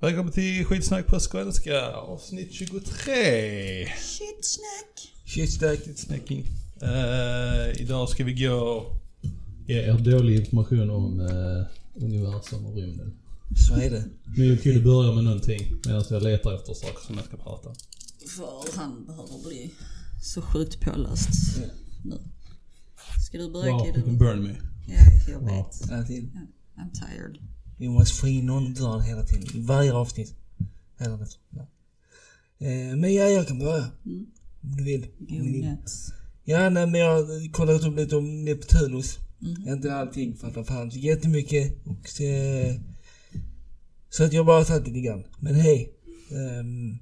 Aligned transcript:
Välkommen 0.00 0.32
till 0.32 0.64
skitsnack 0.64 1.06
på 1.06 1.18
skånska 1.20 1.90
avsnitt 1.92 2.52
23. 2.52 3.86
Shitsnack. 3.86 5.12
Shitsnack, 5.24 5.78
snacking. 5.96 6.44
Uh, 6.82 7.80
idag 7.82 8.08
ska 8.08 8.24
vi 8.24 8.32
gå 8.34 8.86
ge 9.66 9.74
er 9.82 9.98
dålig 9.98 10.36
information 10.40 10.90
om 10.90 11.20
uh, 11.20 11.66
universum 11.94 12.66
och 12.66 12.74
rymden. 12.76 13.14
Så 13.68 13.74
är 13.74 13.90
det. 13.90 14.04
Men 14.24 14.34
vi 14.50 14.58
kunde 14.58 14.80
börja 14.80 15.12
med 15.14 15.24
någonting 15.24 15.74
medan 15.86 16.04
jag 16.10 16.22
letar 16.22 16.54
efter 16.54 16.74
saker 16.74 17.06
som 17.06 17.16
jag 17.16 17.24
ska 17.24 17.36
prata 17.36 17.68
om. 17.68 17.74
För 18.36 18.78
han 18.78 19.04
behöver 19.06 19.48
bli 19.48 19.70
så 20.22 20.42
sjukt 20.42 20.80
påläst 20.80 21.28
nu. 22.04 22.18
Ska 23.26 23.38
du 23.38 23.50
börja 23.52 23.72
Wow, 23.72 23.84
Kid? 23.84 23.94
you 23.96 24.04
can 24.04 24.16
eller? 24.16 24.18
burn 24.18 24.42
me. 24.42 24.54
Ja, 24.88 25.32
jag 25.32 25.40
Wow. 25.40 25.48
vet. 25.90 26.06
Tiden. 26.06 26.46
I'm 26.76 26.90
tired. 26.92 27.38
Vi 27.78 27.88
måste 27.88 28.20
få 28.20 28.28
in 28.28 28.46
någon 28.46 28.74
dörr 28.74 29.00
hela 29.00 29.22
tiden. 29.22 29.56
I 29.56 29.60
varje 29.60 29.92
avsnitt. 29.92 30.34
Eller 30.98 31.22
efter. 31.22 31.40
Ja. 31.50 31.66
Eh, 32.66 32.96
men 32.96 33.14
ja, 33.14 33.24
jag 33.28 33.48
kan 33.48 33.58
börja. 33.58 33.84
Mm. 34.06 34.26
Om 34.62 34.76
du 34.76 34.84
vill. 34.84 35.00
Go 35.18 35.34
Om 35.36 35.42
ni 35.42 35.52
vill. 35.52 35.64
nuts. 35.64 36.12
Ja, 36.44 36.70
nej, 36.70 36.86
men 36.86 37.00
jag 37.00 37.10
har 37.12 37.52
kollat 37.52 37.84
upp 37.84 37.96
lite 37.96 38.16
om 38.16 38.44
Neptunus. 38.44 39.18
Mhm. 39.38 39.68
Inte 39.68 39.94
allting 39.94 40.36
för 40.36 40.48
att 40.48 40.54
det 40.54 40.64
fanns 40.64 40.94
jättemycket. 40.94 41.86
Och, 41.86 42.20
eh, 42.20 42.74
så 44.10 44.24
att 44.24 44.32
jag 44.32 44.46
bara 44.46 44.64
tagit 44.64 44.86
lite 44.88 45.00
grann. 45.00 45.24
Men 45.40 45.54
hej. 45.54 45.92
Um, 46.60 46.98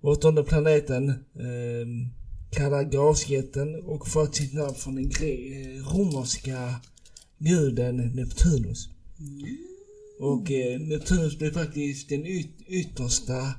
åttonde 0.00 0.42
planeten. 0.42 1.14
Um, 1.34 2.10
kallad 2.50 2.92
gasjätten 2.92 3.74
och 3.84 4.08
fått 4.08 4.34
sitt 4.34 4.54
namn 4.54 4.74
från 4.74 4.94
den 4.94 5.04
eh, 5.04 5.94
romerska 5.94 6.74
guden 7.38 7.96
Neptunus. 7.96 8.88
Och 10.20 10.50
eh, 10.50 10.80
Neptunus 10.80 11.38
blev 11.38 11.52
faktiskt 11.52 12.08
den 12.08 12.24
yt- 12.26 12.64
yttersta 12.66 13.54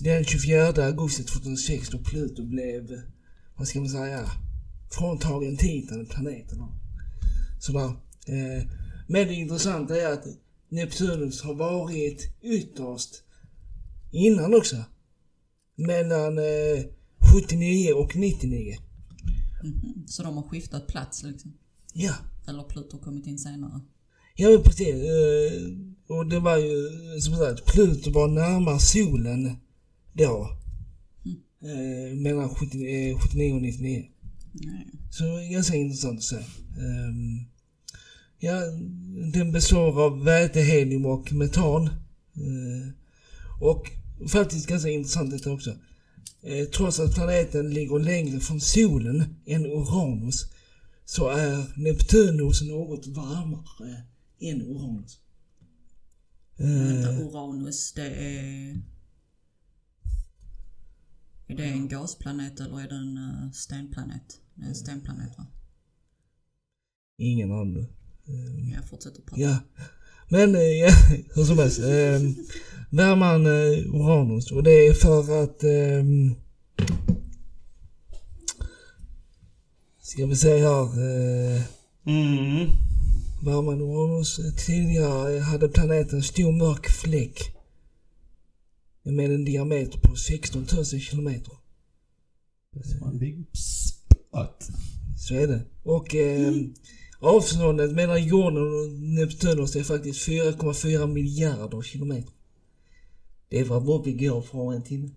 den 0.00 0.24
24 0.24 0.66
augusti 0.86 1.24
2006 1.24 1.88
då 1.88 1.98
Pluto 1.98 2.46
blev, 2.46 3.00
vad 3.56 3.68
ska 3.68 3.80
man 3.80 3.88
säga, 3.88 4.30
fråntagen 4.90 5.56
titeln 5.56 6.06
planeten. 6.06 6.58
Sådär. 7.60 7.84
Eh, 8.26 8.66
men 9.08 9.28
det 9.28 9.34
intressanta 9.34 9.96
är 10.00 10.12
att 10.12 10.26
Neptunus 10.68 11.42
har 11.42 11.54
varit 11.54 12.34
ytterst 12.42 13.22
innan 14.12 14.54
också. 14.54 14.76
Mellan 15.76 16.38
eh, 16.38 16.84
79 17.34 17.92
och 17.92 18.16
99. 18.16 18.76
Mhm. 19.64 20.06
Så 20.06 20.22
de 20.22 20.36
har 20.36 20.48
skiftat 20.48 20.86
plats 20.86 21.22
liksom? 21.22 21.52
Ja. 21.94 22.14
Eller 22.48 22.62
Pluto 22.62 22.96
har 22.96 23.04
kommit 23.04 23.26
in 23.26 23.38
senare? 23.38 23.80
Ja 24.34 24.62
precis. 24.64 24.94
Eh, 24.94 26.16
och 26.16 26.26
det 26.26 26.40
var 26.40 26.56
ju 26.56 26.90
som 27.20 27.36
sagt, 27.36 27.66
Pluto 27.66 28.10
var 28.10 28.28
närmare 28.28 28.78
solen 28.78 29.56
då. 30.12 30.56
Eh, 31.62 32.16
mellan 32.16 32.48
70, 32.48 33.10
eh, 33.10 33.18
79 33.18 33.54
och 33.54 33.62
99. 33.62 34.04
Nej. 34.52 34.86
Så 35.10 35.24
det 35.24 35.46
är 35.46 35.52
ganska 35.52 35.76
intressant 35.76 36.18
att 36.18 36.24
se. 36.24 36.36
Ehm, 36.36 37.44
ja, 38.38 38.60
den 39.32 39.52
består 39.52 40.02
av 40.02 40.24
väte, 40.24 40.60
helium 40.60 41.06
och 41.06 41.32
metan. 41.32 41.86
Eh, 42.36 42.88
och 43.60 43.90
faktiskt 44.28 44.66
ganska 44.66 44.88
intressant 44.90 45.30
detta 45.30 45.52
också. 45.52 45.70
Eh, 46.42 46.64
trots 46.64 47.00
att 47.00 47.14
planeten 47.14 47.70
ligger 47.70 47.98
längre 47.98 48.40
från 48.40 48.60
solen 48.60 49.24
än 49.46 49.66
Uranus 49.66 50.46
så 51.04 51.28
är 51.28 51.64
Neptunus 51.76 52.62
något 52.62 53.06
varmare 53.06 54.02
än 54.42 54.62
Uranus. 54.62 55.18
Vänta, 56.56 57.12
Eh, 57.12 57.20
Uranus, 57.26 57.92
det 57.92 58.06
är... 58.06 58.82
Är 61.46 61.56
det 61.56 61.64
en 61.64 61.88
gasplanet 61.88 62.60
eller 62.60 62.80
är 62.80 62.88
det 62.88 62.94
en 62.94 63.18
uh, 63.18 63.50
stenplanet? 63.52 64.40
Det 64.54 64.64
är 64.64 64.68
en 64.68 64.74
stenplanet 64.74 65.38
va? 65.38 65.46
ingen 67.18 67.52
aning. 67.52 67.86
Jag 68.74 68.88
fortsätter 68.88 69.22
prata. 69.22 69.40
Ja. 69.40 69.56
Men 70.28 70.54
eh, 70.54 70.60
ja, 70.60 70.90
hur 71.34 71.44
som 71.44 71.58
helst. 71.58 71.78
Eh, 71.78 72.20
värman 72.90 73.46
eh, 73.46 73.94
Uranus 73.94 74.52
och 74.52 74.62
det 74.62 74.86
är 74.86 74.94
för 74.94 75.42
att... 75.42 75.62
Eh, 75.64 76.04
ska 80.00 80.26
vi 80.26 80.36
se 80.36 80.58
här. 80.58 80.84
Eh, 81.56 81.62
Mm. 82.06 82.70
Värman 83.42 83.80
Uranus. 83.80 84.40
Tidigare 84.66 85.38
hade 85.38 85.68
planeten 85.68 86.16
en 86.18 86.22
stor 86.22 86.52
mörk 86.52 86.88
fläck. 86.88 87.38
Med 89.02 89.32
en 89.32 89.44
diameter 89.44 89.98
på 89.98 90.16
16 90.16 90.66
000 90.72 90.84
kilometer. 90.84 91.52
En 93.04 93.18
big 93.18 93.46
spot. 93.52 94.68
Så 95.18 95.34
är 95.34 95.46
det. 95.46 95.60
Och 95.82 96.14
eh, 96.14 96.52
avståndet 97.20 97.92
mellan 97.92 98.26
jorden 98.26 98.56
och 98.56 98.90
Neptunus 98.90 99.76
är 99.76 99.82
faktiskt 99.82 100.28
4,4 100.28 101.06
miljarder 101.06 101.82
kilometer. 101.82 102.32
Det 103.48 103.64
var 103.64 103.80
vad 103.80 104.04
vi 104.04 104.12
går 104.12 104.42
från 104.42 104.74
en 104.74 104.82
timme. 104.82 105.10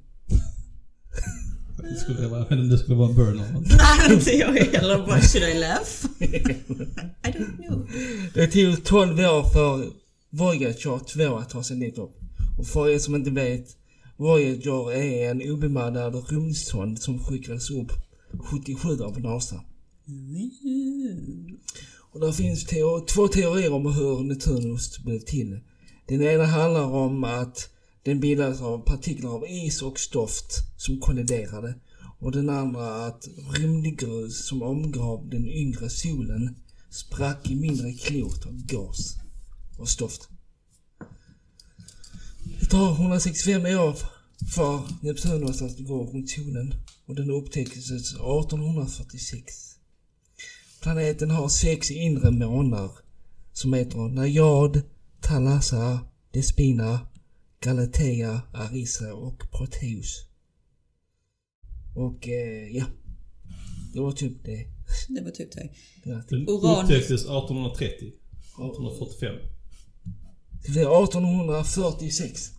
Det 1.78 1.96
skulle 2.00 2.28
vara, 2.28 2.40
jag 2.40 2.46
vet 2.50 2.52
inte 2.52 2.62
om 2.64 2.70
det 2.70 2.78
skulle 2.78 2.96
vara 2.98 3.10
en 3.10 3.16
burn 3.16 3.40
eller 3.40 3.52
något. 3.54 3.64
Nej, 3.78 4.14
inte 4.14 4.32
jag 4.32 4.54
heller. 4.54 4.98
Why 5.06 5.22
should 5.28 5.50
I 5.50 5.60
laugh? 5.60 6.06
I 6.20 7.32
don't 7.32 7.68
know. 7.68 7.90
Det 8.34 8.48
tog 8.48 8.84
12 8.84 9.20
år 9.20 9.50
för 9.54 9.90
Voyager 10.30 10.74
2 11.28 11.36
att 11.38 11.50
ta 11.50 11.64
sig 11.64 11.78
dit 11.78 11.98
upp. 11.98 12.16
Och 12.60 12.68
för 12.68 12.90
er 12.90 13.00
som 13.00 13.16
inte 13.16 13.30
vet, 13.32 13.68
Voyager 14.18 14.92
är 14.94 15.32
en 15.32 15.52
obemannad 15.52 16.30
rymdsond 16.32 17.00
som 17.02 17.20
skickades 17.24 17.70
upp 17.70 17.92
77 18.52 18.90
av 19.04 19.20
NASA. 19.22 19.62
Och 22.12 22.20
där 22.20 22.32
finns 22.32 22.66
teo- 22.66 23.06
två 23.06 23.28
teorier 23.28 23.74
om 23.74 23.86
hur 23.94 24.20
Neptunus 24.24 25.00
blev 25.00 25.20
till. 25.20 25.60
Den 26.08 26.22
ena 26.22 26.46
handlar 26.46 26.84
om 26.86 27.24
att 27.24 27.70
den 28.06 28.20
bildades 28.20 28.62
av 28.62 28.86
partiklar 28.86 29.32
av 29.32 29.46
is 29.48 29.82
och 29.82 30.00
stoft 30.00 30.46
som 30.78 31.00
kolliderade. 31.00 31.76
Och 32.20 32.32
den 32.32 32.50
andra 32.50 33.06
att 33.06 33.28
rymdgrus 33.58 34.48
som 34.48 34.62
omgav 34.62 35.30
den 35.30 35.48
yngre 35.48 35.90
solen 35.90 36.56
sprack 36.90 37.50
i 37.50 37.56
mindre 37.56 37.94
klot 37.94 38.46
av 38.46 38.66
gas 38.66 39.16
och 39.78 39.90
stoft. 39.90 40.30
Det 42.60 42.66
tar 42.66 42.92
165 42.92 43.66
år 43.66 43.96
för 44.56 44.82
Neptunus 45.02 45.62
att 45.62 45.80
gå 45.80 46.04
runt 46.04 46.30
solen 46.30 46.74
och 47.06 47.16
den 47.16 47.32
upptäcktes 47.32 47.92
1846. 47.92 49.76
Planeten 50.82 51.32
har 51.32 51.50
sex 51.50 51.92
inre 51.92 52.32
månar 52.32 52.92
som 53.54 53.74
heter 53.74 53.98
Najad, 53.98 54.82
Thalassa, 55.22 56.00
Despina, 56.32 57.00
Galatea, 57.60 58.42
Arissa 58.54 59.14
och 59.14 59.52
Proteus. 59.52 60.26
Och 61.96 62.28
eh, 62.28 62.68
ja, 62.76 62.86
det 63.94 64.00
var 64.00 64.12
typ 64.12 64.44
det. 64.44 64.66
Det 65.10 65.22
var 65.22 65.32
typ 65.32 65.52
det. 65.52 65.62
Typ. 66.04 66.30
Den 66.30 66.50
Uranus. 66.50 66.84
upptäcktes 66.84 67.22
1830. 67.22 68.08
1845. 68.08 69.36
Det 70.74 70.82
är 70.82 71.04
1846. 71.04 72.52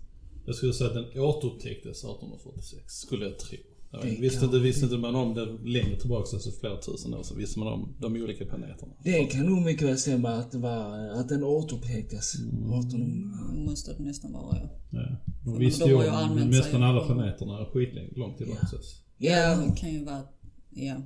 Jag 0.46 0.54
skulle 0.54 0.72
säga 0.72 0.88
att 0.90 0.94
den 0.94 1.20
återupptäcktes 1.20 1.98
1846, 1.98 2.92
skulle 2.94 3.24
jag 3.24 3.38
tro. 3.38 3.58
Det 4.02 4.20
visste, 4.20 4.44
inte, 4.44 4.58
visste 4.58 4.84
inte 4.84 4.96
man 4.96 5.14
om 5.14 5.34
det 5.34 5.46
längre 5.70 6.00
tillbaka, 6.00 6.36
alltså 6.36 6.50
flera 6.50 6.76
tusen 6.80 7.14
år, 7.14 7.22
så 7.22 7.34
visste 7.34 7.58
man 7.58 7.68
om 7.68 7.94
de 8.00 8.12
olika 8.16 8.44
planeterna. 8.44 8.92
Det 9.04 9.24
kan 9.24 9.46
nog 9.46 9.62
mycket 9.62 9.88
väl 9.88 9.98
stämma 9.98 10.28
att 10.28 10.52
det 10.52 10.58
var, 10.58 11.08
att 11.20 11.28
den 11.28 11.44
återupptäcktes 11.44 12.34
1800. 12.34 13.38
Det 13.54 13.60
måste 13.60 13.92
det 13.92 14.02
nästan 14.02 14.32
vara 14.32 14.56
ja. 14.56 14.68
Ja. 14.90 15.16
De 15.44 15.52
För 15.52 15.58
visste 15.60 15.84
ju 15.84 15.94
om 15.94 16.50
nästan 16.50 16.82
av- 16.82 16.90
alla 16.96 17.06
planeterna 17.06 17.66
skitlänge, 17.72 18.10
långt 18.16 18.38
tillbaka. 18.38 18.66
Ja. 18.72 18.78
Ja, 19.18 19.56
det 19.66 19.76
kan 19.80 19.92
ju 19.92 20.04
vara... 20.04 20.22
Ja. 20.70 20.96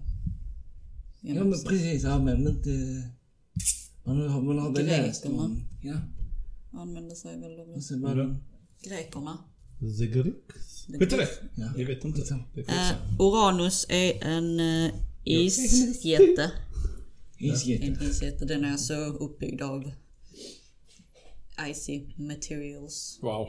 Ja 1.21 1.45
men 1.45 1.53
precis, 1.53 2.03
ja 2.03 2.19
men 2.19 2.49
inte... 2.49 2.71
Man 4.05 4.29
har, 4.31 4.43
man 4.43 4.59
har 4.59 4.71
väl 4.73 4.87
läst 4.87 5.27
om... 5.27 5.57
Ja. 5.83 5.95
Använde 6.73 7.15
sig 7.17 7.41
väl 7.41 7.61
av 7.61 8.17
Ja. 8.19 8.25
det... 8.25 8.37
Grekerna. 8.89 9.39
The 9.81 10.07
Greeks. 10.07 10.87
Skit 10.99 11.13
i 11.13 11.17
det. 11.17 11.29
Ja. 11.55 11.73
Jag 11.77 11.87
vet 11.87 12.05
inte. 12.05 12.21
Det 12.21 12.61
är 12.61 12.65
skitsamma. 12.65 13.17
Uranus 13.19 13.87
är 13.89 14.25
en 14.25 14.61
uh, 14.61 14.93
isjätte. 15.25 16.51
Isjätte. 17.39 17.87
En 17.87 18.03
isjätte. 18.03 18.45
Den 18.45 18.65
är 18.65 18.73
alltså 18.73 18.95
uppbyggd 18.95 19.63
av 19.63 19.93
icy 21.71 22.01
materials. 22.17 23.19
Wow. 23.23 23.49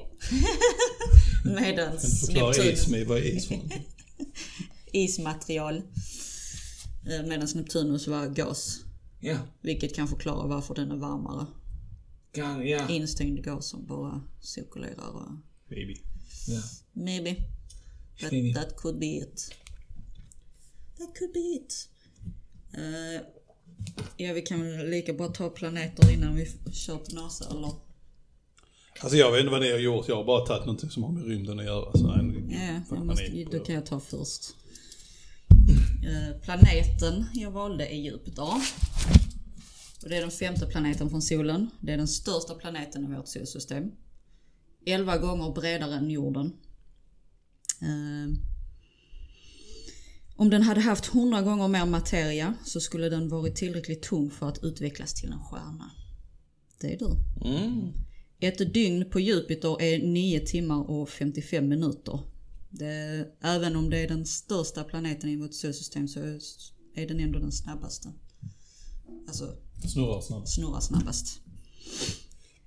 Medans 1.45 2.25
Förklara 2.25 2.63
is 2.63 2.87
med 2.87 3.07
vad 3.07 3.17
är 3.17 3.21
is 3.21 3.47
för 3.47 3.59
ismaterial. 4.91 5.77
Eh, 7.07 7.27
Medan 7.27 7.47
Neptunus 7.55 8.07
var 8.07 8.27
gas. 8.27 8.79
Ja. 9.19 9.37
Vilket 9.61 9.95
kan 9.95 10.07
förklara 10.07 10.47
varför 10.47 10.75
den 10.75 10.91
är 10.91 10.95
varmare. 10.97 11.45
Kan, 12.31 12.67
ja. 12.67 12.89
instängd 12.89 13.43
gas 13.43 13.69
som 13.69 13.85
bara 13.85 14.21
cirkulerar. 14.41 15.09
Och 15.09 15.31
Baby. 15.69 16.10
Ja. 16.47 16.61
maybe. 16.93 17.35
That, 18.21 18.31
Maybe. 18.31 18.53
that 18.53 18.75
could 18.75 18.99
be 18.99 19.17
it. 19.17 19.55
That 20.97 21.17
could 21.19 21.33
be 21.33 21.39
it. 21.39 21.89
Eh, 22.73 23.21
ja, 24.17 24.33
vi 24.33 24.41
kan 24.41 24.61
väl 24.61 24.89
lika 24.89 25.13
bra 25.13 25.27
ta 25.27 25.49
planeter 25.49 26.13
innan 26.13 26.35
vi 26.35 26.47
kör 26.71 26.97
till 26.97 27.15
NASA 27.15 27.49
eller? 27.49 27.71
Alltså 28.99 29.17
jag 29.17 29.31
vet 29.31 29.39
inte 29.39 29.51
vad 29.51 29.61
ni 29.61 29.71
har 29.71 29.79
gjort, 29.79 30.07
jag 30.07 30.15
har 30.15 30.23
bara 30.23 30.45
tagit 30.45 30.65
någonting 30.65 30.89
som 30.89 31.03
har 31.03 31.11
med 31.11 31.25
rymden 31.25 31.59
att 31.59 31.65
göra. 31.65 31.97
Så 31.97 32.11
en, 32.11 32.49
Ja, 32.51 32.95
jag 32.95 33.05
måste, 33.05 33.43
på 33.45 33.51
då 33.51 33.59
kan 33.59 33.75
jag 33.75 33.85
ta 33.85 33.99
först. 33.99 34.55
Eh, 36.05 36.41
planeten 36.41 37.25
jag 37.33 37.51
valde 37.51 37.87
är 37.87 37.97
Jupiter. 37.97 38.53
Och 40.03 40.09
det 40.09 40.17
är 40.17 40.21
den 40.21 40.31
femte 40.31 40.65
planeten 40.65 41.09
från 41.09 41.21
solen. 41.21 41.69
Det 41.79 41.93
är 41.93 41.97
den 41.97 42.07
största 42.07 42.53
planeten 42.53 43.03
i 43.03 43.15
vårt 43.15 43.27
solsystem. 43.27 43.91
11 44.85 45.17
gånger 45.17 45.51
bredare 45.51 45.95
än 45.95 46.11
jorden. 46.11 46.53
Eh, 47.81 48.37
om 50.35 50.49
den 50.49 50.63
hade 50.63 50.81
haft 50.81 51.13
100 51.13 51.41
gånger 51.41 51.67
mer 51.67 51.85
materia 51.85 52.53
så 52.65 52.79
skulle 52.79 53.09
den 53.09 53.29
varit 53.29 53.55
tillräckligt 53.55 54.01
tung 54.01 54.31
för 54.31 54.49
att 54.49 54.63
utvecklas 54.63 55.13
till 55.13 55.31
en 55.31 55.39
stjärna. 55.39 55.91
Det 56.79 56.93
är 56.93 56.97
du. 56.99 57.15
Mm. 57.49 57.91
Ett 58.39 58.73
dygn 58.73 59.09
på 59.09 59.19
Jupiter 59.19 59.81
är 59.81 59.99
9 59.99 60.39
timmar 60.39 60.89
och 60.89 61.09
55 61.09 61.67
minuter. 61.67 62.19
Det, 62.69 63.27
även 63.41 63.75
om 63.75 63.89
det 63.89 63.97
är 63.97 64.07
den 64.07 64.25
största 64.25 64.83
planeten 64.83 65.29
i 65.29 65.35
vårt 65.35 65.53
solsystem 65.53 66.07
så 66.07 66.19
är 66.95 67.07
den 67.07 67.19
ändå 67.19 67.39
den 67.39 67.51
snabbaste. 67.51 68.09
Alltså 69.27 69.55
Snurrar 69.87 70.21
snabbt. 70.21 70.49
snurrar 70.49 70.79
snabbast. 70.79 71.41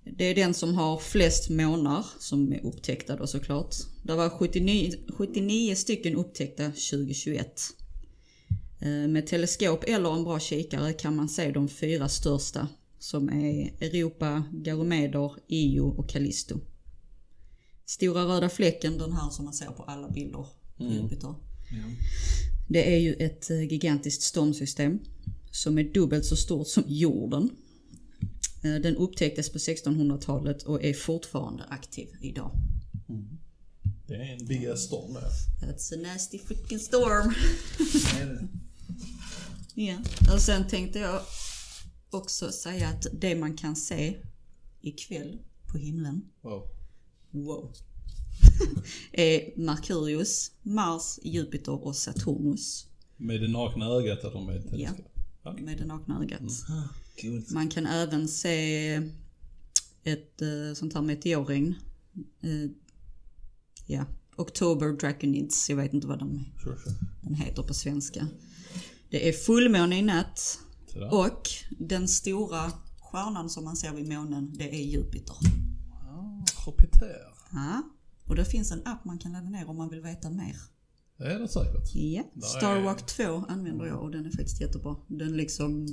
Det 0.04 0.24
är 0.24 0.34
den 0.34 0.54
som 0.54 0.74
har 0.74 0.98
flest 0.98 1.50
månar 1.50 2.06
som 2.18 2.52
är 2.52 2.66
upptäckta 2.66 3.16
då 3.16 3.26
såklart. 3.26 3.74
Det 4.02 4.14
var 4.14 4.30
79, 4.30 4.92
79 5.08 5.74
stycken 5.74 6.16
upptäckta 6.16 6.64
2021. 6.64 7.60
Eh, 8.80 8.88
Med 8.88 9.26
teleskop 9.26 9.84
eller 9.84 10.14
en 10.16 10.24
bra 10.24 10.40
kikare 10.40 10.92
kan 10.92 11.16
man 11.16 11.28
se 11.28 11.50
de 11.50 11.68
fyra 11.68 12.08
största 12.08 12.68
som 12.98 13.28
är 13.28 13.72
Europa, 13.80 14.42
Ganymeder, 14.52 15.32
Io 15.48 15.80
och 15.80 16.10
Callisto. 16.10 16.60
Stora 17.86 18.24
röda 18.24 18.48
fläcken, 18.48 18.98
den 18.98 19.12
här 19.12 19.30
som 19.30 19.44
man 19.44 19.54
ser 19.54 19.66
på 19.66 19.82
alla 19.82 20.08
bilder 20.08 20.46
på 20.76 20.84
Jupiter. 20.84 21.34
Det 22.68 22.94
är 22.94 22.98
ju 22.98 23.12
ett 23.14 23.50
eh, 23.50 23.62
gigantiskt 23.62 24.22
stormsystem 24.22 25.00
som 25.50 25.78
är 25.78 25.84
dubbelt 25.84 26.24
så 26.24 26.36
stort 26.36 26.68
som 26.68 26.84
jorden. 26.86 27.50
Eh, 28.64 28.74
Den 28.80 28.96
upptäcktes 28.96 29.52
på 29.52 29.58
1600-talet 29.58 30.62
och 30.62 30.84
är 30.84 30.94
fortfarande 30.94 31.64
aktiv 31.64 32.08
idag. 32.20 32.50
Det 34.06 34.14
är 34.14 34.32
en 34.40 34.46
big 34.46 34.78
storm 34.78 35.14
där. 35.14 35.22
That's 35.66 35.94
a 35.94 36.12
nasty 36.12 36.38
freaking 36.38 36.78
storm. 36.78 37.34
Är. 38.20 38.48
Ja, 39.76 39.96
och 40.34 40.40
sen 40.40 40.68
tänkte 40.68 40.98
jag 40.98 41.20
också 42.10 42.52
säga 42.52 42.88
att 42.88 43.06
det 43.20 43.34
man 43.34 43.56
kan 43.56 43.76
se 43.76 44.16
ikväll 44.80 45.38
på 45.72 45.78
himlen, 45.78 46.22
Wow. 46.42 46.62
wow, 47.30 47.72
är 49.12 49.58
Merkurius, 49.60 50.50
Mars, 50.62 51.18
Jupiter 51.22 51.84
och 51.84 51.96
Saturnus 51.96 52.86
Med 53.16 53.40
det 53.40 53.48
nakna 53.48 53.86
ögat 53.86 54.24
eller 54.24 54.40
med 54.40 54.56
ett 54.56 54.64
Ja. 55.42 55.52
med 55.52 55.78
det 55.78 55.84
nakna 55.86 56.20
ögat. 56.22 56.40
Ah, 56.68 56.88
coolt. 57.20 57.50
Man 57.50 57.68
kan 57.68 57.86
även 57.86 58.28
se 58.28 58.94
ett 60.04 60.42
eh, 60.42 60.74
sånt 60.74 60.94
här 60.94 61.02
meteorregn. 61.02 61.74
Eh, 62.42 62.70
ja, 63.86 64.04
October 64.36 64.92
Draconids, 64.92 65.70
jag 65.70 65.76
vet 65.76 65.92
inte 65.92 66.06
vad 66.06 66.18
den, 66.18 66.44
Sure, 66.62 66.78
sure. 66.78 66.94
den 67.22 67.34
heter 67.34 67.62
på 67.62 67.74
svenska. 67.74 68.28
Det 69.10 69.28
är 69.28 69.32
fullmåne 69.32 69.98
i 69.98 70.02
natt 70.02 70.58
och 71.10 71.48
den 71.78 72.08
stora 72.08 72.72
stjärnan 73.00 73.50
som 73.50 73.64
man 73.64 73.76
ser 73.76 73.92
vid 73.92 74.08
månen, 74.08 74.52
det 74.54 74.74
är 74.74 74.82
Jupiter. 74.84 75.36
Ah, 75.92 76.44
Jupiter. 76.66 77.16
Ja. 77.52 77.82
Och 78.24 78.36
det 78.36 78.44
finns 78.44 78.72
en 78.72 78.86
app 78.86 79.04
man 79.04 79.18
kan 79.18 79.32
ladda 79.32 79.48
ner 79.50 79.70
om 79.70 79.76
man 79.76 79.88
vill 79.88 80.00
veta 80.00 80.30
mer. 80.30 80.56
Det 81.16 81.24
är 81.24 81.38
det 81.38 81.48
säkert. 81.48 81.94
Ja, 81.94 82.22
Starwalk 82.42 83.06
2 83.06 83.22
använder 83.48 83.86
jag 83.86 84.02
och 84.02 84.10
den 84.10 84.26
är 84.26 84.30
faktiskt 84.30 84.60
jättebra. 84.60 84.96
Den 85.08 85.36
liksom, 85.36 85.86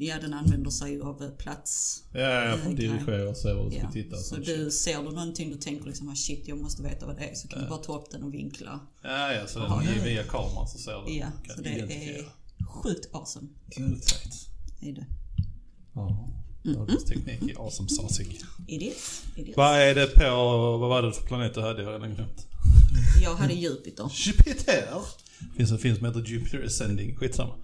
ja 0.00 0.18
den 0.20 0.34
använder 0.34 0.70
sig 0.70 1.00
av 1.00 1.22
eh, 1.22 1.30
plats. 1.30 2.02
Ja, 2.12 2.20
jag 2.20 2.58
får 2.60 2.70
Eh, 2.70 2.76
dirigera 2.76 3.28
och 3.30 3.36
se 3.36 3.52
var 3.52 3.64
du 3.64 3.70
ska 3.70 3.80
Ja. 3.80 3.90
titta. 3.92 4.16
Så 4.16 4.36
du 4.36 4.70
ser 4.70 4.96
du 5.02 5.10
någonting 5.10 5.50
du 5.50 5.56
tänker 5.56 5.86
liksom 5.86 6.08
ah, 6.08 6.14
shit 6.14 6.48
jag 6.48 6.58
måste 6.58 6.82
veta 6.82 7.06
vad 7.06 7.16
det 7.16 7.22
är 7.24 7.34
så 7.34 7.48
kan 7.48 7.62
du 7.62 7.68
bara 7.68 7.78
ta 7.78 7.98
upp 7.98 8.10
den 8.10 8.22
och 8.22 8.34
vinkla. 8.34 8.80
Ja, 9.02 9.32
ja, 9.32 9.46
så 9.46 9.58
den 9.58 9.72
är 9.88 10.04
via 10.04 10.22
kameran 10.22 10.68
så 10.68 10.78
ser 10.78 10.92
du. 11.06 11.12
Ja, 11.14 11.26
kan 11.46 11.56
så 11.56 11.62
det 11.62 11.70
är 11.70 12.24
sjukt 12.82 13.08
awesome. 13.14 13.48
Coolt. 13.76 14.14
Är 14.80 14.92
det. 14.92 15.06
Ja, 15.94 16.28
dagens 16.62 17.04
teknik 17.04 17.50
är 17.50 17.60
awesome 17.64 17.88
sausig. 17.88 18.40
It 18.68 18.82
is. 18.82 19.22
It 19.36 19.48
is. 19.48 19.56
Vad 19.56 19.76
är 19.80 19.94
det 19.94 20.06
på, 20.06 20.22
vad 20.78 20.88
var 20.88 21.02
det 21.02 21.12
för 21.12 21.22
planet 21.26 21.54
du 21.54 21.60
hade? 21.60 21.82
Jag 21.82 21.86
har 21.92 21.98
redan 21.98 22.14
glömt. 22.14 22.46
Jag 23.22 23.34
hade 23.34 23.54
Jupiter. 23.54 24.12
Jupiter! 24.26 24.88
Det 25.40 25.56
finns 25.56 25.70
en 25.70 25.78
film 25.78 25.96
som 25.96 26.06
heter 26.06 26.20
Jupiter 26.20 26.64
Ascending, 26.66 27.16
skitsamma. 27.16 27.54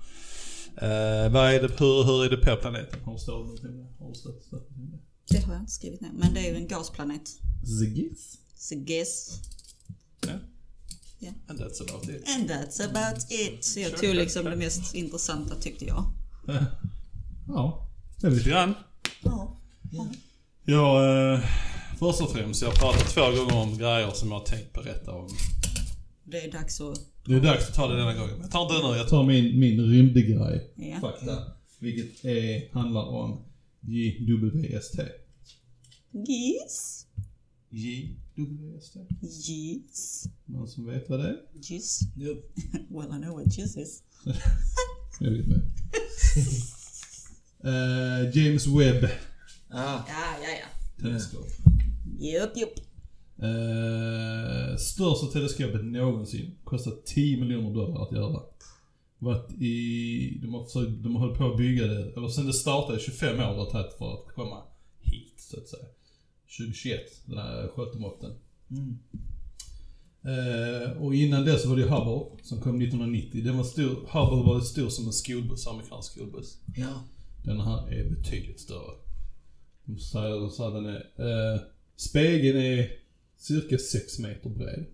Uh, 0.83 1.33
vad 1.33 1.55
är 1.55 1.63
det, 1.63 1.79
hur, 1.79 2.05
hur 2.05 2.25
är 2.25 2.31
det 2.31 2.37
på 2.37 2.57
planeten? 2.57 3.01
Har 3.05 3.13
du 3.13 3.19
stått? 3.19 4.51
Det 5.31 5.39
har 5.39 5.53
jag 5.53 5.63
inte 5.63 5.73
skrivit 5.73 6.01
ner. 6.01 6.11
Men 6.15 6.35
det 6.35 6.41
är 6.41 6.51
ju 6.51 6.57
en 6.57 6.69
gasplanet. 6.69 7.29
Zigis? 8.57 9.41
Ja. 10.21 10.33
Ja. 11.19 11.31
And 11.49 11.61
that's 11.61 11.83
about 11.83 12.09
it. 12.09 12.29
And 12.29 12.51
that's 12.51 12.85
about 12.85 13.27
it. 13.31 13.65
Så 13.65 13.81
jag 13.81 13.97
tog 13.97 14.15
liksom 14.15 14.45
det 14.45 14.57
mest 14.57 14.95
intressanta 14.95 15.55
tyckte 15.55 15.85
jag. 15.85 16.05
Ja, 17.49 17.89
det 18.21 18.27
är 18.27 18.31
lite 18.31 18.51
grann. 18.51 18.75
Ja. 19.23 19.57
Jag, 20.65 21.33
eh, 21.35 21.41
först 21.99 22.21
och 22.21 22.31
främst, 22.33 22.63
jag 22.63 22.75
pratat 22.75 23.09
två 23.09 23.21
gånger 23.21 23.57
om 23.57 23.79
grejer 23.79 24.11
som 24.11 24.29
jag 24.29 24.39
har 24.39 24.45
tänkt 24.45 24.73
berätta 24.73 25.13
om. 25.13 25.29
Det 26.25 26.45
är 26.45 26.53
dags 26.53 26.81
att... 26.81 26.99
Det 27.29 27.35
är 27.35 27.41
dags 27.41 27.69
att 27.69 27.75
ta 27.75 27.89
det 27.89 27.97
denna 27.97 28.15
gången. 28.15 28.39
Jag 28.41 28.51
tar 28.51 28.63
inte 28.63 28.75
den 28.75 28.91
nu, 28.93 28.97
jag 28.97 29.09
tar 29.09 29.27
min, 29.27 29.61
min 29.61 29.81
rymdgrej. 29.81 30.73
Ja. 30.77 31.01
Fakta. 31.01 31.43
Vilket 31.79 32.25
är, 32.25 32.73
handlar 32.73 33.03
om 33.07 33.45
JWST. 33.81 34.99
Yes. 36.29 37.07
JWST? 37.71 38.97
Yes. 39.51 40.25
Någon 40.45 40.69
som 40.69 40.87
vet 40.87 41.09
vad 41.11 41.21
det 41.21 41.29
är? 41.29 41.37
Jizz. 41.63 42.01
Yup. 42.17 42.45
Well 42.91 43.07
I 43.19 43.23
know 43.23 43.39
what 43.39 43.59
jizz 43.59 43.77
is. 43.77 44.03
Jag 45.21 45.31
vet 45.31 45.47
med. 45.47 45.61
Eh, 47.65 48.37
James 48.39 48.67
Webb 48.67 49.05
Ah, 49.71 50.01
Ja, 50.09 50.37
ja, 50.43 50.49
ja. 50.61 51.03
teleskop. 51.03 51.47
Jupp, 52.21 52.57
jupp. 52.57 52.88
Eh, 53.43 54.77
största 54.77 55.27
teleskopet 55.27 55.85
någonsin. 55.85 56.55
Kostar 56.65 56.93
10 57.05 57.41
miljoner 57.41 57.75
dollar 57.75 58.03
att 58.03 58.13
göra. 58.13 58.43
Varit 59.19 59.53
i, 59.53 60.39
de 60.43 60.55
har, 60.55 60.65
försökt, 60.65 61.03
de 61.03 61.17
har 61.17 61.21
hållit 61.21 61.39
på 61.39 61.47
att 61.47 61.57
bygga 61.57 61.87
det, 61.87 62.13
eller 62.17 62.29
sen 62.29 62.47
det 62.47 62.53
startade 62.53 62.99
25 62.99 63.37
år 63.37 63.43
har 63.43 63.71
tagit 63.71 63.93
för 63.99 64.15
att 64.15 64.35
komma 64.35 64.63
hit 65.01 65.35
så 65.37 65.61
att 65.61 65.69
säga. 65.69 65.85
2021, 66.59 67.01
den 67.27 67.39
här 67.39 67.69
skötemåtten. 67.69 68.33
mm. 68.71 68.99
Eh, 70.23 71.03
och 71.03 71.15
innan 71.15 71.45
det 71.45 71.59
så 71.59 71.69
var 71.69 71.77
det 71.77 71.83
ju 71.83 71.89
Hubble 71.89 72.43
som 72.43 72.61
kom 72.61 72.81
1990. 72.81 73.45
Den 73.45 73.57
var 73.57 73.65
stor, 73.65 73.89
Hubble 73.89 74.53
var 74.53 74.61
stor 74.61 74.89
som 74.89 75.07
en 75.07 75.13
skolbuss, 75.13 75.67
amerikansk 75.67 76.13
skolbuss. 76.13 76.59
Ja. 76.77 77.03
Den 77.45 77.61
här 77.61 77.93
är 77.93 78.11
betydligt 78.11 78.61
större. 78.61 78.95
De 79.85 79.99
säger, 79.99 80.41
de 80.41 80.51
säger 80.51 80.71
den 80.71 80.87
är, 80.87 81.01
eh, 81.55 81.61
spegeln 81.97 82.59
är 82.59 82.91
cirka 83.39 83.79
6 83.79 84.19
meter 84.19 84.51
bred. 84.51 84.87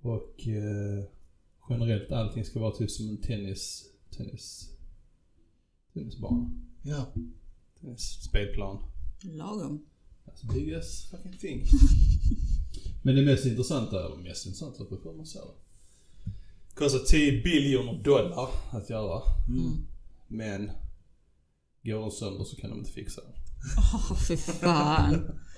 Och 0.00 0.48
eh, 0.48 1.04
generellt 1.68 2.12
allting 2.12 2.44
ska 2.44 2.60
vara 2.60 2.76
typ 2.76 2.90
som 2.90 3.08
en 3.08 3.20
tennis, 3.20 3.84
tennis, 4.10 4.70
tennisbana. 5.94 6.50
Ja. 6.82 7.14
Tennisspelplan. 7.80 8.78
Lagom. 9.22 9.86
That's 10.24 10.54
big 10.54 10.74
as 10.74 11.10
fucking 11.10 11.38
thing. 11.38 11.66
Men 13.02 13.16
det 13.16 13.22
mest 13.22 13.46
intressanta, 13.46 14.06
eller 14.06 14.16
mest 14.16 14.46
intressanta, 14.46 14.84
på 14.84 15.00
hur 15.04 15.16
man 15.16 15.26
ser 15.26 15.40
det. 15.40 15.62
Kostar 16.74 16.98
10 16.98 17.42
biljoner 17.42 18.02
dollar 18.02 18.48
att 18.70 18.90
göra. 18.90 19.22
Mm. 19.48 19.86
Men 20.28 20.70
går 21.82 22.00
den 22.00 22.10
sönder 22.10 22.44
så 22.44 22.56
kan 22.56 22.70
de 22.70 22.78
inte 22.78 22.92
fixa 22.92 23.20
den. 23.20 23.32
Åh, 23.78 24.16
fy 24.28 24.36
fan. 24.36 25.38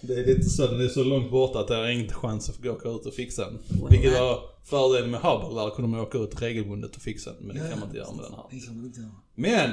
Det 0.00 0.14
är 0.14 0.26
lite 0.26 0.42
så, 0.50 0.66
den 0.66 0.80
är 0.80 0.88
så 0.88 1.04
långt 1.04 1.30
borta 1.30 1.60
att 1.60 1.68
det 1.68 1.76
är 1.76 1.88
ingen 1.88 2.08
chans 2.08 2.50
att 2.50 2.56
få 2.56 2.70
åka 2.70 2.88
ut 2.88 3.06
och 3.06 3.14
fixa 3.14 3.44
den. 3.44 3.58
Well, 3.68 3.90
Vilket 3.90 4.12
var 4.12 4.40
fördelen 4.64 5.10
med 5.10 5.20
Hubble, 5.20 5.60
där 5.62 5.70
kunde 5.70 5.88
man 5.90 6.00
åka 6.00 6.18
ut 6.18 6.42
regelbundet 6.42 6.96
och 6.96 7.02
fixa 7.02 7.32
den. 7.32 7.46
Men 7.46 7.56
det 7.56 7.62
Ja, 7.62 7.70
kan 7.70 7.78
man 7.80 7.88
inte 7.88 7.98
göra 7.98 8.12
med 8.12 8.24
den 8.24 8.32
här. 8.32 8.44
Det 8.50 8.60
kan 8.60 8.76
man 8.76 8.84
inte 8.86 9.00
göra. 9.00 9.10
Men! 9.34 9.70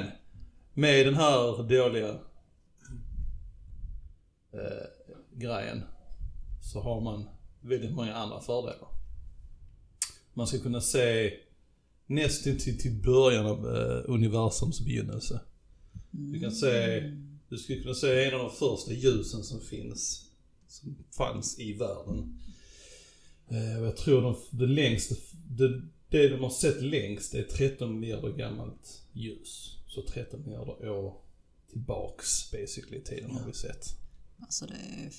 Med 0.74 1.06
den 1.06 1.14
här 1.14 1.62
dåliga 1.62 2.08
eh, 4.52 4.86
grejen 5.34 5.82
så 6.62 6.80
har 6.80 7.00
man 7.00 7.24
väldigt 7.60 7.94
många 7.94 8.14
andra 8.14 8.40
fördelar. 8.40 8.88
Man 10.34 10.46
ska 10.46 10.58
kunna 10.58 10.80
se 10.80 11.32
nästan 12.06 12.56
till, 12.58 12.78
till 12.78 13.02
början 13.02 13.46
av 13.46 13.76
eh, 13.76 14.02
universums 14.14 14.80
begynnelse. 14.84 15.40
Du 16.10 16.40
kan 16.40 16.52
se, 16.52 17.00
du 17.48 17.58
skulle 17.58 17.82
kunna 17.82 17.94
se 17.94 18.24
en 18.24 18.34
av 18.34 18.40
de 18.40 18.50
första 18.50 18.92
ljusen 18.92 19.42
som 19.42 19.60
finns, 19.60 20.30
som 20.68 20.96
fanns 21.16 21.58
i 21.58 21.72
världen. 21.72 22.38
Eh, 23.48 23.78
jag 23.78 23.96
tror 23.96 24.22
de, 24.22 24.36
det 24.50 24.66
längsta, 24.66 25.14
det, 25.50 25.82
det 26.10 26.28
de 26.28 26.42
har 26.42 26.50
sett 26.50 26.82
längst 26.82 27.34
är 27.34 27.42
13 27.42 28.00
miljarder 28.00 28.32
gammalt 28.32 29.02
ljus. 29.12 29.76
Så 29.86 30.02
13 30.02 30.42
miljarder 30.44 30.88
år 30.90 31.14
tillbaks 31.70 32.50
basically 32.50 33.00
tiden 33.02 33.30
har 33.30 33.46
vi 33.46 33.52
sett. 33.52 33.86
Alltså 34.40 34.66
det 34.66 34.74
är... 34.74 35.10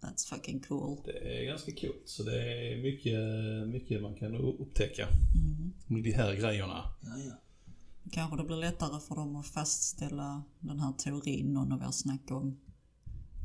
That's 0.00 0.28
fucking 0.28 0.60
cool. 0.60 0.98
Det 1.04 1.38
är 1.38 1.44
ganska 1.44 1.72
coolt. 1.72 2.02
Så 2.04 2.22
det 2.22 2.42
är 2.42 2.76
mycket, 2.82 3.18
mycket 3.68 4.02
man 4.02 4.14
kan 4.14 4.34
upptäcka 4.36 5.08
Mm. 5.08 5.72
med 5.86 6.02
de 6.02 6.10
här 6.12 6.34
grejerna. 6.34 6.84
Ja, 7.02 7.18
ja. 7.28 7.32
Kanske 8.12 8.36
det 8.36 8.44
blir 8.44 8.56
lättare 8.56 9.00
för 9.08 9.14
dem 9.14 9.36
att 9.36 9.46
fastställa 9.46 10.42
den 10.60 10.80
här 10.80 10.92
teorin 10.92 11.52
någon 11.52 11.72
av 11.72 11.82
er 11.82 11.90
snackade 11.90 12.40
om. 12.40 12.58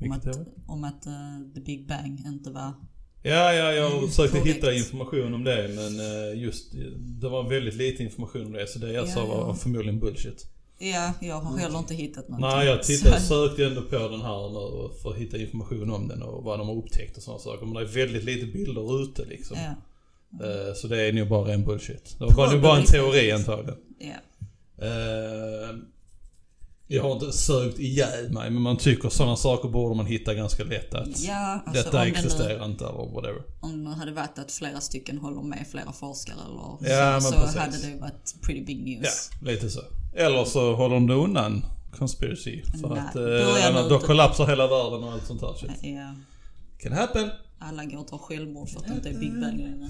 Om 0.02 0.12
att, 0.12 0.26
om 0.68 0.84
att 0.84 1.06
eh, 1.06 1.14
the 1.56 1.60
big 1.62 1.88
bang 1.88 2.24
inte 2.26 2.50
var... 2.52 2.74
Ja, 3.24 3.54
ja, 3.54 3.72
jag 3.72 4.10
försökte 4.10 4.40
Korrekt. 4.40 4.58
hitta 4.58 4.74
information 4.74 5.34
om 5.34 5.44
det 5.44 5.68
men 5.76 6.00
eh, 6.00 6.42
just 6.44 6.72
det 7.00 7.30
var 7.30 7.50
väldigt 7.50 7.76
lite 7.76 8.04
information 8.04 8.46
om 8.46 8.52
det 8.54 8.68
så 8.68 8.80
det 8.80 8.92
jag 8.92 9.08
Ja, 9.08 9.12
sa 9.12 9.26
var 9.26 9.36
ja. 9.48 9.54
förmodligen 9.54 10.00
bullshit. 10.00 10.46
Ja, 10.80 11.14
jag 11.22 11.40
har 11.42 11.58
heller 11.58 11.80
inte 11.80 11.94
hittat 11.96 12.30
någonting. 12.30 12.50
Nej, 12.58 12.68
jag 12.68 12.84
tittade, 12.84 13.20
Så- 13.20 13.48
sökte 13.48 13.66
ändå 13.66 13.82
på 13.82 13.98
den 13.98 14.22
här 14.22 14.50
nu 14.50 14.94
för 15.02 15.10
att 15.12 15.18
hitta 15.18 15.38
information 15.38 15.90
om 15.92 16.08
den 16.08 16.22
och 16.22 16.44
vad 16.44 16.60
de 16.60 16.68
har 16.68 16.76
upptäckt 16.76 17.18
och 17.18 17.24
sådana 17.24 17.40
saker. 17.40 17.66
Men 17.66 17.74
det 17.76 17.82
är 17.82 17.86
väldigt 17.86 18.24
lite 18.24 18.46
bilder 18.46 19.04
ute 19.04 19.26
liksom. 19.26 19.58
Ja, 19.60 19.74
Eh, 20.46 20.74
Så 20.76 20.88
det 20.88 21.02
är 21.02 21.14
nog 21.14 21.30
bara 21.30 21.54
en 21.54 21.64
bullshit. 21.66 22.16
Det 22.20 22.26
var 22.26 22.34
bara, 22.36 22.60
bara 22.62 22.78
en 22.80 22.86
teori 22.86 23.32
antagligen. 23.32 23.80
ja. 24.00 24.14
Eh, 24.81 25.75
Jag 26.88 27.03
har 27.03 27.12
inte 27.13 27.31
sökt 27.31 27.79
ihjäl 27.79 28.29
mig 28.34 28.50
men 28.50 28.62
man 28.62 28.77
tycker 28.77 29.10
sådana 29.10 29.36
saker 29.36 29.69
borde 29.69 29.96
man 29.96 30.05
hitta 30.05 30.34
ganska 30.34 30.63
lätt 30.63 30.93
att 30.93 31.19
Ja, 31.24 31.36
alltså 31.65 31.84
detta 31.84 31.98
om 32.00 32.03
det, 32.03 32.10
existerar 32.10 32.65
inte 32.65 32.86
eller 32.86 33.13
whatever. 33.13 33.41
om 33.60 33.84
det 33.84 33.89
hade 33.96 34.12
varit 34.12 34.39
att 34.39 34.51
flera 34.51 34.81
stycken 34.81 35.17
håller 35.17 35.41
med 35.41 35.67
flera 35.72 35.91
forskare 35.91 36.38
eller 36.46 36.91
Ja, 36.93 37.22
så, 37.22 37.31
så 37.48 37.60
hade 37.60 37.77
det 37.77 38.00
varit 38.01 38.36
pretty 38.41 38.65
big 38.65 38.84
news. 38.84 39.29
Ja, 39.41 39.51
lite 39.51 39.69
så. 39.69 39.81
Eller 40.15 40.46
så 40.46 40.75
håller 40.75 40.96
de 40.96 41.07
det 41.07 41.13
undan 41.13 41.65
conspiracy. 41.98 42.62
För 42.81 42.89
Nej, 42.89 43.00
att 43.00 43.13
då 43.13 43.77
eh, 43.79 43.89
då 43.89 43.96
ute. 43.96 44.05
kollapsar 44.05 44.48
hela 44.48 44.67
världen 44.67 45.03
och 45.03 45.12
allt 45.12 45.25
sånt 45.25 45.41
här 45.41 45.53
shit. 45.53 45.72
Ja. 45.81 46.15
Can 46.79 46.91
happen. 46.93 47.29
Alla 47.60 47.86
går 47.86 47.98
och 48.00 48.08
tar 48.08 48.18
självmord 48.18 48.70
för 48.70 48.80
att 48.80 48.88
det 48.88 48.94
inte 48.94 49.10
är 49.10 49.20
Big 49.20 49.32
Bang 49.42 49.58
längre. 49.58 49.90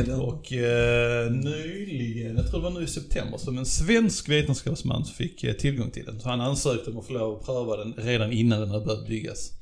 Eller 0.00 0.20
Och 0.20 0.52
eh, 0.52 1.32
nyligen, 1.32 2.36
jag 2.36 2.50
tror 2.50 2.60
det 2.60 2.64
var 2.64 2.78
nu 2.80 2.84
i 2.84 2.86
september, 2.86 3.38
som 3.38 3.58
en 3.58 3.66
svensk 3.66 4.28
vetenskapsman 4.28 5.04
fick 5.04 5.44
eh, 5.44 5.52
tillgång 5.54 5.90
till 5.90 6.04
den. 6.04 6.20
Så 6.20 6.28
han 6.28 6.40
ansökte 6.40 6.90
om 6.90 6.98
att 6.98 7.06
få 7.06 7.12
lov 7.12 7.38
att 7.38 7.46
pröva 7.46 7.76
den 7.76 7.94
redan 7.96 8.32
innan 8.32 8.60
den 8.60 8.70
hade 8.70 8.84
börjat 8.84 9.08
byggas. 9.08 9.52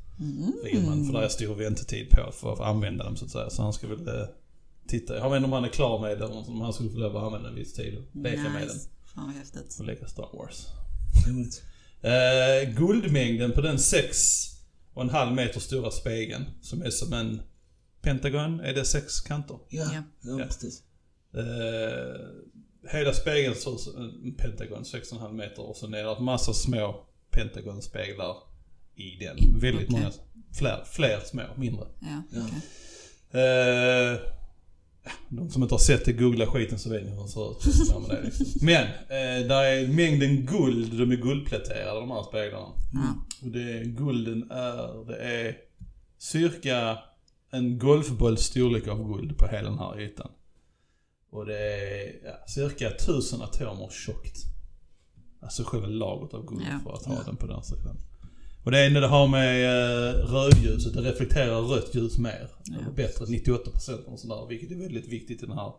Fick 0.64 0.86
man, 0.86 1.06
för 1.06 1.12
det 1.12 1.24
är 1.24 1.28
stor 1.28 1.54
väntetid 1.54 2.10
på 2.10 2.32
för 2.32 2.52
att 2.52 2.60
använda 2.60 3.04
den 3.04 3.16
så 3.16 3.24
att 3.24 3.30
säga. 3.30 3.50
Så 3.50 3.62
han 3.62 3.72
ska 3.72 3.86
väl 3.86 4.08
eh, 4.08 4.24
titta. 4.88 5.16
Jag 5.16 5.30
vet 5.30 5.36
inte 5.36 5.46
om 5.46 5.52
han 5.52 5.64
är 5.64 5.68
klar 5.68 6.00
med 6.00 6.18
den, 6.18 6.32
om 6.32 6.60
han 6.60 6.72
skulle 6.72 6.90
få 6.90 6.98
lov 6.98 7.16
att 7.16 7.22
använda 7.22 7.48
en 7.48 7.54
viss 7.54 7.74
tid 7.74 7.98
och 7.98 8.16
leka 8.22 8.42
med 8.42 8.52
den. 8.52 8.62
Nice. 8.62 8.88
Fan 9.14 9.26
vad 9.26 9.34
häftigt. 9.34 9.76
Och 9.80 9.86
leka 9.86 10.06
Star 10.06 10.28
Wars. 10.32 10.66
roligt. 11.28 11.62
Eh, 12.02 12.74
guldmängden 12.74 13.52
på 13.52 13.60
den 13.60 13.78
6 13.78 14.57
och 14.98 15.04
en 15.04 15.10
halv 15.10 15.34
meter 15.34 15.60
stora 15.60 15.90
spegeln 15.90 16.44
som 16.62 16.82
är 16.82 16.90
som 16.90 17.12
en 17.12 17.42
pentagon, 18.02 18.60
är 18.60 18.74
det 18.74 18.84
sex 18.84 19.20
kanter? 19.20 19.58
Ja, 19.68 19.90
Ja. 19.94 20.02
ja, 20.38 20.44
precis. 20.46 20.82
Eh, 21.34 22.90
hela 22.92 23.12
spegeln 23.12 23.54
som 23.54 23.78
en 23.96 24.34
pentagon, 24.34 24.82
6,5 24.84 25.32
meter 25.32 25.62
och 25.62 25.76
sen 25.76 25.94
är 25.94 26.04
det 26.04 26.16
en 26.16 26.24
massa 26.24 26.52
små 26.52 27.06
pentagonspeglar 27.30 28.36
i 28.94 29.24
den. 29.24 29.60
Väldigt 29.60 29.88
Okej. 29.88 30.00
många, 30.00 30.12
fler, 30.58 30.84
fler 30.86 31.20
små, 31.20 31.42
mindre. 31.56 31.86
Ja, 32.00 32.22
okej. 32.30 32.60
Eh, 33.30 33.40
ja, 33.40 34.18
de 35.28 35.50
som 35.50 35.62
inte 35.62 35.74
har 35.74 35.78
sett 35.78 36.04
det, 36.04 36.12
googla 36.12 36.46
skiten 36.46 36.78
så 36.78 36.90
vet 36.90 37.04
ni 37.04 37.10
hur 37.10 37.16
den 37.18 37.28
ser 37.28 37.50
ut. 37.50 37.88
Ja, 37.88 37.98
men, 38.08 38.24
liksom. 38.24 38.46
men 38.60 38.84
eh, 38.86 39.46
där 39.48 39.64
är 39.64 39.88
mängden 39.88 40.46
guld, 40.46 40.98
de 40.98 41.12
är 41.12 41.16
guldpläterade 41.16 42.00
de 42.00 42.10
här 42.10 42.22
speglarna. 42.22 42.66
Ja. 42.92 43.14
Och 43.42 43.48
det, 43.48 43.84
gulden 43.84 44.50
är, 44.50 45.06
det 45.06 45.16
är 45.16 45.56
cirka 46.18 46.98
en 47.50 47.78
golfbolls 47.78 48.40
storlek 48.40 48.88
av 48.88 49.12
guld 49.14 49.38
på 49.38 49.46
hela 49.46 49.68
den 49.70 49.78
här 49.78 50.00
ytan. 50.00 50.30
Och 51.30 51.46
det 51.46 51.58
är 51.58 52.12
ja, 52.24 52.46
cirka 52.46 52.90
tusen 52.90 53.42
atomer 53.42 53.88
tjockt. 53.90 54.36
Alltså 55.40 55.64
själva 55.64 55.86
lagret 55.86 56.34
av 56.34 56.46
guld 56.46 56.62
Ja. 56.70 56.78
för 56.84 56.92
att 56.92 57.04
ha 57.04 57.22
den 57.24 57.36
på 57.36 57.46
den 57.46 57.62
sidan. 57.62 57.96
Och 58.62 58.70
det 58.70 58.78
är 58.78 58.90
när 58.90 59.00
det 59.00 59.06
har 59.06 59.28
med 59.28 59.64
eh, 59.64 60.14
rödljuset, 60.14 60.94
det 60.94 61.00
reflekterar 61.00 61.60
rött 61.60 61.94
ljus 61.94 62.18
mer. 62.18 62.50
Ja. 62.64 62.76
Bättre, 62.96 63.24
98% 63.24 64.04
och 64.04 64.20
sådär. 64.20 64.46
Vilket 64.48 64.70
är 64.70 64.76
väldigt 64.76 65.08
viktigt 65.08 65.42
i 65.42 65.46
den 65.46 65.58
här, 65.58 65.72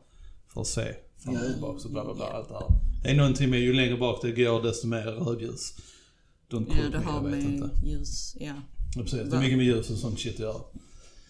för 0.53 0.61
att 0.61 0.67
se 0.67 0.93
fram 1.23 1.35
och 1.35 1.41
tillbaka 1.51 1.83
och 1.85 1.91
bla 1.91 2.05
bla 2.05 2.13
bla. 2.13 2.25
Allt 2.25 2.47
det 2.49 2.53
här. 2.53 2.67
Det 3.03 3.09
är 3.09 3.15
någonting 3.15 3.49
med 3.49 3.59
ju 3.59 3.73
längre 3.73 3.97
bak 3.97 4.19
det 4.21 4.31
går 4.31 4.63
desto 4.63 4.87
mer 4.87 5.05
rödljus. 5.05 5.73
Don't 6.51 6.67
Ja, 6.69 6.89
det 6.91 6.97
har 6.97 7.21
vet 7.23 7.43
inte. 7.43 7.65
med 7.65 7.87
ljus, 7.87 8.35
ja. 8.39 8.53
Ja, 8.95 9.01
precis. 9.01 9.29
Det 9.29 9.37
är 9.37 9.41
mycket 9.41 9.57
med 9.57 9.65
ljus 9.65 9.89
och 9.89 9.97
sånt 9.97 10.19
shit 10.19 10.33
att 10.33 10.39
göra. 10.39 10.61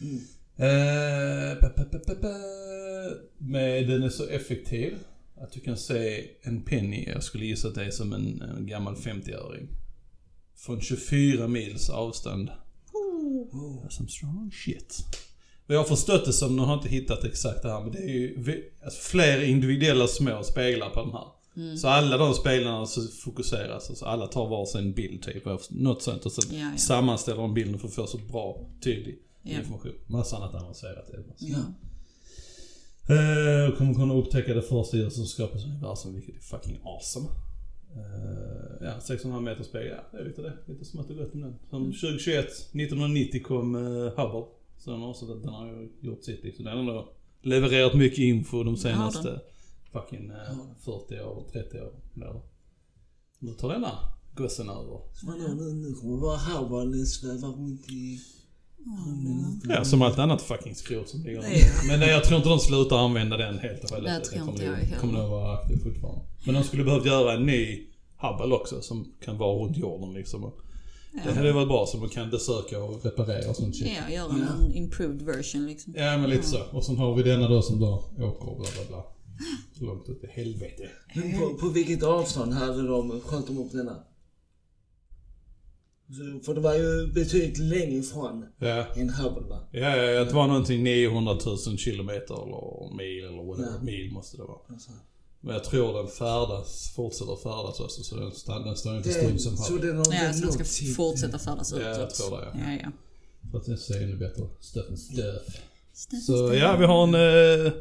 Mm. 0.02 0.22
Men 3.38 3.88
den 3.88 4.04
är 4.04 4.10
så 4.10 4.28
effektiv 4.28 4.98
att 5.42 5.52
du 5.52 5.60
kan 5.60 5.78
se 5.78 6.26
en 6.42 6.62
penny, 6.62 7.10
jag 7.14 7.24
skulle 7.24 7.46
gissa 7.46 7.68
att 7.68 7.76
det 7.76 7.86
är 7.86 7.92
som 7.92 8.14
en, 8.14 8.42
en 8.42 8.68
gammal 8.68 8.96
50-öring. 8.96 9.68
Från 10.60 10.82
24 10.82 11.48
mils 11.48 11.90
avstånd. 11.90 12.50
Oh. 12.94 13.84
That's 13.84 13.90
some 13.90 14.10
strong 14.10 14.52
shit. 14.52 15.06
Och 15.68 15.74
jag 15.76 15.80
har 15.80 15.86
förstått 15.86 16.26
det 16.26 16.34
som, 16.34 16.56
nu 16.56 16.62
har 16.62 16.70
jag 16.70 16.78
inte 16.78 16.90
hittat 16.90 17.24
exakt 17.24 17.62
det 17.64 17.72
här, 17.72 17.82
men 17.82 17.92
det 17.92 17.98
är 18.00 18.08
ju 18.08 18.64
alltså, 18.84 19.02
fler 19.02 19.42
individuella 19.44 20.08
små 20.08 20.44
speglar 20.44 20.90
på 20.90 21.02
den 21.02 21.12
här. 21.12 21.28
Mm. 21.58 21.78
Så 21.78 21.88
alla 21.88 22.18
de 22.18 22.34
speglarna 22.34 22.86
så 22.86 23.08
fokuseras, 23.08 23.90
alltså 23.90 24.06
alla 24.06 24.28
tar 24.28 24.50
varsin 24.50 24.94
bild 24.94 25.24
typ, 25.24 25.44
något 25.70 26.02
sånt 26.02 26.26
och 26.26 26.32
sen 26.32 26.60
Ja, 26.60 26.70
ja. 26.72 26.78
sammanställer 26.78 27.42
de 27.42 27.54
bilden 27.54 27.80
för 27.80 27.88
att 27.88 27.94
få 27.94 28.08
så 28.08 28.18
bra, 28.18 28.70
tydlig 28.84 29.20
Ja. 29.44 29.58
information. 29.60 29.92
Massa 30.08 30.38
annat 30.38 30.56
avancerat 30.56 31.10
är. 31.10 31.24
Ja. 31.38 31.58
Eh, 33.16 33.78
kommer 33.78 33.94
kunna 33.94 34.14
upptäcka 34.14 34.54
det 34.54 34.62
första 34.62 34.98
djuret 34.98 35.14
som 35.14 35.26
skapas 35.26 35.62
i 35.64 35.66
universum, 35.66 36.14
vilket 36.16 36.36
är 36.36 36.40
fucking 36.42 36.80
awesome. 36.84 37.28
Eh, 37.96 38.88
ja, 38.88 38.94
6,5 39.00 39.42
meter 39.42 39.64
spegel, 39.64 39.88
ja 39.98 40.04
det 40.12 40.18
är 40.18 40.26
lite 40.26 40.42
det. 40.42 40.54
Lite 40.66 40.86
smått 40.86 41.10
och 41.10 41.16
gott 41.16 41.34
om 41.34 41.42
den. 41.42 41.56
Som 41.70 41.86
2021, 41.86 42.46
1990 42.46 43.44
kom 43.44 43.76
uh, 43.76 44.10
Hubble. 44.18 44.46
Så 44.78 44.92
den 44.92 45.00
har, 45.00 45.10
också, 45.10 45.26
den 45.26 45.54
har 45.54 45.68
ju 45.68 45.90
gjort 46.02 46.24
sitt 46.24 46.44
liksom. 46.44 46.66
Den 46.66 46.74
har 46.74 46.80
ändå 46.80 47.14
levererat 47.42 47.94
mycket 47.94 48.20
info 48.20 48.64
de 48.64 48.78
senaste 48.78 49.42
fucking 49.92 50.30
eh, 50.30 50.58
40 50.80 51.22
år, 51.22 51.46
30 51.52 51.82
år. 51.82 51.94
Eller. 52.16 52.42
Nu 53.40 53.54
tar 53.54 53.70
denna 53.70 53.92
gossen 54.36 54.70
över. 54.70 55.02
Så 55.14 55.28
vadå, 55.28 55.54
nu, 55.54 55.74
nu 55.74 55.94
kommer 55.94 56.18
bara 56.18 56.38
Howard 56.38 56.96
sväva 57.08 57.48
runt 57.48 57.92
i... 57.92 58.20
Ja, 59.70 59.86
som 59.86 60.02
allt 60.02 60.20
annat 60.20 60.42
fucking 60.42 60.76
skrot 60.76 61.10
som 61.10 61.24
ligger 61.24 61.42
Ja. 61.42 61.66
Men 61.88 62.00
nej, 62.00 62.10
jag 62.10 62.24
tror 62.24 62.38
inte 62.38 62.50
de 62.50 62.60
slutar 62.60 62.98
använda 62.98 63.38
den 63.38 63.60
helt 63.60 63.84
och 63.84 63.90
hållet. 63.90 64.24
Det 64.24 64.30
tror 64.30 64.40
kommer 64.40 64.52
inte 64.52 64.64
jag 64.64 64.72
nog- 64.72 64.80
heller. 64.84 64.98
kommer 64.98 65.14
nog 65.20 65.30
vara 65.30 65.58
aktiv 65.58 65.78
fortfarande. 65.84 66.22
Men 66.46 66.56
de 66.56 66.64
skulle 66.64 66.84
behövt 66.84 67.06
göra 67.06 67.34
en 67.34 67.46
ny 67.46 67.86
Hubble 68.22 68.56
också 68.56 68.82
som 68.82 69.14
kan 69.26 69.38
vara 69.38 69.64
runt 69.66 69.78
jorden 69.78 70.14
liksom. 70.14 70.52
Det 71.26 71.32
hade 71.34 71.52
varit 71.52 71.68
bra 71.68 71.86
så 71.86 71.98
man 71.98 72.10
kan 72.10 72.30
besöka 72.30 72.80
och 72.84 73.06
reparera 73.06 73.50
och 73.50 73.56
sånt 73.56 73.76
shit. 73.76 73.88
Ja, 74.08 74.14
göra 74.16 74.32
en 74.66 74.74
improved 74.76 75.22
version 75.22 75.66
liksom. 75.66 75.94
Ja 75.98 76.18
men 76.18 76.30
lite 76.30 76.48
så. 76.48 76.60
Och 76.72 76.84
sen 76.84 76.98
har 76.98 77.16
vi 77.16 77.24
denna 77.24 77.48
då 77.50 77.62
som 77.62 77.80
då 77.80 78.04
åker 78.18 78.50
och 78.50 78.58
bla 78.60 78.68
bla 78.76 78.84
bla. 78.88 79.04
Långt 79.88 80.10
ut 80.10 80.24
i 80.24 80.28
helvete. 80.42 80.90
Men 81.16 81.40
på, 81.40 81.54
på 81.54 81.70
vilket 81.70 82.04
avstånd 82.04 82.54
hade 82.54 82.88
de, 82.88 83.22
sköt 83.22 83.48
de 83.48 83.58
upp 83.58 83.72
denna? 83.72 83.98
Så, 86.12 86.46
för 86.46 86.54
det 86.54 86.62
var 86.62 86.74
ju 86.76 87.08
betydligt 87.14 87.58
längre 87.58 87.96
ifrån 87.96 88.46
Ja. 88.60 88.86
än 88.96 89.10
Hubble 89.10 89.48
va? 89.50 89.60
Ja, 89.72 89.96
ja, 89.98 90.04
ja, 90.04 90.24
det 90.26 90.34
var 90.34 90.48
någonting 90.48 90.84
900 90.84 91.38
000 91.46 91.78
kilometer 91.78 92.34
eller 92.34 92.96
mil 92.98 93.24
eller 93.26 93.44
whatever. 93.48 93.70
Ja. 93.80 93.84
Mil 93.84 94.12
måste 94.12 94.38
det 94.38 94.44
vara. 94.44 94.58
Alltså. 94.70 94.92
Men 95.42 95.54
jag 95.54 95.64
tror 95.64 95.94
den 95.98 96.08
färdas, 96.08 96.94
fortsätter 96.96 97.36
färdas 97.36 97.80
också 97.80 98.04
så 98.04 98.16
den, 98.16 98.32
stann- 98.32 98.64
den 98.66 98.76
står 98.76 98.98
inte 98.98 99.10
still 99.14 99.40
som 99.40 99.58
så 99.58 99.74
Hubble. 99.74 99.88
den 99.88 99.98
har 99.98 100.06
Ja, 100.14 100.34
så 100.34 100.42
den 100.46 100.52
ska 100.52 100.94
fortsätta 100.96 101.40
färdas 101.40 101.72
Ja, 101.72 101.78
utåt. 101.80 101.98
jag 102.00 102.10
tror 102.10 102.38
det, 102.38 102.46
ja. 102.54 102.60
Ja, 102.72 102.80
ja. 102.84 102.92
För 103.52 103.58
att 103.58 103.66
det 103.66 103.78
ser 103.78 104.04
ännu 104.04 104.16
bättre. 104.18 104.44
Stuff 104.60 104.86
and 104.90 105.00
stuff. 105.00 105.56
Stuff, 105.94 106.24
Så 106.24 106.54
ja, 106.56 106.76
vi 106.80 106.86
har 106.86 107.04
en 107.08 107.16
eh, 107.66 107.72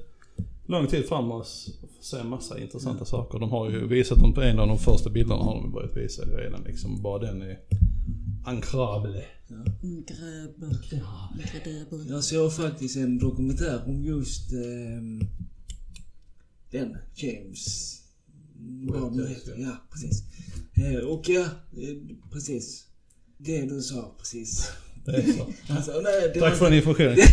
lång 0.66 0.87
tid 0.87 1.04
framåt 1.08 1.42
oss 1.42 1.68
får 1.80 2.04
se 2.18 2.25
massa 2.25 2.58
intressanta 2.61 3.04
saker. 3.04 3.38
De 3.38 3.50
har 3.50 3.70
ju 3.70 3.87
visat 3.88 4.18
dem 4.18 4.35
på 4.35 4.40
en 4.40 4.58
av 4.58 4.68
de 4.68 4.78
första 4.78 5.11
bilderna 5.11 5.42
har 5.42 5.54
de 5.54 5.73
börjat 5.73 5.97
visa 5.97 6.23
redan 6.23 6.62
liksom. 6.66 7.02
Bara 7.02 7.18
den 7.18 7.42
är 7.42 7.58
ancrable. 8.45 9.25
Ja. 10.90 11.30
Jag 12.09 12.25
såg 12.25 12.57
faktiskt 12.57 12.97
en 12.97 13.18
dokumentär 13.18 13.83
om 13.87 14.04
just 14.04 14.52
ehm, 14.52 15.21
den, 16.71 16.97
James. 17.14 17.95
Vad 18.88 19.16
nu 19.16 19.26
heter. 19.28 19.54
Ja, 19.59 19.76
precis. 19.92 20.23
Eh, 20.76 20.99
och 21.09 21.28
ja, 21.28 21.40
eh, 21.42 22.18
precis. 22.33 22.85
Det 23.38 23.62
du 23.66 23.83
sa 23.83 24.14
precis. 24.18 24.71
Det 25.04 25.12
är 25.16 25.33
så. 25.33 25.47
Alltså, 25.73 26.00
nej, 26.00 26.30
det 26.35 26.40
Tack 26.40 26.50
var- 26.50 26.57
för 26.57 26.64
den 26.64 26.75
informationen. 26.75 27.16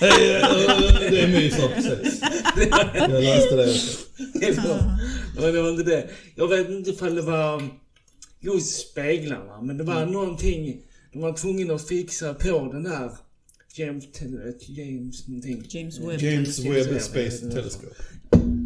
Hej, 0.00 0.34
eh, 0.34 0.40
det 1.10 1.20
är 1.20 1.28
My 1.28 1.50
sa 1.50 1.68
precis. 1.74 2.20
Jag 2.94 3.10
läste 3.24 3.56
det 3.56 3.70
också. 3.70 3.98
Det 5.40 5.62
var 5.62 5.70
inte 5.70 5.82
det. 5.82 6.10
Jag 6.36 6.48
vet 6.48 6.70
inte 6.70 6.90
ifall 6.90 7.14
det 7.14 7.22
var 7.22 7.62
just 8.40 8.90
speglarna, 8.90 9.62
men 9.62 9.76
det 9.78 9.84
var 9.84 10.06
någonting. 10.06 10.82
De 11.12 11.22
var 11.22 11.32
tvungna 11.32 11.74
att 11.74 11.88
fixa 11.88 12.34
på 12.34 12.70
den 12.72 12.82
där 12.82 13.10
James, 13.74 14.04
James 14.68 15.28
någonting. 15.28 15.64
James 15.68 15.98
Webb. 15.98 16.20
James 16.20 16.58
Webb 16.58 17.00
Space 17.02 17.50
Telescope. 17.50 17.94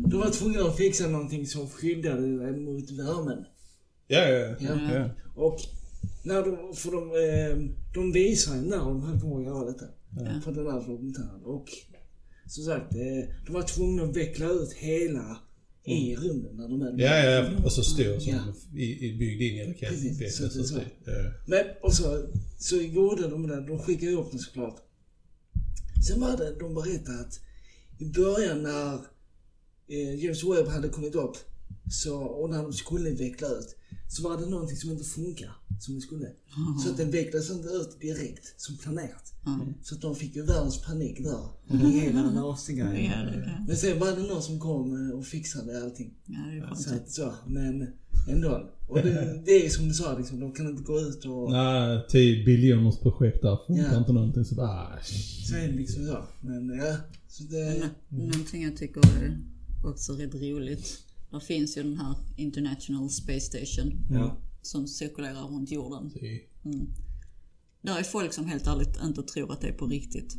De 0.06 0.20
var 0.20 0.30
tvungna 0.30 0.62
att 0.62 0.76
fixa 0.76 1.06
någonting 1.06 1.46
som 1.46 1.68
skyddade 1.68 2.52
mot 2.52 2.90
värmen. 2.90 3.44
Ja, 4.06 4.28
ja, 4.28 4.56
ja. 4.60 5.10
Och 5.34 5.60
när 6.22 6.42
de, 6.42 6.76
för 6.76 6.90
de, 6.90 7.02
eh, 7.02 7.74
de 7.94 8.12
visar 8.12 8.56
när 8.56 8.78
de 8.78 9.02
höll 9.02 9.20
på 9.20 9.36
att 9.36 9.44
göra 9.44 9.64
detta. 9.64 9.84
Ja. 10.16 10.40
På 10.44 10.50
den 10.50 10.66
här 10.66 10.80
dokumentären. 10.80 11.42
Och 11.44 11.66
som 12.46 12.64
sagt, 12.64 12.94
eh, 12.94 13.34
de 13.46 13.52
var 13.52 13.62
tvungna 13.62 14.02
att 14.02 14.16
veckla 14.16 14.46
ut 14.46 14.72
hela 14.72 15.38
i 15.84 16.16
rummen 16.16 16.56
när 16.56 16.68
de 16.68 16.82
är 16.82 17.04
Ja, 17.04 17.16
ja, 17.30 17.50
var 17.62 17.70
så 17.70 17.82
stor 17.82 18.18
som 18.18 18.32
Ja. 18.32 18.54
i, 18.80 19.06
i 19.06 19.16
byggd 19.18 19.42
in 19.42 19.56
i 19.56 19.70
raketen. 19.70 20.18
Precis, 20.18 20.36
så 20.36 20.44
är 20.44 20.48
så. 20.64 20.80
Ja. 21.04 21.12
Men, 21.46 21.64
och 21.82 21.94
så, 21.94 22.26
så 22.58 22.76
gjorde 22.76 23.28
de 23.28 23.46
det. 23.46 23.66
De 23.66 23.78
skickade 23.78 24.12
upp 24.12 24.30
den 24.30 24.40
såklart. 24.40 24.76
Sen 26.08 26.20
var 26.20 26.36
det, 26.36 26.58
de 26.60 26.74
berättade 26.74 27.20
att 27.20 27.40
i 27.98 28.04
början 28.04 28.62
när 28.62 28.94
eh, 29.88 30.24
James 30.24 30.44
Webb 30.44 30.66
hade 30.68 30.88
kommit 30.88 31.14
upp 31.14 31.36
så, 31.90 32.16
och 32.22 32.50
när 32.50 32.62
de 32.62 32.72
skulle 32.72 33.10
veckla 33.10 33.48
ut 33.48 33.76
så 34.08 34.22
var 34.28 34.36
det 34.40 34.46
någonting 34.46 34.76
som 34.76 34.90
inte 34.90 35.04
funkar 35.04 35.50
som 35.80 35.94
det 35.94 36.00
skulle. 36.00 36.28
Så 36.84 36.90
att 36.90 36.96
den 36.96 37.10
vecklades 37.10 37.50
inte 37.50 37.68
ut 37.68 38.00
direkt 38.00 38.60
som 38.60 38.76
planerat. 38.76 39.32
Mm. 39.46 39.74
Så 39.82 39.94
att 39.94 40.00
de 40.00 40.14
fick 40.16 40.36
ju 40.36 40.42
världens 40.42 40.82
panik 40.82 41.18
där. 41.24 41.48
I 41.88 42.00
hela 42.00 42.30
NASA-grejen. 42.30 43.12
Ja, 43.12 43.24
det 43.24 43.44
kan. 43.44 43.64
Men 43.66 43.76
sen 43.76 43.98
var 43.98 44.06
det 44.16 44.22
någon 44.22 44.42
som 44.42 44.60
kom 44.60 45.10
eh, 45.10 45.18
och 45.18 45.26
fixade 45.26 45.82
allting. 45.82 46.14
Ja, 46.26 46.38
det 46.50 46.56
är 46.58 46.74
Så 46.74 46.90
skönt. 46.90 47.02
att 47.02 47.10
så, 47.10 47.34
men 47.46 47.86
ändå. 48.28 48.70
Och 48.88 48.96
det, 49.02 49.42
det 49.46 49.66
är 49.66 49.70
som 49.70 49.88
du 49.88 49.94
sa, 49.94 50.18
liksom, 50.18 50.40
de 50.40 50.52
kan 50.52 50.68
inte 50.68 50.82
gå 50.82 51.00
ut 51.00 51.24
och... 51.24 51.50
Nej, 51.50 52.04
10 52.08 52.44
biljoners 52.44 52.98
projekt 52.98 53.42
där 53.42 53.58
funkar 53.66 53.92
Ja. 53.92 53.98
inte 53.98 54.12
någonting 54.12 54.44
så 54.44 54.60
ah, 54.62 54.98
Så 55.48 55.56
är 55.56 55.66
det 55.68 55.72
liksom 55.76 56.06
så. 56.06 56.18
Men 56.40 56.68
ja, 56.78 56.96
så 57.28 57.42
det... 57.44 57.90
Nå- 58.08 58.18
Någonting 58.24 58.62
jag 58.62 58.76
tycker 58.76 59.00
är 59.00 59.38
också 59.84 60.12
rätt 60.12 60.34
roligt. 60.34 60.98
Där 61.32 61.40
finns 61.40 61.76
ju 61.76 61.82
den 61.82 61.96
här 61.96 62.14
International 62.36 63.10
Space 63.10 63.40
Station 63.40 64.06
Ja. 64.10 64.36
som 64.62 64.86
cirkulerar 64.88 65.42
runt 65.48 65.70
jorden. 65.70 66.10
det- 66.14 66.40
Där 67.82 67.98
är 67.98 68.02
folk 68.02 68.32
som 68.32 68.44
helt 68.46 68.66
ärligt 68.66 68.98
inte 69.04 69.22
tror 69.22 69.52
att 69.52 69.60
det 69.60 69.68
är 69.68 69.72
på 69.72 69.86
riktigt. 69.86 70.36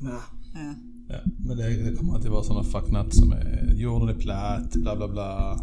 Ja. 0.00 0.20
Ja. 0.54 0.74
Ja, 1.08 1.20
men 1.38 1.56
det, 1.56 1.90
det 1.90 1.96
kommer 1.96 2.14
alltid 2.14 2.30
vara 2.30 2.44
sådana 2.44 2.64
fucknuts 2.64 3.16
som 3.18 3.32
är 3.32 3.74
jorden 3.76 4.08
är 4.08 4.14
platt, 4.20 4.72
bla 4.72 4.96
bla 4.96 5.08
bla. 5.08 5.58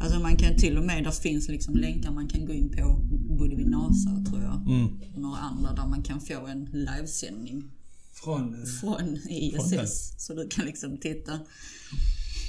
Alltså 0.00 0.20
man 0.20 0.36
kan 0.36 0.56
till 0.56 0.78
och 0.78 0.84
med, 0.84 1.04
där 1.04 1.10
finns 1.10 1.48
liksom 1.48 1.74
länkar 1.76 2.10
man 2.10 2.28
kan 2.28 2.46
gå 2.46 2.52
in 2.52 2.68
på, 2.76 3.00
både 3.38 3.56
vid 3.56 3.66
NASA 3.68 4.24
tror 4.30 4.42
jag, 4.42 4.66
Mm. 4.66 4.86
och 5.14 5.20
några 5.20 5.36
andra 5.36 5.72
där 5.74 5.86
man 5.86 6.02
kan 6.02 6.20
få 6.20 6.46
en 6.46 6.64
livesändning 6.72 7.64
Från... 8.12 8.66
från 8.66 8.96
Från. 8.96 9.18
ISS. 9.30 10.14
Så 10.18 10.34
du 10.34 10.48
kan 10.48 10.64
liksom 10.66 10.96
titta. 10.98 11.32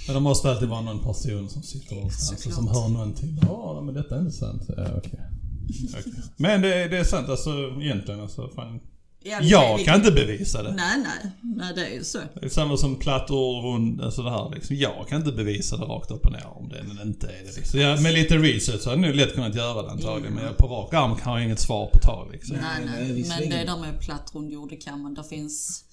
Men 0.08 0.14
det 0.16 0.20
måste 0.20 0.50
alltid 0.52 0.70
vara 0.70 0.82
någon 0.82 1.00
person 1.04 1.50
som 1.50 1.64
sitter 1.64 1.96
någonstans 1.96 2.32
och 2.32 2.40
Såklart. 2.40 2.56
som 2.56 2.68
hör 2.68 2.90
någonting. 2.90 3.40
Ja, 3.42 3.82
men 3.86 3.94
detta 3.96 4.16
är 4.16 4.20
inte 4.20 4.32
sant. 4.32 4.62
Ja, 4.78 4.88
okej. 4.98 5.20
Okej. 6.00 6.14
Men 6.38 6.62
det, 6.62 6.88
det 6.88 6.98
är 6.98 7.04
sant 7.04 7.30
alltså 7.30 7.50
egentligen. 7.82 8.20
Alltså, 8.22 8.50
fan. 8.56 8.80
Ja, 9.24 9.40
Jag 9.42 9.80
kan 9.80 9.96
inte 9.96 10.12
bevisa 10.12 10.64
det. 10.64 10.74
Nej, 10.74 10.98
nej. 11.04 11.32
Nej, 11.42 11.74
det 11.76 11.86
är 11.86 11.94
ju 11.94 12.04
så. 12.04 12.20
Det 12.34 12.46
är 12.46 12.50
samma 12.50 12.78
som 12.78 12.96
plattor 12.96 13.62
rund, 13.62 14.02
alltså 14.02 14.22
det 14.24 14.30
här 14.30 14.52
liksom. 14.56 14.76
Jag 14.76 15.08
kan 15.10 15.20
inte 15.20 15.32
bevisa 15.32 15.78
det 15.78 15.84
rakt 15.86 16.12
upp 16.12 16.26
och 16.26 16.32
ner 16.32 16.48
om 16.48 16.70
den 16.70 17.08
inte 17.08 17.28
är 17.28 17.44
det 17.46 17.56
liksom. 17.56 17.80
Ja, 17.80 18.02
med 18.02 18.14
lite 18.14 18.38
research 18.38 18.82
så 18.82 18.90
hade 18.90 19.02
jag 19.02 19.08
nog 19.08 19.16
lätt 19.16 19.34
kunnat 19.36 19.56
göra 19.56 19.82
det 19.82 19.92
antagligen. 19.92 20.34
Men 20.34 20.44
jag 20.44 20.58
på 20.58 20.68
rak 20.68 20.94
arm 20.94 21.12
har 21.22 21.38
jag 21.38 21.46
inget 21.46 21.60
svar 21.60 21.90
på 21.94 22.00
tal 22.00 22.32
liksom. 22.32 22.56
Nej, 22.56 22.86
nej. 22.86 23.26
Men 23.28 23.50
det 23.50 23.64
där 23.66 23.78
med 23.78 24.00
platt 24.02 24.32
rund 24.34 24.50
jord, 24.52 24.70
det 24.70 24.92
man. 24.92 25.14
Där 25.14 25.24
finns 25.24 25.84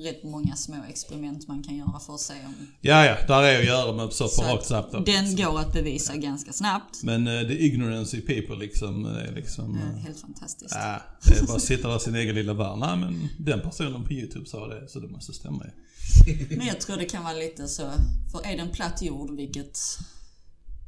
rätt 0.00 0.24
många 0.24 0.56
små 0.56 0.84
experiment 0.88 1.48
man 1.48 1.62
kan 1.62 1.76
göra 1.76 2.00
för 2.00 2.14
att 2.14 2.20
se 2.20 2.34
om... 2.46 2.54
Ja, 2.80 3.04
ja, 3.04 3.16
där 3.26 3.42
är 3.42 3.58
att 3.58 3.66
göra 3.66 3.92
med 3.92 4.12
så 4.12 4.28
på 4.28 4.42
rakt 4.42 4.66
snabbt. 4.66 5.06
den 5.06 5.36
går 5.36 5.60
att 5.60 5.72
bevisa 5.72 6.16
ganska 6.16 6.52
snabbt. 6.52 7.02
Men 7.02 7.28
uh, 7.28 7.48
the 7.48 7.64
ignorance 7.64 8.16
i 8.16 8.20
people 8.20 8.56
liksom, 8.56 9.04
är 9.04 9.32
liksom... 9.32 9.76
Eh, 9.76 9.90
eh, 9.90 9.96
Helt 9.96 10.20
fantastiskt. 10.20 10.74
Ja, 10.74 11.02
det 11.24 11.38
är 11.38 11.46
bara 11.46 11.56
att 11.56 11.62
sitta 11.62 11.88
där 11.88 11.96
i 11.96 12.00
sin 12.00 12.14
egen 12.14 12.34
lilla 12.34 12.54
värld. 12.54 12.78
Nej 12.78 12.96
men 12.96 13.28
den 13.38 13.60
personen 13.60 14.04
på 14.04 14.12
YouTube 14.12 14.46
sa 14.46 14.66
det, 14.66 14.88
så 14.88 15.00
det 15.00 15.08
måste 15.08 15.32
stämma 15.32 15.64
ju. 15.64 15.70
Men 16.56 16.66
jag 16.66 16.80
tror 16.80 16.96
det 16.96 17.04
kan 17.04 17.24
vara 17.24 17.34
lite 17.34 17.68
så, 17.68 17.90
för 18.32 18.46
är 18.46 18.56
det 18.56 18.62
en 18.62 18.70
platt 18.70 19.02
jord, 19.02 19.36
vilket 19.36 19.78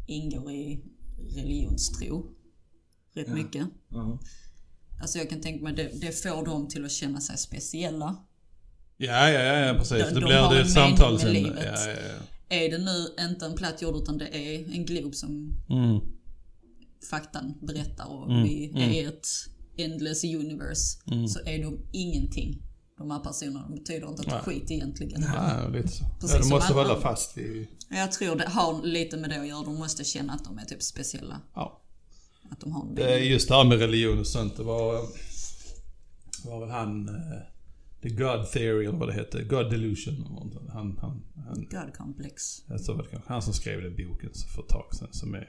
ingår 0.06 0.52
i 0.52 0.84
religionstro 1.36 2.26
rätt 3.14 3.28
mycket. 3.28 3.66
Ja. 3.88 4.18
Alltså 5.00 5.18
jag 5.18 5.30
kan 5.30 5.40
tänka 5.40 5.64
mig, 5.64 5.74
det, 5.74 5.90
det 6.00 6.22
får 6.22 6.44
dem 6.44 6.68
till 6.68 6.84
att 6.84 6.92
känna 6.92 7.20
sig 7.20 7.38
speciella. 7.38 8.16
Ja, 9.06 9.30
ja, 9.30 9.40
ja, 9.42 9.66
ja 9.66 9.74
precis. 9.74 9.90
De- 9.98 10.04
det 10.14 10.20
de 10.20 10.26
blir 10.26 10.50
det 10.54 10.60
ett 10.60 10.70
samtal 10.70 11.18
sen. 11.18 11.32
livet. 11.32 11.64
Ja, 11.64 11.86
ja, 11.90 11.92
ja. 12.48 12.56
Är 12.56 12.70
det 12.70 12.78
nu 12.78 13.24
inte 13.26 13.46
en 13.46 13.54
platt 13.54 13.82
jord 13.82 13.96
utan 13.96 14.18
det 14.18 14.28
är 14.36 14.72
en 14.74 14.86
glob 14.86 15.14
som 15.14 15.54
Mm. 15.70 16.00
faktan 17.10 17.54
berättar 17.62 18.06
och 18.06 18.30
Mm, 18.30 18.42
vi 18.44 18.70
mm. 18.70 18.90
är 18.90 19.08
ett 19.08 19.26
endless 19.76 20.24
universe 20.24 20.98
Mm. 21.12 21.28
så 21.28 21.38
är 21.46 21.62
de 21.62 21.78
ingenting. 21.92 22.62
De 22.98 23.10
här 23.10 23.18
personerna 23.18 23.68
de 23.68 23.74
betyder 23.78 24.08
inte 24.08 24.22
ett 24.22 24.28
Nej. 24.28 24.40
skit 24.40 24.70
egentligen. 24.70 25.22
Ja, 25.34 25.68
lite 25.68 25.88
så. 25.88 26.04
Precis 26.20 26.36
Ja, 26.36 26.42
de 26.42 26.48
måste 26.48 26.72
hålla 26.72 27.00
fast 27.00 27.36
vid... 27.36 27.66
Jag 27.90 28.12
tror 28.12 28.36
det 28.36 28.48
har 28.48 28.82
lite 28.82 29.16
med 29.16 29.30
det 29.30 29.40
att 29.40 29.48
göra. 29.48 29.62
De 29.64 29.74
måste 29.78 30.04
känna 30.04 30.32
att 30.32 30.44
de 30.44 30.58
är 30.58 30.64
typ 30.64 30.82
speciella. 30.82 31.40
Ja. 31.54 31.82
Att 32.50 32.60
de 32.60 32.72
har 32.72 33.00
en 33.00 33.24
just 33.26 33.48
det 33.48 33.54
här 33.54 33.64
med 33.64 33.78
religion 33.78 34.18
och 34.20 34.26
sånt. 34.26 34.56
Det 34.56 34.62
var... 34.62 34.92
Var 36.44 36.60
väl 36.60 36.70
han... 36.70 37.08
eh, 37.08 37.14
The 38.02 38.08
God 38.08 38.46
Theory 38.52 38.86
eller 38.86 38.98
vad 38.98 39.08
det 39.08 39.12
hette. 39.12 39.42
God 39.42 39.70
Delusion. 39.70 40.14
eller. 40.14 40.72
Han, 40.72 40.98
han, 41.00 41.22
han, 41.46 41.66
God 41.70 41.94
complex. 41.96 42.62
kanske 42.68 43.20
han 43.26 43.42
som 43.42 43.52
skrev 43.52 43.82
den 43.82 43.96
boken 43.96 44.30
för 44.54 44.62
ett 44.62 44.68
tag 44.68 44.94
sedan 44.94 45.08
som 45.12 45.34
är... 45.34 45.48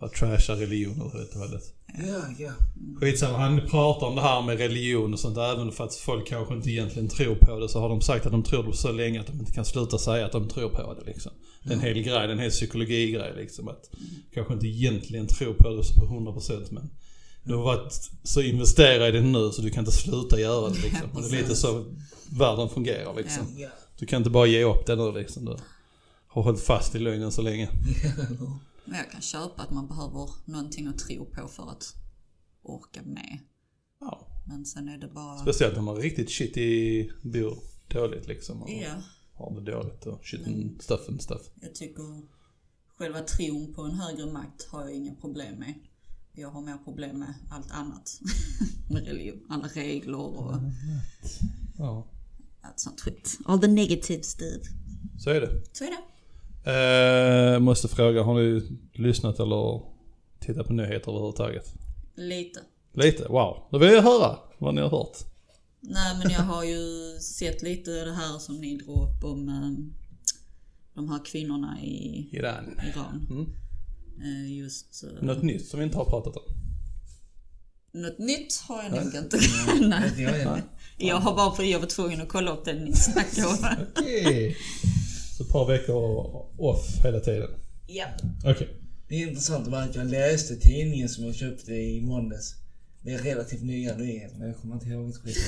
Bara 0.00 0.10
trashar 0.10 0.56
religion 0.56 1.02
och 1.02 1.12
helt 1.12 1.34
och 1.34 1.40
hållet. 1.40 1.62
Ja, 2.06 2.22
ja. 2.38 2.52
Skitsamma, 3.00 3.38
han 3.38 3.60
pratar 3.70 4.06
om 4.06 4.14
det 4.14 4.22
här 4.22 4.42
med 4.42 4.58
religion 4.58 5.12
och 5.12 5.20
sånt. 5.20 5.38
Även 5.38 5.72
för 5.72 5.84
att 5.84 5.94
folk 5.94 6.28
kanske 6.28 6.54
inte 6.54 6.70
egentligen 6.70 7.08
tror 7.08 7.34
på 7.34 7.58
det 7.58 7.68
så 7.68 7.80
har 7.80 7.88
de 7.88 8.00
sagt 8.00 8.26
att 8.26 8.32
de 8.32 8.42
tror 8.42 8.62
det 8.62 8.76
så 8.76 8.92
länge 8.92 9.20
att 9.20 9.26
de 9.26 9.40
inte 9.40 9.52
kan 9.52 9.64
sluta 9.64 9.98
säga 9.98 10.26
att 10.26 10.32
de 10.32 10.48
tror 10.48 10.68
på 10.68 10.94
det 10.94 11.06
liksom. 11.06 11.32
Det 11.62 11.70
är 11.70 11.74
en 11.74 11.80
hel 11.80 11.94
grej, 11.94 12.04
det 12.04 12.18
är 12.18 12.28
en 12.28 12.38
hel 12.38 12.50
psykologigrej 12.50 13.32
liksom. 13.36 13.68
Att 13.68 13.90
kanske 14.34 14.54
inte 14.54 14.66
egentligen 14.66 15.26
tror 15.26 15.54
på 15.54 15.68
det 15.68 15.94
på 15.94 16.06
100% 16.06 16.68
men 16.70 16.90
du 17.48 17.54
har 17.54 17.62
varit 17.62 18.10
så 18.22 18.42
investerad 18.42 19.08
i 19.08 19.18
det 19.18 19.24
nu 19.24 19.50
så 19.52 19.62
du 19.62 19.70
kan 19.70 19.80
inte 19.84 19.96
sluta 19.96 20.40
göra 20.40 20.68
det 20.68 20.82
liksom. 20.82 21.08
Det 21.30 21.36
är 21.36 21.42
lite 21.42 21.56
så 21.56 21.94
världen 22.30 22.68
fungerar 22.68 23.14
liksom. 23.14 23.66
Du 23.98 24.06
kan 24.06 24.16
inte 24.16 24.30
bara 24.30 24.46
ge 24.46 24.64
upp 24.64 24.86
det 24.86 24.96
nu 24.96 25.12
liksom. 25.12 25.44
Du 25.44 25.56
har 26.26 26.42
hållit 26.42 26.60
fast 26.60 26.94
i 26.94 26.98
lögnen 26.98 27.32
så 27.32 27.42
länge. 27.42 27.68
Men 28.84 28.96
jag 28.96 29.10
kan 29.10 29.20
köpa 29.20 29.62
att 29.62 29.70
man 29.70 29.88
behöver 29.88 30.30
någonting 30.44 30.86
att 30.86 30.98
tro 30.98 31.24
på 31.24 31.48
för 31.48 31.70
att 31.70 31.94
orka 32.62 33.02
med. 33.02 33.38
Ja. 34.00 34.28
Men 34.48 34.64
sen 34.64 34.88
är 34.88 34.98
det 34.98 35.08
bara... 35.08 35.38
Speciellt 35.38 35.78
om 35.78 35.84
man 35.84 35.96
är 35.96 36.00
riktigt 36.00 36.30
shit 36.30 36.56
i 36.56 37.10
bor 37.22 37.58
dåligt 37.88 38.26
liksom. 38.26 38.62
Och 38.62 38.70
Ja, 38.70 39.02
har 39.34 39.60
det 39.60 39.72
dåligt 39.72 40.06
och 40.06 40.24
shit 40.24 40.46
and 40.46 40.82
stuff 40.82 41.08
and 41.08 41.22
stuff. 41.22 41.42
jag 41.60 41.74
tycker 41.74 42.22
själva 42.96 43.20
tron 43.20 43.74
på 43.74 43.82
en 43.82 43.94
högre 43.94 44.26
makt 44.26 44.68
har 44.70 44.80
jag 44.82 44.94
inga 44.94 45.14
problem 45.14 45.54
med. 45.54 45.74
Jag 46.40 46.50
har 46.50 46.60
mer 46.60 46.76
problem 46.84 47.18
med 47.18 47.34
allt 47.50 47.70
annat. 47.70 48.20
med 48.90 49.06
religion, 49.06 49.40
alla 49.48 49.68
regler 49.68 50.18
och 50.18 50.54
Ja. 51.78 52.06
allt 52.62 52.80
sånt 52.80 53.00
skit. 53.00 53.38
All 53.46 53.60
the 53.60 53.66
negative 53.66 54.22
stuff. 54.22 54.62
Så 55.18 55.30
är 55.30 55.40
det. 55.40 55.62
Så 55.72 55.84
är 55.84 55.90
det. 55.90 57.54
Eh, 57.54 57.58
måste 57.60 57.88
fråga, 57.88 58.22
har 58.22 58.34
ni 58.34 58.78
lyssnat 58.92 59.40
eller 59.40 59.82
tittat 60.40 60.66
på 60.66 60.72
nyheter 60.72 61.10
överhuvudtaget? 61.10 61.74
Lite. 62.14 62.60
Lite? 62.92 63.28
Wow. 63.28 63.68
Då 63.70 63.78
vill 63.78 63.88
jag 63.92 64.02
höra 64.02 64.38
vad 64.58 64.74
ni 64.74 64.80
har 64.80 64.90
hört. 64.90 65.16
Nej 65.80 66.18
men 66.18 66.30
jag 66.32 66.40
har 66.42 66.64
ju 66.64 66.78
sett 67.20 67.62
lite 67.62 67.90
det 68.04 68.12
här 68.12 68.38
som 68.38 68.60
ni 68.60 68.76
drog 68.76 68.96
upp 68.96 69.24
om 69.24 69.48
eh, 69.48 69.94
de 70.94 71.08
här 71.08 71.24
kvinnorna 71.24 71.80
i 71.82 72.28
Iran. 72.32 72.64
Iran. 72.94 73.26
Mm. 73.30 73.46
Eh, 74.24 74.52
just... 74.58 75.04
eh, 75.04 75.22
Något 75.26 75.42
nytt 75.42 75.66
som 75.68 75.78
vi 75.78 75.84
inte 75.84 75.96
har 75.96 76.04
pratat 76.04 76.36
om? 76.36 76.42
Något 77.92 78.18
nytt 78.18 78.56
har 78.68 78.82
jag 78.82 78.92
nog 79.04 79.14
inte. 79.14 79.40
Nej. 79.80 80.22
Jag. 80.22 80.60
Jag 81.00 81.16
har 81.16 81.34
bara 81.36 81.56
för 81.56 81.62
jag 81.62 81.80
var 81.80 81.86
tvungen 81.86 82.20
att 82.20 82.28
kolla 82.28 82.50
upp 82.52 82.64
det 82.64 82.72
ni 82.74 82.92
snackade 82.92 83.46
om. 83.46 83.56
Okej. 83.96 84.56
Så 85.36 85.42
ett 85.44 85.50
par 85.50 85.66
veckor 85.66 85.94
off 86.58 87.04
hela 87.04 87.20
tiden. 87.20 87.50
Ja. 87.86 88.06
Okej. 88.44 88.68
Det 89.08 89.14
är 89.22 89.28
intressant 89.28 89.66
var 89.68 89.82
att 89.82 89.94
jag 89.94 90.06
läste 90.06 90.56
tidningen 90.56 91.08
som 91.08 91.24
jag 91.24 91.34
köpte 91.34 91.72
i 91.72 92.00
måndags. 92.00 92.54
Det 93.02 93.10
är 93.10 93.18
relativt 93.18 93.62
nya 93.62 93.96
nyheter, 93.96 94.36
men 94.38 94.48
jag 94.48 94.56
kommer 94.56 94.74
inte 94.74 94.86
ihåg 94.86 95.10
ett 95.10 95.16
skit. 95.16 95.36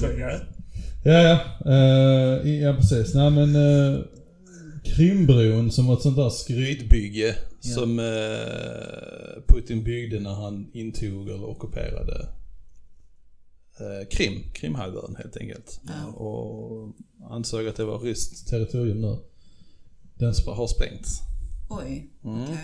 Så 0.00 0.06
ja. 0.18 0.40
Ja, 1.02 1.12
ja. 1.22 1.40
Eh, 1.72 2.50
ja, 2.60 2.74
precis. 2.74 3.14
Nej 3.14 3.30
men... 3.30 3.56
Uh, 3.56 4.00
Krymbron 4.84 5.70
som 5.70 5.86
var 5.86 5.94
ett 5.94 6.02
sånt 6.02 6.16
där 6.16 6.30
skrytbygge 6.30 7.36
Ja. 7.62 7.74
som 7.74 7.98
eh, 7.98 9.42
Putin 9.48 9.84
byggde 9.84 10.20
när 10.20 10.34
han 10.34 10.70
intog 10.72 11.28
eller 11.28 11.44
ockuperade 11.48 12.28
eh, 13.80 14.08
Krim, 14.10 14.42
Krimhalvön 14.52 15.16
helt 15.18 15.36
enkelt. 15.36 15.80
Ja. 15.86 16.12
Och 16.12 16.92
ansåg 17.30 17.66
att 17.68 17.76
det 17.76 17.84
var 17.84 17.98
ryskt 17.98 18.48
territorium 18.48 19.00
nu. 19.00 19.16
Den 20.14 20.34
har 20.46 20.66
sprängts. 20.66 21.20
Oj, 21.70 22.10
Mm. 22.24 22.42
okej. 22.42 22.56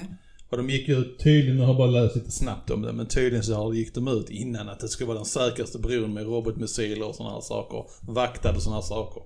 Och 0.56 0.62
de 0.66 0.70
gick 0.72 0.88
ut 0.88 1.18
tydligen, 1.18 1.58
jag 1.58 1.66
har 1.66 1.74
bara 1.74 1.86
läst 1.90 2.16
lite 2.16 2.30
snabbt 2.30 2.70
om 2.70 2.82
det, 2.82 2.92
men 2.92 3.06
tydligen 3.06 3.42
så 3.44 3.54
har- 3.54 3.72
gick 3.74 3.94
de 3.94 4.08
ut 4.08 4.30
innan 4.30 4.68
att 4.68 4.80
det 4.80 4.88
skulle 4.88 5.06
vara 5.08 5.18
den 5.18 5.26
säkraste 5.26 5.78
bron 5.78 6.12
med 6.14 6.24
robotmissiler 6.26 7.08
och 7.08 7.14
sådana 7.14 7.34
här 7.34 7.40
saker. 7.40 7.84
Vaktade 8.12 8.56
och 8.56 8.62
sådana 8.62 8.80
här 8.80 8.86
saker. 8.88 9.22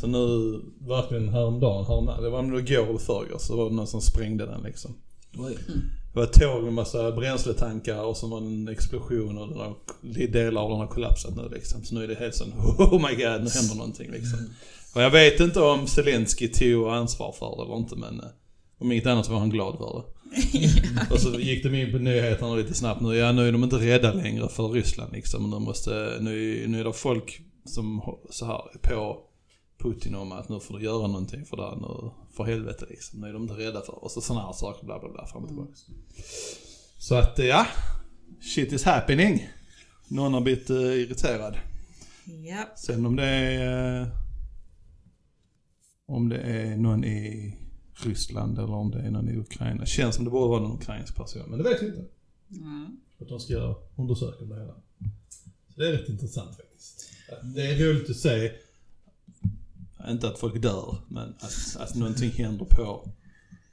Så 0.00 0.06
nu, 0.06 0.18
verkligen 0.88 1.28
häromdagen, 1.28 1.84
härom, 1.86 2.06
det 2.22 2.30
var 2.30 2.42
nog 2.42 2.70
igår 2.70 2.86
eller 2.88 2.98
förrgår, 2.98 3.38
så 3.38 3.56
var 3.56 3.68
det 3.70 3.74
någon 3.76 3.86
som 3.86 4.00
sprängde 4.00 4.46
den 4.46 4.62
liksom. 4.62 4.94
Det 6.12 6.20
var 6.20 6.24
ett 6.24 6.32
tåg 6.32 6.64
med 6.64 6.72
massa 6.72 7.12
bränsletankar 7.12 8.04
och 8.04 8.16
så 8.16 8.26
var 8.26 8.40
det 8.40 8.46
en 8.46 8.68
explosion 8.68 9.38
och 9.38 9.76
delar 10.32 10.62
av 10.62 10.70
den 10.70 10.78
har 10.78 10.86
kollapsat 10.86 11.36
nu 11.36 11.48
liksom. 11.54 11.84
Så 11.84 11.94
nu 11.94 12.04
är 12.04 12.08
det 12.08 12.14
helt 12.14 12.34
sån, 12.34 12.52
oh 12.78 12.92
my 13.08 13.14
god, 13.14 13.42
nu 13.44 13.50
händer 13.50 13.74
någonting 13.76 14.10
liksom. 14.10 14.38
Och 14.94 15.02
jag 15.02 15.10
vet 15.10 15.40
inte 15.40 15.60
om 15.60 15.86
Zelensky 15.86 16.48
tog 16.48 16.88
ansvar 16.88 17.32
för 17.38 17.56
det 17.56 17.62
eller 17.62 17.76
inte 17.76 17.96
men 17.96 18.20
eh, 18.20 18.26
om 18.78 18.92
inget 18.92 19.06
annat 19.06 19.28
var 19.28 19.38
han 19.38 19.50
glad 19.50 19.76
för 19.78 19.84
det. 19.96 20.15
Och 21.10 21.20
så 21.20 21.40
gick 21.40 21.62
de 21.64 21.74
in 21.74 21.92
på 21.92 21.98
nyheterna 21.98 22.54
lite 22.54 22.74
snabbt 22.74 23.00
nu. 23.00 23.14
Ja, 23.14 23.32
nu 23.32 23.48
är 23.48 23.52
de 23.52 23.64
inte 23.64 23.76
rädda 23.76 24.12
längre 24.12 24.48
för 24.48 24.68
Ryssland 24.68 25.12
liksom. 25.12 25.50
Nu, 25.50 25.58
måste, 25.58 26.18
nu, 26.20 26.64
nu 26.68 26.80
är 26.80 26.84
det 26.84 26.92
folk 26.92 27.40
som 27.64 28.16
så 28.30 28.46
här 28.46 28.60
är 28.74 28.78
på 28.78 29.20
Putin 29.78 30.14
om 30.14 30.32
att 30.32 30.48
nu 30.48 30.60
får 30.60 30.78
du 30.78 30.84
göra 30.84 31.06
någonting 31.06 31.44
för 31.44 31.56
det 31.56 31.62
här 31.62 31.76
nu. 31.76 32.10
För 32.36 32.44
helvete 32.44 32.86
liksom. 32.90 33.20
Nu 33.20 33.28
är 33.28 33.32
de 33.32 33.42
inte 33.42 33.54
rädda 33.54 33.80
för 33.82 34.04
Och 34.04 34.10
så 34.10 34.20
sådana 34.20 34.46
här 34.46 34.52
saker 34.52 34.86
bla 34.86 34.98
bla 34.98 35.08
bla 35.08 35.26
fram 35.26 35.42
och 35.42 35.48
tillbaka. 35.48 35.72
Så 36.98 37.14
att 37.14 37.38
ja. 37.38 37.66
Shit 38.54 38.72
is 38.72 38.84
happening. 38.84 39.48
Någon 40.08 40.34
har 40.34 40.40
blivit 40.40 40.70
eh, 40.70 40.76
irriterad. 40.76 41.56
Ja. 42.24 42.64
Sen 42.76 43.06
om 43.06 43.16
det 43.16 43.24
är... 43.24 44.00
eh, 44.00 44.06
Om 46.08 46.28
det 46.28 46.38
är 46.38 46.76
någon 46.76 47.04
i 47.04 47.54
Ryssland 47.96 48.58
eller 48.58 48.72
om 48.72 48.90
det 48.90 48.98
är 48.98 49.10
någon 49.10 49.28
i 49.28 49.36
Ukraina. 49.36 49.86
Känns 49.86 50.14
som 50.14 50.24
det 50.24 50.30
borde 50.30 50.48
vara 50.48 50.60
någon 50.60 50.76
ukrainsk 50.76 51.16
person. 51.16 51.42
Men 51.50 51.58
det 51.58 51.64
vet 51.64 51.82
vi 51.82 51.86
inte. 51.86 52.04
Ja. 52.48 52.86
Att 53.20 53.28
de 53.28 53.40
ska 53.40 53.52
göra 53.52 53.74
undersöka 53.96 54.44
det 54.44 54.54
hela. 54.54 54.74
Så 55.74 55.80
det 55.80 55.88
är 55.88 55.92
rätt 55.92 56.08
intressant 56.08 56.56
faktiskt. 56.56 57.10
Det 57.54 57.62
är 57.62 57.78
roligt 57.78 58.10
att 58.10 58.16
se. 58.16 58.52
Inte 60.08 60.28
att 60.28 60.38
folk 60.38 60.62
dör, 60.62 60.96
men 61.08 61.34
att, 61.38 61.76
att 61.78 61.94
någonting 61.94 62.30
händer 62.30 62.64
på 62.64 63.08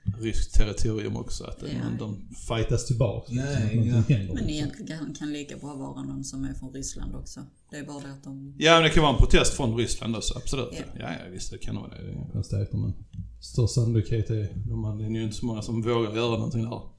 ryskt 0.04 0.54
territorium 0.54 1.18
också. 1.18 1.44
Att 1.44 1.60
det, 1.60 1.68
Ja. 1.68 1.80
de 2.00 2.36
fightas 2.36 2.86
tillbaka. 2.86 3.32
Att 3.32 3.38
ja. 3.38 3.44
Men 3.76 3.84
liksom. 3.84 4.50
egentligen 4.50 5.14
kan 5.14 5.34
lika 5.34 5.58
bra 5.58 5.76
vara 5.76 6.04
någon 6.04 6.24
som 6.24 6.44
är 6.46 6.54
från 6.54 6.74
Ryssland 6.74 7.16
också. 7.16 7.40
Det 7.72 7.78
är 7.78 7.86
bara 7.86 8.00
det 8.00 8.12
att 8.12 8.24
de... 8.24 8.56
Ja, 8.58 8.74
men 8.74 8.84
det 8.84 8.90
kan 8.90 9.04
vara 9.04 9.14
en 9.14 9.20
protest 9.20 9.54
från 9.54 9.78
Ryssland 9.78 10.16
också, 10.16 10.38
absolut. 10.38 10.70
Ja. 10.72 10.86
Ja, 11.00 11.10
ja 11.26 11.32
visst 11.32 11.52
det 11.52 11.58
kan 11.58 11.76
vara 11.76 11.88
det. 11.88 12.04
Det 12.04 12.10
är 12.10 12.14
inga 12.14 12.30
konstigheter 12.30 12.78
men 12.78 12.94
stor 13.40 13.68
sannolikhet 13.68 14.30
är 14.30 14.54
de, 14.68 14.98
det 14.98 15.06
är 15.06 15.10
ju 15.10 15.24
inte 15.24 15.36
så 15.36 15.46
många 15.46 15.62
som 15.62 15.82
vågar 15.82 16.16
göra 16.16 16.38
någonting 16.38 16.62
där. 16.62 16.70
Ja. 16.70 16.94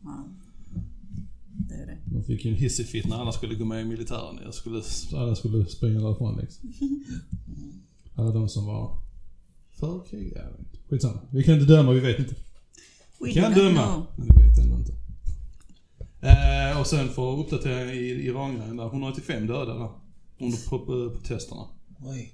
Det 1.68 1.74
är 1.74 1.86
det. 1.86 1.98
De 2.06 2.24
fick 2.24 2.44
ju 2.44 2.50
en 2.50 2.56
hissig 2.56 2.86
fit 2.86 3.06
när 3.06 3.16
alla 3.16 3.32
skulle 3.32 3.54
gå 3.54 3.64
med 3.64 3.82
i 3.82 3.84
militären. 3.84 4.38
Jag 4.44 4.54
skulle, 4.54 4.82
alla 5.14 5.34
skulle 5.34 5.66
springa 5.66 6.00
därifrån 6.00 6.40
liksom. 6.40 6.72
Alla 8.16 8.30
de 8.30 8.48
som 8.48 8.66
var 8.66 8.98
för 9.72 10.00
krig, 10.10 10.32
jag 10.36 10.50
vet 10.50 10.58
inte. 10.58 10.78
Skitsamma. 10.88 11.20
Vi 11.30 11.42
kan 11.42 11.54
inte 11.54 11.66
döma, 11.66 11.92
vi 11.92 12.00
vet 12.00 12.18
inte. 12.18 12.34
We 13.20 13.32
kan 13.32 13.52
döma, 13.54 13.86
know. 13.86 14.06
men 14.16 14.28
vi 14.36 14.42
vet 14.48 14.58
ändå 14.58 14.76
inte. 14.76 14.92
Eh, 16.20 16.80
och 16.80 16.86
sen 16.86 17.08
för 17.08 17.38
uppdatering 17.38 17.90
i 17.90 18.06
Iran, 18.26 18.76
där 18.76 18.86
185 18.86 19.46
döda 19.46 19.74
där. 19.78 19.90
Under 20.40 20.68
pro- 20.68 21.10
protesterna. 21.10 21.62
Oj. 22.04 22.32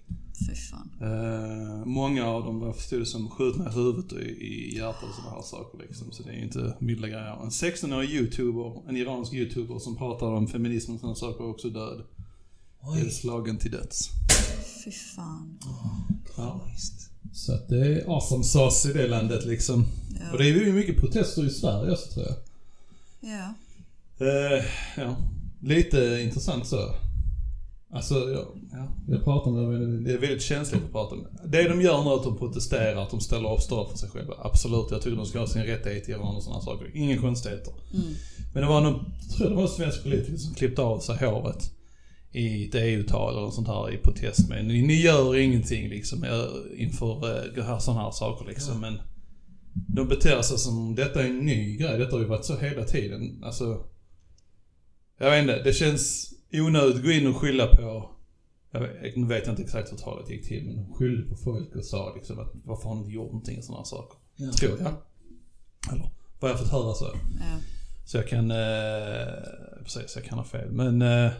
Fy 0.48 0.54
fan. 0.54 0.90
Eh, 1.00 1.84
många 1.86 2.26
av 2.26 2.44
dem 2.44 2.58
vad 2.60 2.68
jag 2.68 2.76
förstod 2.76 3.00
det 3.00 3.06
som 3.06 3.28
skjutna 3.30 3.70
i 3.70 3.72
huvudet 3.74 4.12
och 4.12 4.20
i, 4.20 4.76
hjärtat 4.76 5.02
och 5.08 5.14
sådana 5.14 5.30
här 5.36 5.42
saker 5.42 5.78
liksom. 5.78 6.12
Så 6.12 6.22
det 6.22 6.30
är 6.30 6.34
ju 6.36 6.42
inte 6.44 6.76
milda 6.78 7.08
grejer. 7.08 7.42
En 7.42 7.50
16-årig 7.50 8.10
youtuber, 8.10 8.88
en 8.88 8.96
iransk 8.96 9.32
youtuber 9.34 9.78
som 9.78 9.96
pratar 9.96 10.26
om 10.26 10.46
feminism 10.48 10.92
och 10.94 11.00
sådana 11.00 11.14
saker 11.16 11.44
är 11.44 11.50
också 11.50 11.68
död. 11.70 12.00
Är 12.82 13.04
Oj. 13.04 13.10
slagen 13.10 13.56
till 13.58 13.70
döds. 13.70 14.08
Fy 14.84 14.90
fan. 14.90 15.58
Ja. 16.36 16.60
Så 17.32 17.52
att 17.54 17.68
det 17.68 17.86
är 17.86 18.14
awesome 18.14 18.44
sauce 18.44 18.90
i 18.90 18.92
det 18.92 19.08
landet 19.08 19.44
liksom. 19.44 19.86
Ja. 20.20 20.32
Och 20.32 20.38
det 20.38 20.44
är 20.44 20.52
ju 20.52 20.72
mycket 20.72 20.96
protester 20.96 21.46
i 21.46 21.50
Sverige 21.50 21.92
också 21.92 22.10
tror 22.10 22.26
jag. 22.26 22.36
Ja. 23.20 23.54
Eh, 24.26 24.64
ja, 24.96 25.16
lite 25.60 26.20
intressant 26.22 26.66
så. 26.66 26.94
Alltså, 27.92 28.14
ja, 28.14 28.54
ja, 28.72 28.88
jag 29.08 29.24
pratar 29.24 29.50
med 29.50 29.68
men 29.68 30.04
det 30.04 30.12
är 30.12 30.18
väldigt 30.18 30.42
känsligt 30.42 30.84
att 30.84 30.92
prata 30.92 31.16
med. 31.16 31.26
Det 31.44 31.68
de 31.68 31.80
gör 31.80 32.04
nu 32.04 32.10
är 32.10 32.14
att 32.14 32.24
de 32.24 32.38
protesterar, 32.38 33.02
att 33.02 33.10
de 33.10 33.20
ställer 33.20 33.54
upp 33.54 33.60
stöd 33.60 33.88
för 33.90 33.98
sig 33.98 34.10
själva. 34.10 34.34
Absolut, 34.42 34.86
jag 34.90 35.02
tycker 35.02 35.16
de 35.16 35.26
ska 35.26 35.38
ha 35.38 35.46
sin 35.46 35.62
rättighet 35.62 36.08
i 36.08 36.12
Iran 36.12 36.36
och 36.36 36.42
sådana 36.42 36.62
saker. 36.62 36.90
Inga 36.94 37.18
konstigheter. 37.18 37.72
Mm. 37.94 38.14
Men 38.52 38.62
det 38.62 38.68
var 38.68 38.80
någon, 38.80 39.12
jag 39.20 39.36
tror 39.36 39.48
det 39.48 39.54
var 39.54 39.62
en 39.62 39.68
svensk 39.68 40.02
politiker 40.02 40.36
som 40.36 40.54
klippte 40.54 40.82
av 40.82 40.98
sig 40.98 41.16
håret 41.16 41.70
i 42.32 42.68
ett 42.68 42.74
EU-tal 42.74 43.38
eller 43.38 43.50
sånt 43.50 43.68
här 43.68 43.92
i 43.92 43.96
protest 43.96 44.48
med. 44.48 44.64
Ni, 44.64 44.82
ni 44.82 44.94
gör 44.94 45.36
ingenting 45.36 45.88
liksom 45.88 46.24
eh, 46.24 46.82
inför 46.82 47.36
eh, 47.36 47.52
det 47.54 47.62
här, 47.62 47.78
sådana 47.78 48.02
här 48.02 48.10
saker 48.10 48.46
liksom. 48.46 48.80
Men 48.80 48.98
de 49.72 50.08
beter 50.08 50.42
sig 50.42 50.58
som 50.58 50.78
om 50.78 50.94
detta 50.94 51.22
är 51.22 51.28
en 51.28 51.38
ny 51.38 51.76
grej. 51.76 51.98
Detta 51.98 52.16
har 52.16 52.20
ju 52.20 52.28
varit 52.28 52.44
så 52.44 52.56
hela 52.56 52.84
tiden. 52.84 53.44
Alltså, 53.44 53.84
jag 55.18 55.30
vet 55.30 55.40
inte, 55.40 55.62
det 55.62 55.72
känns 55.72 56.32
onödigt 56.52 56.96
att 56.96 57.04
gå 57.04 57.10
in 57.10 57.26
och 57.26 57.36
skylla 57.36 57.66
på 57.66 58.10
jag 58.72 58.80
vet, 58.80 59.16
nu 59.16 59.26
vet 59.26 59.46
jag 59.46 59.52
inte 59.52 59.62
exakt 59.62 59.92
hur 59.92 59.96
talet 59.96 60.30
gick 60.30 60.48
till, 60.48 60.66
men 60.66 60.76
de 60.76 60.94
skyllde 60.94 61.28
på 61.28 61.36
folk 61.36 61.76
och 61.76 61.84
sa 61.84 62.14
liksom 62.14 62.38
att 62.38 62.52
varför 62.64 62.88
har 62.88 62.94
ni 62.94 63.00
inte 63.00 63.12
gjort 63.12 63.26
någonting 63.26 63.58
och 63.58 63.64
sådana 63.64 63.84
saker. 63.84 64.18
Ja. 64.36 64.52
Tror 64.52 64.78
jag. 64.80 64.94
Eller 65.92 66.10
vad 66.40 66.50
jag 66.50 66.56
har 66.56 66.64
fått 66.64 66.72
höra 66.72 66.94
så. 66.94 67.04
Ja. 67.40 67.58
Så 68.06 68.16
jag 68.16 68.28
kan, 68.28 68.50
eh, 68.50 69.82
precis, 69.82 70.16
jag 70.16 70.24
kan 70.24 70.38
ha 70.38 70.44
fel. 70.44 70.70
Men 70.70 71.02
eh, 71.02 71.32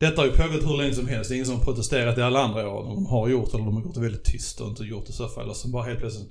detta 0.00 0.20
har 0.20 0.26
ju 0.26 0.32
pågått 0.32 0.66
hur 0.66 0.76
länge 0.76 0.94
som 0.94 1.08
helst. 1.08 1.28
Det 1.30 1.34
är 1.34 1.36
ingen 1.36 1.46
som 1.46 1.56
har 1.56 1.64
protesterat 1.64 2.18
i 2.18 2.22
alla 2.22 2.40
andra 2.40 2.68
år. 2.68 2.84
De 2.84 3.06
har 3.06 3.28
gjort 3.28 3.50
det, 3.50 3.56
eller 3.56 3.64
de 3.64 3.74
har 3.74 3.82
gjort 3.82 3.94
det 3.94 4.00
väldigt 4.00 4.24
tyst 4.24 4.60
och 4.60 4.68
inte 4.68 4.82
gjort 4.82 5.06
det 5.06 5.10
i 5.10 5.12
så 5.12 5.28
fall. 5.28 5.48
Och 5.48 5.56
så 5.56 5.68
bara 5.68 5.84
helt 5.84 5.98
plötsligt, 5.98 6.28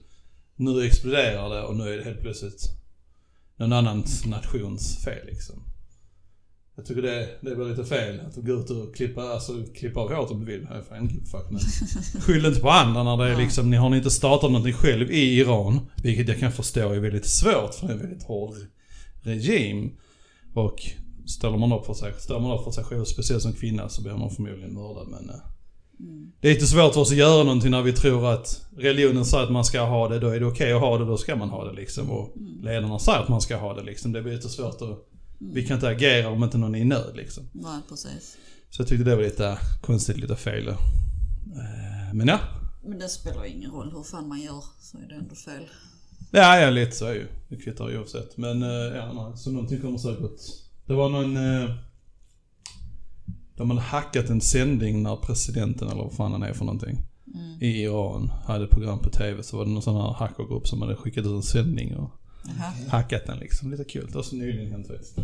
nu 0.55 0.86
exploderar 0.86 1.49
det 1.49 1.62
och 1.62 1.75
nu 1.75 1.93
är 1.93 1.97
det 1.97 2.03
helt 2.03 2.21
plötsligt 2.21 2.62
någon 3.55 3.73
annan 3.73 4.03
nations 4.25 5.03
fel 5.03 5.25
liksom. 5.25 5.63
Jag 6.75 6.86
tycker 6.86 7.01
det, 7.01 7.29
det 7.41 7.55
var 7.55 7.69
lite 7.69 7.86
fel 7.86 8.19
att 8.19 8.36
gå 8.36 8.53
ut 8.53 8.69
och 8.69 8.95
klippa, 8.95 9.21
alltså 9.21 9.53
klippa 9.75 9.99
av 9.99 10.13
håret 10.13 10.32
om 10.32 10.39
du 10.39 10.45
vill. 10.45 10.67
Jag 10.71 10.86
fan 10.86 11.10
fuck 11.10 11.49
men 11.49 11.60
skyll 12.21 12.45
inte 12.45 12.60
på 12.60 12.69
andra 12.69 13.03
när 13.03 13.17
det 13.17 13.32
är 13.32 13.38
liksom, 13.38 13.69
ni 13.69 13.77
har 13.77 13.89
ni 13.89 13.97
inte 13.97 14.12
startat 14.12 14.51
någonting 14.51 14.73
själv 14.73 15.12
i 15.12 15.39
Iran. 15.39 15.79
Vilket 16.03 16.27
jag 16.27 16.39
kan 16.39 16.51
förstå 16.51 16.91
är 16.91 16.99
väldigt 16.99 17.25
svårt 17.25 17.73
för 17.73 17.88
det 17.88 17.93
är 17.93 17.97
en 17.97 18.01
väldigt 18.01 18.23
hård 18.23 18.55
regim. 19.23 19.91
Och 20.53 20.79
ställer 21.29 21.57
man 21.57 21.71
upp 21.73 21.85
för 21.85 21.93
sig, 21.93 22.13
ställer 22.19 22.39
man 22.39 22.57
upp 22.57 22.63
för 22.63 22.71
sig 22.71 22.83
själv, 22.83 23.05
speciellt 23.05 23.43
som 23.43 23.53
kvinna, 23.53 23.89
så 23.89 24.01
blir 24.01 24.13
man 24.13 24.29
förmodligen 24.29 24.73
mördad. 24.73 25.07
Men 25.07 25.29
eh, 25.29 25.35
Mm. 26.01 26.31
det 26.41 26.49
är 26.49 26.53
lite 26.53 26.67
svårt 26.67 26.93
för 26.93 27.01
oss 27.01 27.11
att 27.11 27.17
göra 27.17 27.43
någonting 27.43 27.71
när 27.71 27.81
vi 27.81 27.93
tror 27.93 28.33
att 28.33 28.65
religionen 28.77 29.25
säger 29.25 29.43
att 29.43 29.51
man 29.51 29.65
ska 29.65 29.81
ha 29.81 30.07
det, 30.07 30.19
då 30.19 30.27
är 30.27 30.39
det 30.39 30.45
okej 30.45 30.73
att 30.73 30.81
ha 30.81 30.97
det, 30.97 31.05
då 31.05 31.17
ska 31.17 31.35
man 31.35 31.49
ha 31.49 31.65
det 31.65 31.73
liksom. 31.73 32.09
Och 32.11 32.33
ledarna 32.63 32.99
säger 32.99 33.19
att 33.19 33.29
man 33.29 33.41
ska 33.41 33.57
ha 33.57 33.73
det 33.73 33.83
liksom. 33.83 34.11
Det 34.11 34.21
blir 34.21 34.33
lite 34.33 34.49
svårt 34.49 34.81
att... 34.81 35.07
Vi 35.39 35.65
kan 35.67 35.75
inte 35.77 35.87
agera 35.87 36.29
om 36.29 36.43
inte 36.43 36.57
någon 36.57 36.75
är 36.75 36.79
i 36.79 36.85
nöd 36.85 37.11
liksom. 37.15 37.43
Nej, 37.51 37.79
precis. 37.89 38.37
Så 38.69 38.81
jag 38.81 38.87
tyckte 38.87 39.03
det 39.03 39.15
var 39.15 39.23
lite 39.23 39.57
konstigt, 39.81 40.17
lite 40.17 40.35
fel. 40.35 40.67
Eh, 40.67 40.75
Men 42.13 42.27
ja. 42.27 42.39
Men 42.85 42.99
det 42.99 43.09
spelar 43.09 43.45
ingen 43.45 43.71
roll 43.71 43.91
hur 43.95 44.03
fan 44.03 44.27
man 44.27 44.39
gör 44.41 44.63
så 44.79 44.97
är 44.97 45.07
det 45.09 45.15
ändå 45.15 45.35
fel. 45.35 45.63
Ja, 46.31 46.59
ja 46.59 46.69
lite 46.69 46.91
så 46.91 47.05
är 47.05 47.13
ju. 47.13 47.27
Det 47.49 47.55
kvittar 47.55 47.89
ju 47.89 47.97
oavsett. 47.99 48.37
Men 48.37 48.63
eh, 48.63 48.69
ja, 48.69 49.13
nej, 49.13 49.37
så 49.37 49.51
någonting 49.51 49.81
kommer 49.81 49.97
säkert. 49.97 50.39
Det 50.89 50.95
var 50.95 51.10
någon... 51.10 51.38
Eh, 51.38 51.69
de 53.56 53.69
hade 53.69 53.82
hackat 53.82 54.30
en 54.30 54.41
sändning 54.41 55.04
när 55.04 55.15
presidenten, 55.15 55.88
eller 55.88 56.04
vad 56.04 56.13
fan 56.13 56.32
han 56.32 56.43
är 56.43 56.54
för 56.54 56.65
någonting, 56.65 56.97
Mm. 57.36 57.63
i 57.63 57.82
Iran 57.84 58.32
hade 58.45 58.67
program 58.67 58.99
på 58.99 59.10
TV. 59.10 59.43
Så 59.43 59.58
var 59.58 59.65
det 59.65 59.71
någon 59.71 59.82
sån 59.82 59.95
här 59.95 60.13
hackergrupp 60.13 60.67
som 60.67 60.82
hade 60.82 60.95
skickat 60.95 61.25
ut 61.25 61.32
en 61.32 61.43
sändning 61.43 61.95
och 61.95 62.12
Jaha. 62.45 62.73
Hackat 62.89 63.25
den 63.25 63.39
liksom. 63.39 63.71
Lite 63.71 63.84
kul. 63.84 64.08
Det 64.08 64.15
har 64.15 64.23
så 64.23 64.36
nyligen 64.36 64.71
hänt 64.71 64.88
faktiskt. 64.88 65.15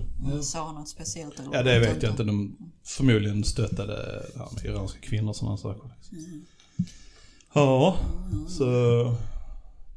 Sa 0.41 0.65
han 0.65 0.75
något 0.75 0.89
speciellt 0.89 1.39
eller? 1.39 1.53
Ja, 1.53 1.63
det 1.63 1.79
vet 1.79 2.03
jag 2.03 2.11
inte. 2.11 2.23
De 2.23 2.57
förmodligen 2.83 3.43
stöttade 3.43 3.93
det 4.33 4.39
här 4.39 4.47
med 4.55 4.65
iranska 4.65 4.99
kvinnor 4.99 5.29
och 5.29 5.35
sådana 5.35 5.57
saker. 5.57 5.89
Liksom. 5.97 6.17
Mm. 6.17 6.45
Ja, 7.53 7.97
så... 8.47 8.65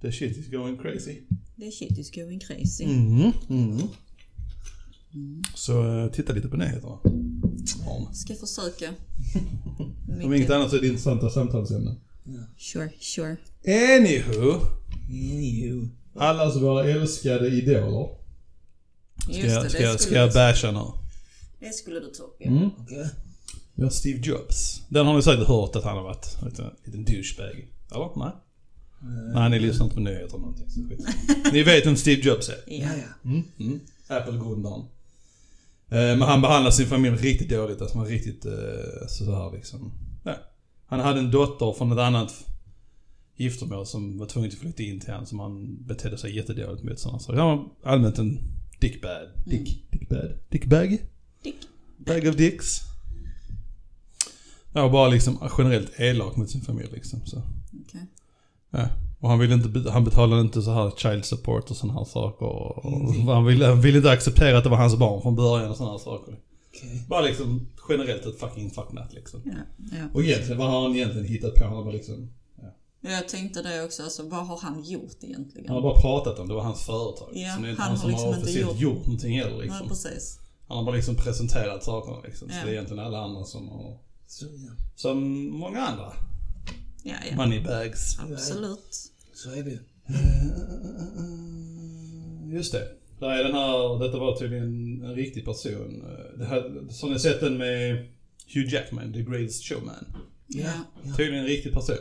The 0.00 0.12
shit 0.12 0.36
is 0.36 0.50
going 0.50 0.76
crazy. 0.78 1.20
Det 1.56 1.70
shit 1.70 1.98
is 1.98 2.10
going 2.14 2.40
crazy. 2.40 2.84
Mm, 2.84 3.32
mm. 5.14 5.42
Så 5.54 5.98
eh, 5.98 6.10
titta 6.10 6.32
lite 6.32 6.48
på 6.48 6.56
nyheterna. 6.56 6.98
Barn. 7.86 8.14
Ska 8.14 8.34
försöka. 8.34 8.94
Om 10.24 10.34
inget 10.34 10.50
annat 10.50 10.70
så 10.70 10.76
är 10.76 10.80
det 10.80 10.86
intressanta 10.86 11.30
samtalsämnen. 11.30 11.96
Sure, 12.56 12.90
sure. 13.00 13.36
Anywho. 13.96 14.60
Jo. 15.10 15.88
Allas 16.14 16.56
våra 16.56 16.84
älskade 16.84 17.48
idoler. 17.48 18.08
Ska 19.22 19.32
Just 19.32 19.54
jag, 19.54 19.64
det, 19.64 19.70
ska 19.70 19.78
det, 19.78 19.84
jag, 19.84 20.00
ska 20.00 20.14
jag 20.14 20.32
basha 20.32 20.70
nu? 20.70 21.08
det 21.60 21.74
skulle 21.74 22.00
du 22.00 22.10
ta 22.10 22.22
upp 22.22 22.36
ja. 22.38 22.50
Mm. 22.50 22.70
Okej. 22.78 23.10
Vi 23.74 23.82
har 23.82 23.90
Steve 23.90 24.20
Jobs. 24.22 24.82
Den 24.88 25.06
har 25.06 25.16
ni 25.16 25.22
säkert 25.22 25.48
hört 25.48 25.76
att 25.76 25.84
han 25.84 25.96
har 25.96 26.04
varit 26.04 26.36
en 26.42 26.70
liten 26.84 27.04
douchebag. 27.04 27.68
Eller? 27.94 28.10
Nej? 28.16 28.32
Nej, 29.34 29.50
ni 29.50 29.58
lyssnar 29.58 29.84
inte 29.84 29.94
på 29.94 30.00
nyheter 30.00 30.26
eller 30.26 30.38
någonting. 30.38 30.70
Så 30.70 30.80
skit. 30.88 31.06
ni 31.52 31.62
vet 31.62 31.86
vem 31.86 31.96
Steve 31.96 32.22
Jobs 32.22 32.48
är? 32.48 32.54
Ja. 32.66 32.74
Ja, 32.76 32.90
ja. 32.96 33.30
Mm. 33.30 33.42
Mm. 33.58 33.80
Apple-grundaren. 34.08 34.84
Eh, 35.90 35.98
men 35.98 36.22
han 36.22 36.40
behandlade 36.40 36.76
sin 36.76 36.86
familj 36.86 37.16
riktigt 37.16 37.50
dåligt. 37.50 37.82
Alltså, 37.82 37.98
var 37.98 38.06
riktigt 38.06 38.46
eh, 38.46 39.06
så 39.08 39.34
här 39.34 39.52
liksom. 39.56 39.92
Ja. 40.24 40.34
Han 40.86 41.00
hade 41.00 41.18
en 41.20 41.30
dotter 41.30 41.72
från 41.72 41.92
ett 41.92 41.98
annat 41.98 42.34
giftermål 43.36 43.86
som 43.86 44.18
var 44.18 44.26
tvungen 44.26 44.50
att 44.50 44.58
flytta 44.58 44.82
in 44.82 45.00
till 45.00 45.10
honom 45.10 45.26
som 45.26 45.38
han 45.38 45.84
betedde 45.86 46.18
sig 46.18 46.36
jättedåligt 46.36 46.84
mot. 46.84 46.98
Saker. 46.98 47.38
Han 47.38 47.48
var 47.48 47.68
allmänt 47.82 48.18
en 48.18 48.38
dickbag. 48.80 49.28
Dick, 49.46 49.90
dickbag? 49.90 50.30
Dickbag? 50.48 50.98
Dick. 51.42 51.56
Bag 51.96 52.26
of 52.26 52.36
dicks. 52.36 52.80
Ja, 54.72 54.88
bara 54.88 55.08
liksom 55.08 55.50
generellt 55.58 56.00
elak 56.00 56.36
mot 56.36 56.50
sin 56.50 56.60
familj 56.60 56.88
liksom. 56.92 57.26
Så. 57.26 57.42
Okej. 57.86 58.06
Ja. 58.70 58.88
Och 59.20 59.28
han 59.28 59.38
ville 59.38 59.54
inte, 59.54 59.90
han 59.90 60.04
betalade 60.04 60.40
inte 60.42 60.62
så 60.62 60.70
här 60.70 60.90
child 60.96 61.24
support 61.24 61.70
och 61.70 61.76
sådana 61.76 61.98
här 61.98 62.04
saker. 62.04 62.46
Och, 62.46 62.84
och 62.84 63.34
han, 63.34 63.44
ville, 63.44 63.66
han 63.66 63.80
ville 63.80 63.96
inte 63.98 64.10
acceptera 64.10 64.58
att 64.58 64.64
det 64.64 64.70
var 64.70 64.76
hans 64.76 64.96
barn 64.96 65.22
från 65.22 65.34
början 65.36 65.70
och 65.70 65.76
sådana 65.76 65.92
här 65.92 65.98
saker. 65.98 66.38
Okej. 66.68 67.04
Bara 67.08 67.20
liksom 67.20 67.66
generellt 67.88 68.26
ett 68.26 68.40
fucking 68.40 68.70
fucknut 68.70 69.12
liksom. 69.12 69.40
Ja, 69.44 69.52
ja. 69.92 70.04
Och 70.14 70.22
egentligen, 70.22 70.58
vad 70.58 70.70
har 70.70 70.82
han 70.82 70.94
egentligen 70.96 71.26
hittat 71.26 71.54
på? 71.54 71.64
Han 71.64 71.84
bara 71.84 71.92
liksom, 71.94 72.30
Jag 73.00 73.28
tänkte 73.28 73.62
det 73.62 73.84
också, 73.84 74.02
alltså 74.02 74.22
vad 74.28 74.46
har 74.46 74.58
han 74.62 74.82
gjort 74.84 75.16
egentligen? 75.22 75.68
han 75.68 75.76
har 75.76 75.82
bara 75.82 76.00
pratat 76.00 76.38
om 76.38 76.48
det, 76.48 76.54
var 76.54 76.62
hans 76.62 76.86
företag. 76.86 77.28
Ja, 77.32 77.54
så 77.56 77.62
det 77.62 77.68
är 77.68 77.70
inte 77.70 77.82
han 77.82 77.90
han 77.90 77.96
har 77.96 77.96
som 78.02 78.10
liksom 78.10 78.26
har 78.28 78.34
inte 78.34 78.42
officiellt 78.44 78.80
gjort- 78.80 78.94
gjort, 78.96 79.06
någonting 79.06 79.38
heller 79.38 79.56
Nej, 79.58 79.66
liksom. 79.66 79.88
precis. 79.88 80.38
Han 80.68 80.76
har 80.78 80.84
bara 80.84 80.96
liksom 80.96 81.14
presenterat 81.14 81.84
sakerna 81.84 82.16
liksom. 82.24 82.48
Så 82.48 82.54
Ja. 82.54 82.64
det 82.64 82.70
är 82.70 82.72
egentligen 82.74 83.04
alla 83.04 83.18
andra 83.24 83.44
som 83.44 83.68
har, 83.68 83.98
Så 84.26 84.44
ja. 84.44 84.72
som 84.96 85.46
många 85.50 85.80
andra. 85.80 86.12
Ja, 87.08 87.14
ja. 87.30 87.36
Moneybags. 87.36 88.18
Absolut. 88.18 89.12
Så 89.34 89.50
är 89.50 89.62
det. 89.62 89.78
Just 92.56 92.72
det. 92.72 92.88
Där 93.18 93.30
är 93.30 93.44
den 93.44 93.52
här, 93.52 93.98
detta 93.98 94.18
var 94.18 94.36
tydligen 94.36 95.04
en 95.04 95.14
riktig 95.14 95.44
person. 95.44 96.04
Det 96.38 96.44
här, 96.44 96.88
som 96.90 97.12
ni 97.12 97.18
sett 97.18 97.40
den 97.40 97.58
med 97.58 98.06
Hugh 98.54 98.74
Jackman, 98.74 99.12
The 99.12 99.22
Greatest 99.22 99.64
Showman. 99.64 100.16
Ja. 100.46 100.70
Ja. 101.02 101.14
Tydligen 101.16 101.40
en 101.40 101.46
riktig 101.46 101.74
person. 101.74 101.96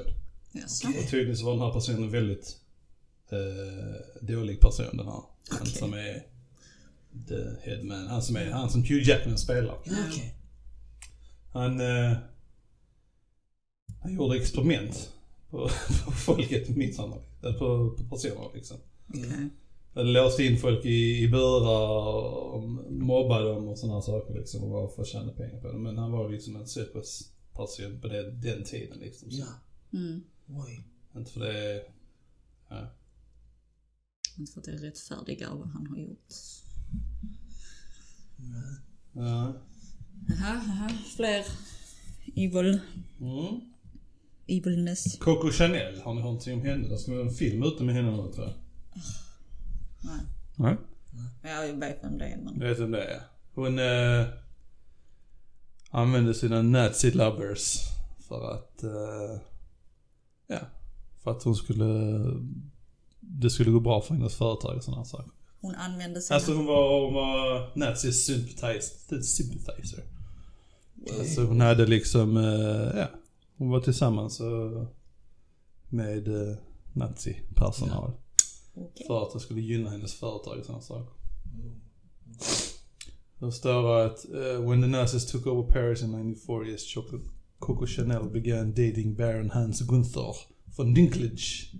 Jaså? 0.51 0.87
Okej. 0.87 1.03
Och 1.03 1.09
tydligen 1.09 1.37
så 1.37 1.45
var 1.45 1.53
den 1.53 1.61
här 1.61 1.73
personen 1.73 2.03
en 2.03 2.11
väldigt 2.11 2.57
eh, 3.31 4.27
dålig 4.27 4.59
person 4.59 4.97
den 4.97 5.05
här. 5.05 5.21
Han 5.49 5.59
Okej. 5.61 5.73
som 5.73 5.93
är 5.93 6.23
The 7.27 7.69
Headman. 7.69 8.07
Han 8.07 8.21
som, 8.21 8.35
är, 8.35 8.51
han 8.51 8.69
som 8.69 8.81
Hugh 8.83 9.09
Jackman 9.09 9.37
spelar. 9.37 9.77
Ja, 9.85 9.95
okej. 10.09 10.35
Han, 11.53 11.79
eh, 11.81 12.17
han 14.01 14.15
gjorde 14.15 14.37
experiment 14.37 15.13
på, 15.49 15.57
på 16.05 16.11
folket, 16.11 16.69
misshandlade. 16.69 17.23
På, 17.41 17.95
på 17.97 18.03
personer 18.15 18.51
liksom. 18.53 18.77
Okej. 19.09 19.49
Han 19.93 20.13
låste 20.13 20.43
in 20.43 20.57
folk 20.57 20.85
i, 20.85 21.23
i 21.23 21.27
burar 21.29 22.13
och 22.53 22.63
mobbade 22.91 23.49
dem 23.49 23.67
och 23.67 23.79
sådana 23.79 24.01
saker 24.01 24.33
liksom. 24.33 24.63
Och 24.63 24.69
bara 24.69 24.87
för 24.89 25.01
att 25.01 25.07
tjäna 25.07 25.31
pengar 25.31 25.61
på 25.61 25.67
det. 25.71 25.77
Men 25.77 25.97
han 25.97 26.11
var 26.11 26.29
liksom 26.29 26.55
en 26.55 26.67
cirkuspatient 26.67 28.01
på 28.01 28.07
det, 28.07 28.31
den 28.31 28.63
tiden 28.63 28.99
liksom. 28.99 29.31
Så, 29.31 29.37
Ja. 29.39 29.47
Mm. 29.99 30.23
Oj. 30.47 30.83
Inte 31.15 31.31
för 31.31 31.39
det... 31.39 31.83
Ja. 32.69 32.87
Inte 34.37 34.51
för 34.51 34.59
att 34.59 34.65
det 34.65 34.71
är 34.71 34.77
rättfärdiga 34.77 35.49
vad 35.55 35.67
han 35.67 35.87
har 35.87 35.97
gjort. 35.97 36.33
ja. 39.13 39.53
Jaha, 40.27 40.61
jaha. 40.67 40.89
Fler 41.15 41.45
evil, 42.35 42.79
Mm. 43.19 43.61
Evilness. 44.47 45.17
Coco 45.19 45.51
Chanel, 45.51 46.01
har 46.01 46.13
ni 46.13 46.21
hört 46.21 46.25
någonting 46.25 46.53
om 46.53 46.61
henne? 46.61 46.87
Det 46.87 46.97
ska 46.97 47.11
vara 47.11 47.21
en 47.21 47.33
film 47.33 47.63
ute 47.63 47.83
med 47.83 47.95
henne 47.95 48.11
nu 48.11 48.31
tror 48.31 48.45
jag. 48.45 48.53
Nej. 50.03 50.19
Nej. 50.55 50.75
Ja, 51.43 51.65
jag 51.65 51.73
vet 51.73 52.03
vem 52.03 52.17
det 52.17 52.25
är 52.25 52.37
men. 52.37 52.61
Jag 52.61 52.69
vet 52.69 52.79
vem 52.79 52.91
det 52.91 53.03
är. 53.03 53.21
Hon 53.53 53.79
eh, 53.79 54.27
använde 55.89 56.33
sina 56.33 56.61
nazi 56.61 57.11
lovers 57.11 57.77
för 58.27 58.53
att, 58.53 58.83
eh, 58.83 59.41
ja, 60.47 60.59
för 61.23 61.31
att 61.31 61.43
hon 61.43 61.55
skulle, 61.55 61.85
det 63.19 63.49
skulle 63.49 63.71
gå 63.71 63.79
bra 63.79 64.01
för 64.01 64.13
hennes 64.13 64.35
företag 64.35 64.77
och 64.77 64.83
sådana 64.83 65.05
saker. 65.05 65.31
Hon 65.61 65.75
använde 65.75 66.21
sina... 66.21 66.35
Alltså 66.35 66.53
hon 66.53 66.65
var, 66.65 67.05
hon 67.05 67.13
var 67.13 67.71
nazi 67.75 68.13
sympathizer. 68.13 69.21
sympathizer. 69.21 70.03
Alltså 71.19 71.41
hon 71.45 71.61
hade 71.61 71.85
liksom, 71.85 72.37
eh, 72.37 72.99
ja, 72.99 73.07
hon 73.57 73.69
var 73.69 73.79
tillsammans 73.79 74.39
eh, 74.41 74.87
med 75.89 76.27
eh, 76.27 76.57
nazi-personal. 76.93 78.11
Okej. 78.73 79.07
För 79.07 79.23
att 79.23 79.33
det 79.33 79.39
skulle 79.39 79.61
gynna 79.61 79.89
hennes 79.89 80.13
företag 80.13 80.59
och 80.59 80.65
sådana 80.65 80.81
saker. 80.81 81.13
Då 83.39 83.51
står 83.51 83.83
det 83.83 84.05
att 84.05 84.25
eh, 84.25 84.69
when 84.69 84.81
the 84.81 84.87
Nazis 84.87 85.31
took 85.31 85.47
over 85.47 85.71
Paris 85.71 86.03
in 86.03 86.15
1940s, 86.15 86.93
Choco, 86.93 87.19
Coco 87.59 87.85
Chanel 87.87 88.29
began 88.29 88.69
dating 88.69 89.15
Baron 89.15 89.49
Hans 89.49 89.81
Gunther 89.81 90.35
von 90.77 90.93
Dinklage. 90.93 91.73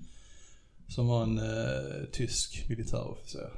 Som 0.88 1.08
var 1.08 1.24
en 1.24 1.38
eh, 1.38 2.06
tysk 2.12 2.66
militärofficer. 2.70 3.52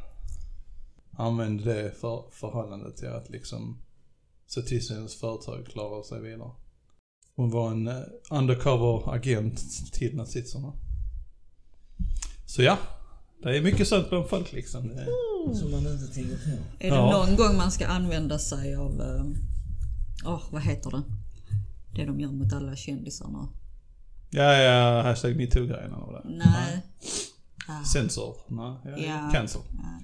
Använde 1.11 1.63
det 1.63 1.91
för, 1.91 2.23
förhållandet 2.31 2.97
till 2.97 3.07
att 3.07 3.29
liksom 3.29 3.77
se 4.47 4.61
till 4.61 4.85
så 4.85 4.93
hennes 4.93 5.15
företag 5.15 5.65
klarar 5.65 6.03
sig 6.03 6.21
vidare. 6.21 6.51
Hon 7.39 7.49
var 7.49 7.71
en 7.71 7.87
eh, 7.87 7.95
undercover 8.31 9.13
agent 9.15 9.61
till 9.93 10.15
nazisterna. 10.15 10.73
Så 12.45 12.61
ja, 12.61 12.77
det 13.43 13.57
är 13.57 13.61
mycket 13.61 13.87
sånt 13.87 14.09
bland 14.09 14.27
folk 14.29 14.51
liksom. 14.53 14.91
Är, 14.91 15.05
Som 15.55 15.71
man 15.71 15.87
inte 15.93 16.13
tänker 16.13 16.35
på. 16.35 16.49
Är 16.79 16.89
det 16.91 16.95
Ja. 16.95 17.11
någon 17.11 17.35
gång 17.35 17.57
man 17.57 17.71
ska 17.71 17.87
använda 17.87 18.39
sig 18.39 18.75
av... 18.75 19.01
eh, 19.01 19.25
Åh, 20.25 20.41
vad 20.51 20.61
heter 20.61 20.91
det? 20.91 21.03
Det 21.95 22.05
de 22.05 22.19
gör 22.19 22.31
mot 22.31 22.53
alla 22.53 22.75
kändisarna. 22.75 23.47
ja, 24.29 24.53
ja, 24.57 25.01
hashtag 25.01 25.35
metoo-grejen 25.35 25.93
eller 25.93 26.05
vad 26.05 26.13
det 26.23 26.29
är. 26.33 26.37
Nej. 26.37 26.81
Ah, 27.69 27.83
Censor? 27.83 28.35
Nej, 28.47 28.75
ja, 28.85 28.97
Ja. 28.97 29.29
cancel. 29.33 29.61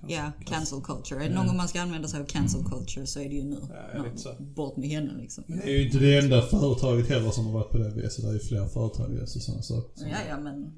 Ja, 0.08 0.32
cancel 0.46 0.82
culture. 0.82 1.26
Är 1.26 1.30
det 1.30 1.36
någon 1.36 1.48
gång 1.48 1.58
man 1.58 1.68
ska 1.68 1.82
använda 1.82 2.08
sig 2.08 2.20
av 2.22 2.26
cancel 2.26 2.64
culture 2.64 3.06
så 3.08 3.20
är 3.20 3.30
det 3.30 3.36
ju 3.36 3.44
nu. 3.44 3.60
Ja, 3.96 4.06
så. 4.16 4.30
Bort 4.40 4.78
med 4.78 4.90
henne 4.90 5.14
liksom. 5.18 5.44
Det 5.48 5.64
är 5.64 5.78
ju 5.78 5.86
inte 5.86 5.98
det 5.98 6.18
enda 6.18 6.42
företaget 6.42 7.10
heller 7.10 7.32
som 7.32 7.46
har 7.46 7.54
varit 7.54 7.72
på 7.72 7.78
det 7.78 7.90
viset. 7.90 8.24
Det 8.24 8.30
är 8.30 8.34
ju 8.34 8.40
fler 8.40 8.68
företag 8.68 9.20
och 9.22 9.30
sådana 9.30 9.62
saker. 9.62 10.08
Ja, 10.08 10.18
ja, 10.30 10.40
men 10.40 10.74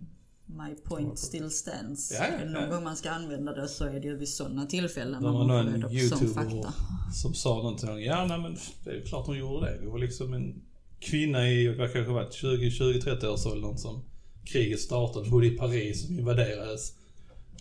my 0.45 0.75
point 0.83 1.19
still 1.19 1.49
stands. 1.51 2.11
Ja, 2.11 2.25
ja, 2.31 2.45
det 2.45 2.51
någon 2.51 2.63
ja. 2.63 2.69
gång 2.69 2.83
man 2.83 2.95
ska 2.95 3.11
använda 3.11 3.53
det 3.53 3.67
så 3.67 3.85
är 3.85 3.99
det 3.99 4.07
ju 4.07 4.17
vid 4.17 4.29
sådana 4.29 4.65
tillfällen 4.65 5.23
Det 5.23 5.29
var 5.29 5.45
någon 5.45 5.91
youtuber 5.91 6.65
som 7.13 7.33
sa 7.33 7.55
någonting. 7.55 8.05
Ja, 8.05 8.25
nej 8.25 8.39
men 8.39 8.57
det 8.83 8.89
är 8.89 8.95
ju 8.95 9.03
klart 9.03 9.27
hon 9.27 9.37
gjorde 9.37 9.65
det. 9.65 9.81
Det 9.81 9.87
var 9.89 9.99
liksom 9.99 10.33
en 10.33 10.61
kvinna 10.99 11.49
i, 11.49 11.75
vad 11.75 11.93
kanske 11.93 12.13
varit, 12.13 12.33
20, 12.33 12.71
20, 12.71 13.01
30 13.01 13.27
års 13.27 13.45
åldern 13.45 13.77
som 13.77 14.03
kriget 14.47 14.79
startade, 14.79 15.29
bodde 15.29 15.47
i 15.47 15.57
Paris 15.57 16.05
som 16.05 16.19
invaderades. 16.19 16.93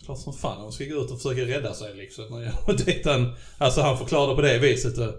Klart 0.05 0.19
som 0.19 0.33
fan 0.33 0.61
hon 0.61 0.71
ska 0.71 0.85
gå 0.85 1.03
ut 1.03 1.11
och 1.11 1.21
försöka 1.21 1.41
rädda 1.41 1.73
sig 1.73 1.95
liksom. 1.95 2.25
Och 2.65 2.75
det 2.85 3.05
han, 3.05 3.33
alltså 3.57 3.81
han 3.81 3.97
förklarade 3.97 4.35
på 4.35 4.41
det 4.41 4.59
viset. 4.59 4.97
Och 4.97 5.13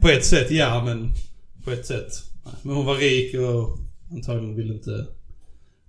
på 0.00 0.08
ett 0.08 0.24
sätt 0.24 0.50
ja, 0.50 0.84
men 0.84 1.10
på 1.64 1.70
ett 1.70 1.86
sätt. 1.86 2.12
Men 2.62 2.76
hon 2.76 2.86
var 2.86 2.96
rik 2.96 3.34
och 3.34 3.78
antagligen 4.10 4.56
ville 4.56 4.74
inte 4.74 5.06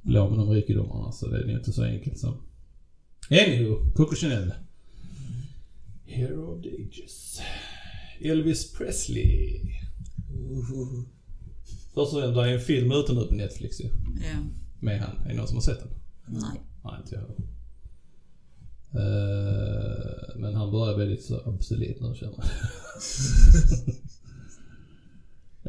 bli 0.02 0.18
av 0.18 0.30
med 0.30 0.40
de 0.40 0.50
rikedomarna. 0.50 1.12
Så 1.12 1.28
det 1.28 1.38
är 1.38 1.58
inte 1.58 1.74
så 1.74 1.84
enkelt 1.84 2.20
som. 2.20 2.38
Anywho, 3.30 3.92
Coco 3.96 4.16
Chanel. 4.16 4.54
Hero 6.06 6.56
of 6.56 6.64
the 6.64 6.70
Ages. 6.70 7.42
Elvis 8.22 8.72
Presley. 8.72 9.62
Uh, 10.32 11.04
Först 11.94 12.14
och 12.14 12.20
främst, 12.22 12.36
det 12.36 12.42
är 12.42 12.54
en 12.54 12.62
film 12.62 12.92
ute 12.92 13.14
nu 13.14 13.22
på 13.22 13.36
Netflix 13.36 13.82
ju. 13.82 13.86
Ja, 13.86 14.40
Med 14.80 15.00
han. 15.00 15.26
Är 15.26 15.30
det 15.30 15.36
någon 15.36 15.48
som 15.48 15.58
har 15.58 15.62
sett 15.62 15.80
den? 15.80 15.90
nej. 16.26 16.62
Nej, 16.84 16.94
inte 17.00 17.16
jag 17.16 17.22
heller. 17.22 17.36
lite 21.06 21.24
så 21.24 21.40
obsolet 21.40 22.02
nu 22.02 22.16
känner 22.16 22.34
jag. 22.38 22.46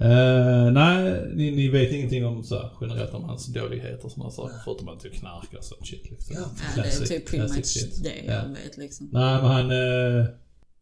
Eh, 0.01 0.71
nej, 0.73 1.31
ni, 1.35 1.51
ni 1.51 1.69
vet 1.69 1.93
ingenting 1.93 2.27
om 2.27 2.45
så 2.45 2.55
här, 2.55 2.71
generellt 2.81 3.15
om 3.15 3.25
hans 3.25 3.47
dåligheter 3.47 4.05
och 4.05 4.13
sådana 4.13 4.31
saker. 4.31 4.55
Förutom 4.65 4.89
att 4.89 5.01
typ 5.01 5.15
knarkar 5.15 5.59
och 5.59 5.65
sånt 5.65 5.87
shit 5.87 6.11
liksom. 6.11 6.37
Ja. 6.39 6.49
Det 6.77 6.81
är 6.81 7.07
typ 7.07 7.27
pretty 7.31 7.55
much 7.55 7.67
shit. 7.67 8.03
det 8.03 8.25
Ja. 8.27 8.33
jag 8.33 8.49
vet 8.49 8.77
liksom. 8.77 9.09
Nej, 9.13 9.43
men 9.43 9.51
han, 9.51 9.71
eh, 9.71 10.27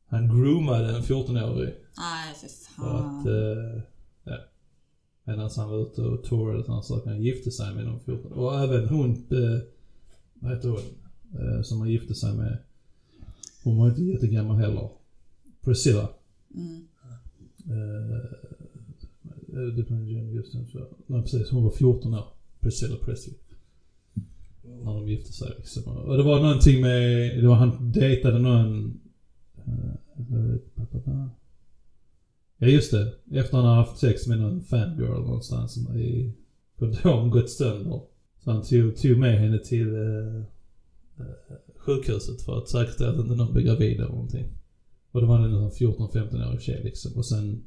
han 0.08 0.28
groomade 0.28 0.96
en 0.96 1.02
14-årig. 1.02 1.74
Nej, 1.98 2.34
för 2.40 2.48
För 2.48 2.82
fan. 2.82 3.20
att, 3.20 3.26
eh, 3.26 3.82
ja. 4.24 4.36
Medan 5.28 5.50
han 5.56 5.68
var 5.70 5.82
ute 5.82 6.02
och 6.02 6.24
tourade 6.24 6.58
och 6.58 6.64
sådana 6.64 6.82
saker. 6.82 7.10
Han 7.10 7.22
gifte 7.22 7.50
sig 7.50 7.74
med 7.74 7.84
de 7.86 8.00
14. 8.00 8.32
Och 8.32 8.54
även 8.60 8.88
hon, 8.88 9.10
eh, 9.10 9.60
vad 10.34 10.52
heter 10.52 10.68
hon, 10.68 10.80
eh, 11.40 11.62
som 11.62 11.80
han 11.80 11.90
gifte 11.90 12.14
sig 12.14 12.34
med. 12.34 12.58
Hon 13.64 13.76
var 13.78 13.88
inte 13.88 14.02
jättegammal 14.02 14.56
heller. 14.56 14.88
Priscilla. 15.60 16.08
Mm. 16.54 16.86
Eh, 17.70 18.20
det 19.76 19.90
var 19.90 20.38
Austen, 20.38 20.66
så- 20.72 20.88
Nej 21.06 21.22
precis, 21.22 21.50
hon 21.50 21.64
var 21.64 21.70
14 21.70 22.14
år. 22.14 22.24
Priscilla 22.60 22.96
Presley. 22.96 23.34
När 24.84 24.94
de 24.94 25.08
gifte 25.08 25.32
sig 25.32 25.52
liksom. 25.58 25.82
Och 25.96 26.16
det 26.16 26.22
var 26.22 26.40
någonting 26.42 26.80
med, 26.80 27.36
det 27.42 27.48
var 27.48 27.54
han 27.54 27.92
dejtade 27.92 28.38
någon... 28.38 29.00
eh, 29.66 30.54
Ja 32.58 32.66
just 32.66 32.90
det. 32.90 33.12
Efter 33.32 33.56
han 33.56 33.66
hade 33.66 33.76
haft 33.76 33.98
sex 33.98 34.26
med 34.26 34.38
någon 34.38 34.64
fangirl 34.64 35.20
någonstans 35.20 35.76
i, 35.76 36.32
på 36.78 36.86
dagen 36.86 37.30
gått 37.30 37.50
sönder. 37.50 38.00
Så 38.44 38.50
han 38.50 38.62
tog, 38.62 38.96
tog 38.96 39.18
med 39.18 39.38
henne 39.38 39.58
till 39.58 39.94
eh, 39.94 40.36
eh, 41.18 41.56
sjukhuset 41.76 42.42
för 42.42 42.58
att 42.58 42.68
säkerställa 42.68 43.10
att 43.10 43.18
inte 43.18 43.34
någon 43.34 43.52
blev 43.52 43.66
gravid 43.66 43.96
eller 43.96 44.08
någonting. 44.08 44.46
Och 45.12 45.20
det 45.20 45.26
var 45.26 45.38
en 45.38 45.70
sån 45.70 45.88
14-15-årig 45.94 46.62
tjej 46.62 46.80
liksom. 46.84 47.12
Och 47.12 47.26
sen 47.26 47.64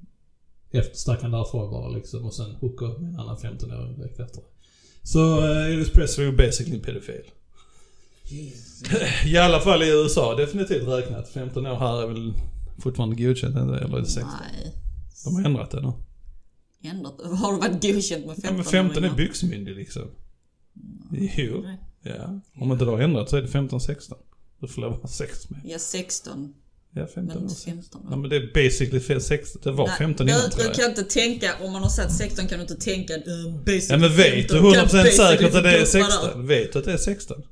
efter 0.71 0.97
stack 0.97 1.21
han 1.21 1.31
därifrån 1.31 1.71
bara 1.71 1.89
liksom. 1.89 2.25
Och 2.25 2.33
sen 2.33 2.51
hookade 2.51 2.91
upp 2.91 2.99
med 3.01 3.09
en 3.09 3.19
annan 3.19 3.37
15-åring 3.37 3.97
direkt 3.97 4.19
efter. 4.19 4.43
Så 5.03 5.37
eh, 5.39 5.65
Elvis 5.65 5.89
Presley 5.89 6.27
är 6.27 6.31
basically 6.31 6.79
pedofil. 6.79 7.23
Jesus. 8.23 8.83
I 9.25 9.37
alla 9.37 9.59
fall 9.59 9.83
i 9.83 9.89
USA, 9.89 10.35
definitivt 10.35 10.87
räknat. 10.87 11.29
15 11.29 11.65
år 11.65 11.75
här 11.75 12.03
är 12.03 12.07
väl 12.07 12.33
fortfarande 12.79 13.15
godkänt, 13.15 13.55
eller 13.55 13.73
är 13.73 13.99
det 13.99 14.05
16? 14.05 14.29
Nej. 14.39 14.75
De 15.25 15.35
har 15.35 15.43
ändrat 15.43 15.71
det 15.71 15.81
nu. 15.81 15.93
Ändrat. 16.83 17.21
Har 17.39 17.53
du 17.53 17.59
varit 17.59 17.81
godkänt 17.81 18.25
med 18.25 18.35
15 18.35 18.43
Ja 18.43 18.51
men 18.51 18.63
15 18.63 19.03
är 19.03 19.13
byxmyndig 19.13 19.75
liksom. 19.75 20.03
Jo. 21.37 21.65
Ja. 22.03 22.39
Om 22.55 22.71
inte 22.71 22.85
det 22.85 22.91
har 22.91 22.99
ändrat 22.99 23.29
så 23.29 23.37
är 23.37 23.41
det 23.41 23.47
15-16. 23.47 24.13
Du 24.59 24.67
får 24.67 24.81
lov 24.81 24.93
att 24.93 25.01
ha 25.01 25.09
sex 25.09 25.49
med. 25.49 25.61
Ja, 25.63 25.79
16. 25.79 26.53
Ja, 26.93 27.07
15 27.15 27.25
Men 27.25 27.51
år. 27.51 27.55
15 27.65 28.07
Ja 28.09 28.15
men 28.15 28.29
det 28.29 28.35
är 28.35 28.53
basically 28.53 28.99
fel 28.99 29.21
16. 29.21 29.61
Det 29.63 29.71
var 29.71 29.87
15 29.87 30.25
Nej, 30.25 30.35
innan 30.35 30.49
du, 30.49 30.55
tror 30.55 30.63
du 30.63 30.69
jag. 30.69 30.75
kan 30.75 30.89
inte 30.89 31.03
tänka, 31.03 31.55
om 31.61 31.71
man 31.71 31.81
har 31.81 31.89
satt 31.89 32.15
16 32.15 32.47
kan 32.47 32.57
du 32.57 32.61
inte 32.61 32.75
tänka 32.75 33.13
uh, 33.13 33.63
basic 33.65 33.89
Ja 33.89 33.97
men 33.97 34.15
vet 34.15 34.49
du 34.49 34.53
15, 34.53 34.73
100% 34.73 34.75
kan 34.75 34.89
säkert 34.89 35.13
basically 35.13 35.57
att 35.57 35.63
det 35.63 35.69
är 35.69 35.73
guppa 35.73 35.85
16? 35.85 36.47
Vet 36.47 36.73
du 36.73 36.79
att 36.79 36.85
det 36.85 36.93
är 36.93 36.97
16? 36.97 37.43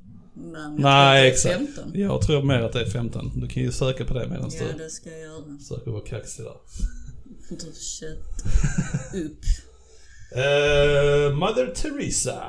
Men 0.52 0.62
jag 0.72 0.80
Nej 0.80 1.28
exakt. 1.30 1.54
15. 1.54 1.90
Jag 1.94 2.22
tror 2.22 2.42
mer 2.42 2.60
att 2.62 2.72
det 2.72 2.80
är 2.80 2.90
15. 2.90 3.40
Du 3.40 3.48
kan 3.48 3.62
ju 3.62 3.72
söka 3.72 4.04
på 4.04 4.14
det 4.14 4.28
medan 4.28 4.50
Ja, 4.58 4.64
du 4.72 4.78
det 4.84 4.90
ska 4.90 5.10
jag 5.10 5.20
göra. 5.20 5.58
försöker 5.58 5.90
vara 5.90 6.04
kaxig 6.04 6.44
där. 6.44 6.56
Du 7.50 7.56
shut 7.72 8.18
upp. 9.24 9.42
Eh, 10.32 11.34
Mother 11.36 11.74
Teresa. 11.74 12.42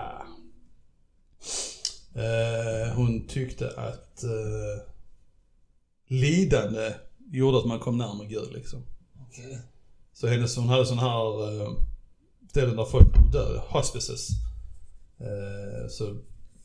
Eh, 2.16 2.94
hon 2.96 3.28
tyckte 3.28 3.70
att 3.70 4.24
uh, 4.24 4.82
lidande 6.08 6.94
gjorde 7.32 7.58
att 7.58 7.66
man 7.66 7.80
kom 7.80 7.98
närmare 7.98 8.28
Gud 8.28 8.54
liksom. 8.54 8.84
Okej. 9.28 9.60
Så 10.14 10.28
hennes, 10.28 10.56
hon 10.56 10.70
hade 10.70 10.86
sån 10.86 11.00
här 11.00 11.52
uh, 11.52 11.72
ställen 12.50 12.76
där 12.76 12.86
folk 12.86 13.08
dör, 13.34 13.64
hospices. 13.68 14.28
Så 15.90 16.18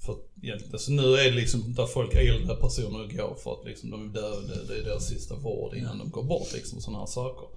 för 0.05 0.17
egentligen, 0.43 0.79
så 0.79 0.93
nu 0.93 1.14
är 1.14 1.25
det 1.25 1.37
liksom 1.37 1.75
där 1.75 1.87
folk, 1.87 2.14
äldre 2.14 2.57
personer 2.57 3.17
går 3.17 3.35
för 3.35 3.53
att 3.53 3.67
liksom 3.67 3.90
de 3.90 4.09
är 4.09 4.12
döda, 4.12 4.64
det 4.69 4.79
är 4.79 4.85
deras 4.85 5.09
sista 5.09 5.35
vård 5.35 5.75
innan 5.75 5.99
de 5.99 6.11
går 6.11 6.23
bort 6.23 6.53
liksom, 6.53 6.81
sådana 6.81 6.99
här 6.99 7.07
saker. 7.07 7.49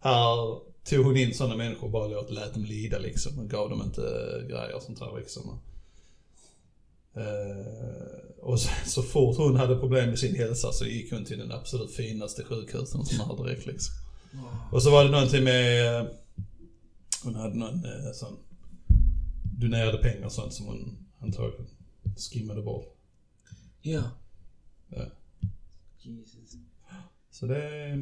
Här 0.00 0.58
tog 0.84 1.04
hon 1.04 1.16
in 1.16 1.34
sådana 1.34 1.56
människor 1.56 1.84
och 1.84 1.90
bara 1.90 2.06
låt, 2.06 2.30
lät 2.30 2.54
dem 2.54 2.64
lida 2.64 2.98
liksom 2.98 3.38
och 3.38 3.50
gav 3.50 3.70
dem 3.70 3.82
inte 3.82 4.02
eh, 4.02 4.46
grejer 4.46 4.74
och 4.76 4.82
sånt 4.82 4.98
där 4.98 5.16
liksom. 5.18 5.60
Uh, 7.16 8.42
och 8.42 8.60
så, 8.60 8.68
så 8.86 9.02
fort 9.02 9.36
hon 9.36 9.56
hade 9.56 9.76
problem 9.76 10.08
med 10.08 10.18
sin 10.18 10.36
hälsa 10.36 10.72
så 10.72 10.84
gick 10.84 11.12
hon 11.12 11.24
till 11.24 11.38
den 11.38 11.52
absolut 11.52 11.90
finaste 11.90 12.44
sjukhusen 12.44 13.04
som 13.04 13.20
hade 13.20 13.42
här 13.42 13.48
direkt 13.48 13.66
liksom. 13.66 13.94
Och 14.72 14.82
så 14.82 14.90
var 14.90 15.04
det 15.04 15.10
någonting 15.10 15.44
med, 15.44 15.96
eh, 16.00 16.06
hon 17.24 17.34
hade 17.34 17.54
någon 17.54 17.82
sån, 18.14 18.36
donerade 19.60 19.98
pengar 19.98 20.26
och 20.26 20.32
sånt 20.32 20.52
som 20.54 20.66
hon 20.66 21.06
antagligen 21.20 21.66
skimmade 22.16 22.62
bort. 22.62 22.96
Ja. 23.82 24.02
Ja. 24.88 25.04
Jesus. 26.02 26.56
Så 27.30 27.46
det 27.46 27.64
är, 27.64 27.96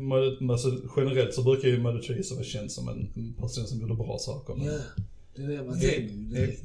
alltså, 0.53 0.83
generellt 0.97 1.35
så 1.35 1.43
brukar 1.43 1.69
ju 1.69 1.81
Teresa 2.03 2.35
vara 2.35 2.45
känd 2.45 2.73
som 2.73 2.89
en 2.89 3.35
person 3.41 3.67
som 3.67 3.81
gjorde 3.81 3.95
bra 3.95 4.19
saker. 4.19 4.55
men- 4.55 4.67
Ja. 4.67 4.81
Det 5.35 5.43
är 5.43 5.49
det 5.49 5.65
man 5.65 5.81
tänker 5.81 6.01
ju 6.15 6.25
direkt. 6.25 6.65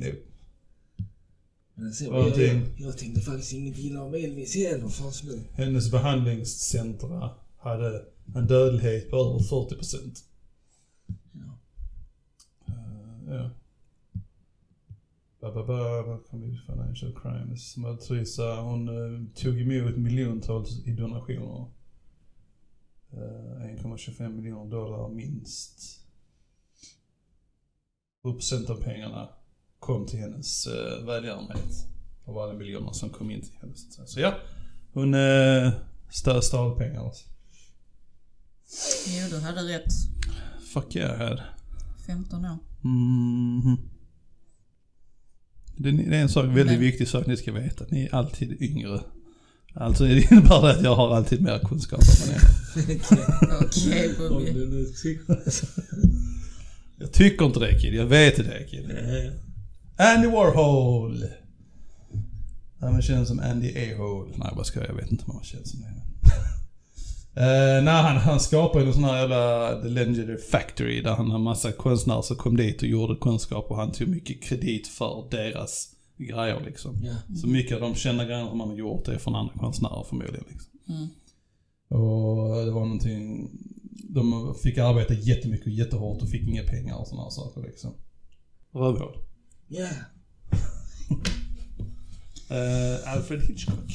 Men 1.76 1.94
sen, 1.94 2.08
jag, 2.08 2.38
jag, 2.38 2.62
jag 2.78 2.98
tänkte 2.98 3.22
faktiskt 3.22 3.54
inget 3.54 3.78
illa 3.78 4.02
om 4.04 4.14
Elvis 4.14 4.56
heller 4.56 4.88
förrän 4.88 5.12
nu. 5.38 5.44
Hennes 5.54 5.92
behandlingscentra 5.92 7.30
hade 7.58 8.06
en 8.36 8.48
dödlighet 8.48 9.10
på 9.10 9.16
över 9.18 9.40
40 9.40 9.76
procent. 9.76 10.24
Ja. 11.32 11.60
ja. 13.28 13.50
Vi 16.32 16.60
financial 16.66 17.14
crimes? 17.22 17.76
Teresa, 18.08 18.62
hon 18.62 18.88
eh, 18.88 19.28
tog 19.36 19.62
emot 19.62 19.98
miljontals 19.98 20.86
i 20.86 20.92
donationer. 20.92 21.66
Eh, 23.12 23.84
1,25 23.84 24.30
miljoner 24.30 24.72
dollar 24.72 25.10
minst. 25.10 26.00
7 28.24 28.34
procent 28.34 28.70
av 28.70 28.76
pengarna 28.76 29.30
kom 29.80 30.06
till 30.06 30.20
hennes 30.20 30.68
uh, 30.68 31.06
välgörenhet. 31.06 31.88
Av 32.26 32.38
alla 32.38 32.54
miljoner 32.54 32.92
som 32.92 33.10
kom 33.10 33.32
in 33.32 33.42
till 33.42 33.58
henne. 33.62 33.74
Så, 33.76 34.20
ja, 34.20 34.34
hon 34.94 35.16
stö, 36.10 36.42
stal 36.42 36.78
pengar. 36.78 37.06
Alltså. 37.06 37.26
Jo, 39.08 39.28
du 39.30 39.40
hade 39.40 39.62
rätt. 39.62 39.94
Fuck 40.74 40.96
yeah, 40.96 41.18
här. 41.18 41.58
15 42.08 42.46
år. 42.46 42.58
Mhm. 42.82 43.78
Det, 43.78 43.97
det 45.78 45.90
är 45.90 46.22
en 46.22 46.30
sak, 46.30 46.46
väldigt 46.46 46.66
Men- 46.66 46.80
viktig 46.80 47.08
sak 47.08 47.26
ni 47.28 47.38
ska 47.38 47.52
veta. 47.52 47.86
Ni 47.90 48.04
är 48.04 48.16
alltid 48.16 48.62
yngre. 48.62 49.00
Alltså 49.74 50.04
det 50.04 50.32
innebär 50.32 50.62
det 50.62 50.72
att 50.72 50.84
jag 50.84 50.96
har 50.96 51.16
alltid 51.16 51.42
mer 51.42 51.60
kunskap 51.60 52.00
än 52.02 52.08
vad 52.20 52.30
ni 52.30 52.34
har. 52.34 53.66
Okej, 53.66 54.12
Bobby. 54.30 54.88
Jag 57.00 57.12
tycker 57.12 57.46
inte 57.46 57.60
det 57.60 57.80
kid, 57.80 57.94
jag 57.94 58.06
vet 58.06 58.36
det 58.36 58.68
kid. 58.70 58.92
Andy 59.98 60.28
Warhol! 60.28 61.26
Han 62.80 63.02
känns 63.02 63.28
som 63.28 63.40
Andy 63.40 63.70
A-hole. 63.70 64.34
Nej 64.38 64.52
vad 64.56 64.66
ska 64.66 64.80
jag, 64.80 64.90
jag 64.90 64.96
vet 64.96 65.12
inte 65.12 65.24
om 65.28 65.36
han 65.36 65.44
känns 65.44 65.72
som 65.72 65.82
det. 65.82 65.88
Uh, 67.38 67.84
nej, 67.84 68.04
han, 68.04 68.18
han 68.18 68.40
skapade 68.40 68.86
en 68.86 68.94
sån 68.94 69.04
här 69.04 69.18
jävla 69.18 69.72
The 69.82 69.88
Legendary 69.88 70.38
Factory 70.38 71.02
där 71.02 71.16
han 71.16 71.32
har 71.32 71.40
massa 71.40 71.72
konstnärer 71.72 72.22
som 72.22 72.36
kom 72.36 72.58
dit 72.58 72.82
och 72.82 72.88
gjorde 72.88 73.16
kunskap 73.16 73.72
och 73.72 73.78
han 73.78 73.92
tog 73.92 74.08
mycket 74.08 74.44
kredit 74.44 74.88
för 74.88 75.28
deras 75.32 75.96
grejer 76.18 76.62
liksom. 76.66 77.04
Ja. 77.04 77.36
Så 77.36 77.48
mycket 77.48 77.76
av 77.76 77.82
de 77.82 77.96
kända 77.96 78.26
grejerna 78.26 78.50
som 78.50 78.60
han 78.60 78.70
har 78.70 78.76
gjort 78.76 79.08
är 79.08 79.18
från 79.18 79.36
andra 79.36 79.54
konstnärer 79.54 80.04
förmodligen. 80.10 80.46
Liksom. 80.50 80.72
Mm. 80.90 81.08
Och 81.90 82.66
det 82.66 82.72
var 82.72 82.86
någonting, 82.86 83.50
de 84.10 84.56
fick 84.64 84.78
arbeta 84.78 85.14
jättemycket 85.14 85.68
och 85.68 85.74
jättehårt 85.74 86.22
och 86.22 86.30
fick 86.30 86.48
inga 86.48 86.64
pengar 86.64 86.96
och 86.96 87.08
sådana 87.08 87.30
saker 87.30 87.62
liksom. 87.62 87.94
Rövhål. 88.74 89.18
Ja. 89.68 89.90
Uh, 92.52 93.08
Alfred 93.14 93.42
Hitchcock. 93.42 93.92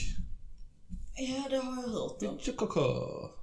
Ja, 1.17 1.47
det 1.51 1.57
har 1.57 1.83
jag 1.83 1.89
hört. 1.89 2.41
Hitchcock. 2.41 3.42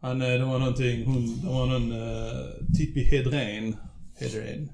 Han, 0.00 0.18
det 0.18 0.44
var 0.44 0.58
någonting, 0.58 1.04
hon, 1.04 1.40
det 1.40 1.46
var 1.46 1.66
någon 1.66 1.92
uh, 1.92 2.74
Tippi 2.76 3.04
Hedren. 3.04 3.76
Hedren. 4.16 4.70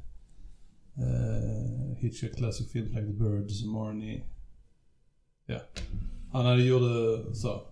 Uh, 0.98 1.96
Hitchcock 1.98 2.36
Classic 2.36 2.72
Films 2.72 2.88
Like 2.88 3.06
the 3.06 3.12
Birds, 3.12 3.64
Marnie. 3.64 4.22
Ja. 5.46 5.60
Han 6.32 6.46
hade 6.46 6.62
gjort 6.62 6.82
eh, 6.82 7.32
så. 7.32 7.62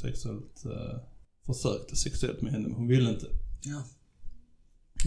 Sexuellt, 0.00 0.62
uh, 0.66 1.00
försökte 1.46 1.96
sexuellt 1.96 2.42
med 2.42 2.52
henne 2.52 2.68
men 2.68 2.76
hon 2.76 2.88
ville 2.88 3.10
inte. 3.10 3.26
Ja. 3.64 3.82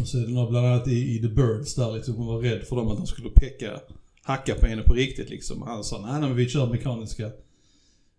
Och 0.02 0.08
så 0.08 0.18
är 0.18 0.22
det 0.22 0.34
nog 0.34 0.50
bland 0.50 0.68
annat 0.68 0.88
i, 0.88 1.16
i 1.16 1.22
The 1.22 1.28
Birds 1.28 1.76
där 1.76 1.94
liksom, 1.94 2.16
hon 2.16 2.28
var 2.28 2.40
rädd 2.40 2.64
för 2.64 2.76
dem 2.76 2.88
att 2.88 2.98
de 2.98 3.08
skulle 3.08 3.30
peka, 3.30 3.80
hacka 4.22 4.56
på 4.56 4.66
henne 4.66 4.82
på 4.82 4.94
riktigt 4.94 5.30
liksom. 5.30 5.62
Och 5.62 5.68
han 5.68 5.84
sa 5.84 6.02
nej, 6.02 6.22
men 6.22 6.36
vi 6.36 6.50
kör 6.50 6.70
mekaniska 6.70 7.26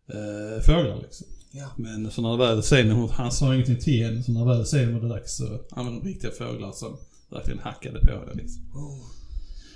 eh, 0.07 0.63
fåglar 0.67 1.01
liksom. 1.03 1.27
Ja. 1.57 1.71
Men 1.77 2.11
så 2.11 2.23
när 2.23 2.37
väl 2.37 2.63
scenen, 2.63 3.09
han 3.09 3.33
sa 3.33 3.55
ingenting 3.55 3.79
till 3.79 4.05
henne, 4.05 4.23
så 4.23 4.33
när 4.33 4.45
väl 4.45 4.65
scenen 4.65 5.01
var 5.01 5.09
dags 5.09 5.37
så 5.37 5.61
använde 5.71 6.01
de 6.01 6.09
riktiga 6.09 6.31
fåglar 6.31 6.73
som 6.73 6.97
verkligen 7.31 7.59
hackade 7.59 8.01
på 8.01 8.11
henne 8.11 8.35
liksom. 8.35 8.63
Oh. 8.75 9.01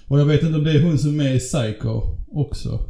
Och 0.08 0.20
jag 0.20 0.24
vet 0.24 0.42
inte 0.42 0.58
om 0.58 0.64
det 0.64 0.72
är 0.72 0.82
hon 0.82 0.98
som 0.98 1.10
är 1.10 1.14
med 1.14 1.36
i 1.36 1.38
Psycho 1.38 2.02
också. 2.28 2.80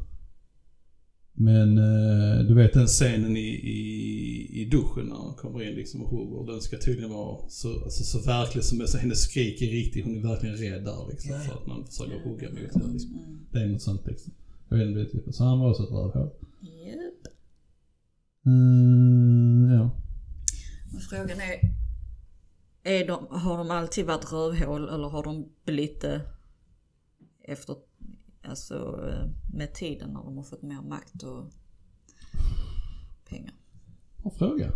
Men 1.33 1.79
eh, 1.79 2.45
du 2.45 2.55
vet 2.55 2.73
den 2.73 2.87
scenen 2.87 3.37
i, 3.37 3.49
i, 3.49 3.83
i 4.63 4.65
duschen 4.65 5.07
när 5.09 5.17
hon 5.17 5.35
kommer 5.35 5.63
in 5.63 5.75
liksom 5.75 6.03
och 6.03 6.11
hugger. 6.11 6.53
Den 6.53 6.61
ska 6.61 6.79
tydligen 6.79 7.11
vara 7.11 7.49
så, 7.49 7.85
alltså, 7.85 8.05
så 8.05 8.27
verklig 8.27 8.65
som 8.65 8.87
så 8.87 8.99
hennes 8.99 9.21
skrik 9.21 9.63
är 9.63 9.67
riktigt. 9.67 10.05
Hon 10.05 10.17
är 10.17 10.23
verkligen 10.23 10.57
rädd 10.57 10.85
där 10.85 11.09
liksom. 11.11 11.41
För 11.41 11.53
att 11.53 11.67
man 11.67 11.87
försöker 11.87 12.29
hugga 12.29 12.49
mot 12.49 12.75
henne 12.75 12.93
liksom. 12.93 13.11
Det 13.53 13.59
är 13.59 13.67
något 13.67 13.83
sånt 13.83 14.07
liksom. 14.07 14.33
Jag 14.69 14.79
vet 14.79 14.87
inte 14.89 15.01
riktigt. 15.01 15.35
Så 15.35 15.45
han 15.45 15.61
var 15.61 15.71
också 15.71 15.83
ett 15.83 15.91
rövhål. 15.91 16.31
Mm, 18.49 19.71
ja. 19.73 19.91
Frågan 21.11 21.41
är, 21.41 21.61
är 22.83 23.07
de, 23.07 23.27
har 23.31 23.59
de 23.59 23.71
alltid 23.71 24.07
varit 24.07 24.33
rövhål 24.33 24.89
eller 24.89 25.09
har 25.09 25.23
de 25.23 25.49
blivit 25.65 26.01
det 26.01 26.21
efter, 27.45 27.77
alltså 28.45 29.01
med 29.55 29.75
tiden 29.75 30.11
när 30.13 30.23
de 30.23 30.37
har 30.37 30.45
fått 30.45 30.63
mer 30.63 30.83
makt 30.83 31.23
och 31.23 31.53
pengar? 33.29 33.55
Bra 34.17 34.31
fråga. 34.31 34.73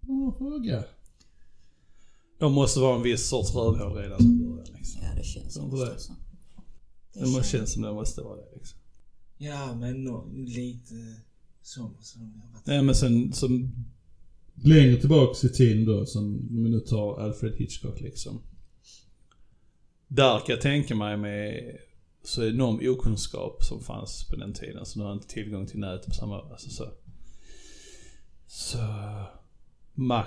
Bra 0.00 0.34
fråga. 0.38 0.84
De 2.38 2.52
måste 2.52 2.80
vara 2.80 2.96
en 2.96 3.02
viss 3.02 3.28
sorts 3.28 3.54
rövhål 3.54 3.94
redan 3.96 4.18
från 4.18 4.38
början 4.38 4.66
liksom. 4.78 5.00
Ja 5.02 5.14
det 5.16 5.24
känns 5.24 5.54
som 5.54 5.70
det 5.70 5.82
är. 5.82 5.86
det. 5.92 5.98
Så. 6.00 6.12
Det 7.14 7.20
måste 7.26 7.42
känns 7.48 7.72
som 7.72 7.82
det 7.82 7.92
måste 7.92 8.20
vara 8.22 8.36
det 8.36 8.48
liksom. 8.54 8.78
Ja, 9.38 9.74
men 9.74 10.04
nå- 10.04 10.28
lite 10.34 10.94
jag 11.76 12.52
vet. 12.52 12.66
Nej 12.66 12.82
men 12.82 12.94
sen 12.94 13.32
som 13.32 13.72
längre 14.54 14.96
tillbaks 14.96 15.44
i 15.44 15.48
tiden 15.48 15.84
då 15.84 16.06
som 16.06 16.24
om 16.24 16.64
vi 16.64 16.70
nu 16.70 16.80
tar 16.80 17.20
Alfred 17.20 17.54
Hitchcock 17.56 18.00
liksom. 18.00 18.42
Där 20.08 20.38
kan 20.38 20.48
jag 20.48 20.60
tänka 20.60 20.94
mig 20.94 21.16
med 21.16 21.76
så 22.24 22.44
enorm 22.44 22.90
okunskap 22.90 23.64
som 23.64 23.80
fanns 23.80 24.26
på 24.30 24.36
den 24.36 24.52
tiden. 24.52 24.86
Så 24.86 24.98
nu 24.98 25.04
har 25.04 25.12
inte 25.12 25.28
tillgång 25.28 25.66
till 25.66 25.78
nätet 25.78 26.06
på 26.06 26.14
samma, 26.14 26.40
alltså 26.40 26.70
så. 26.70 26.88
Så 28.46 28.78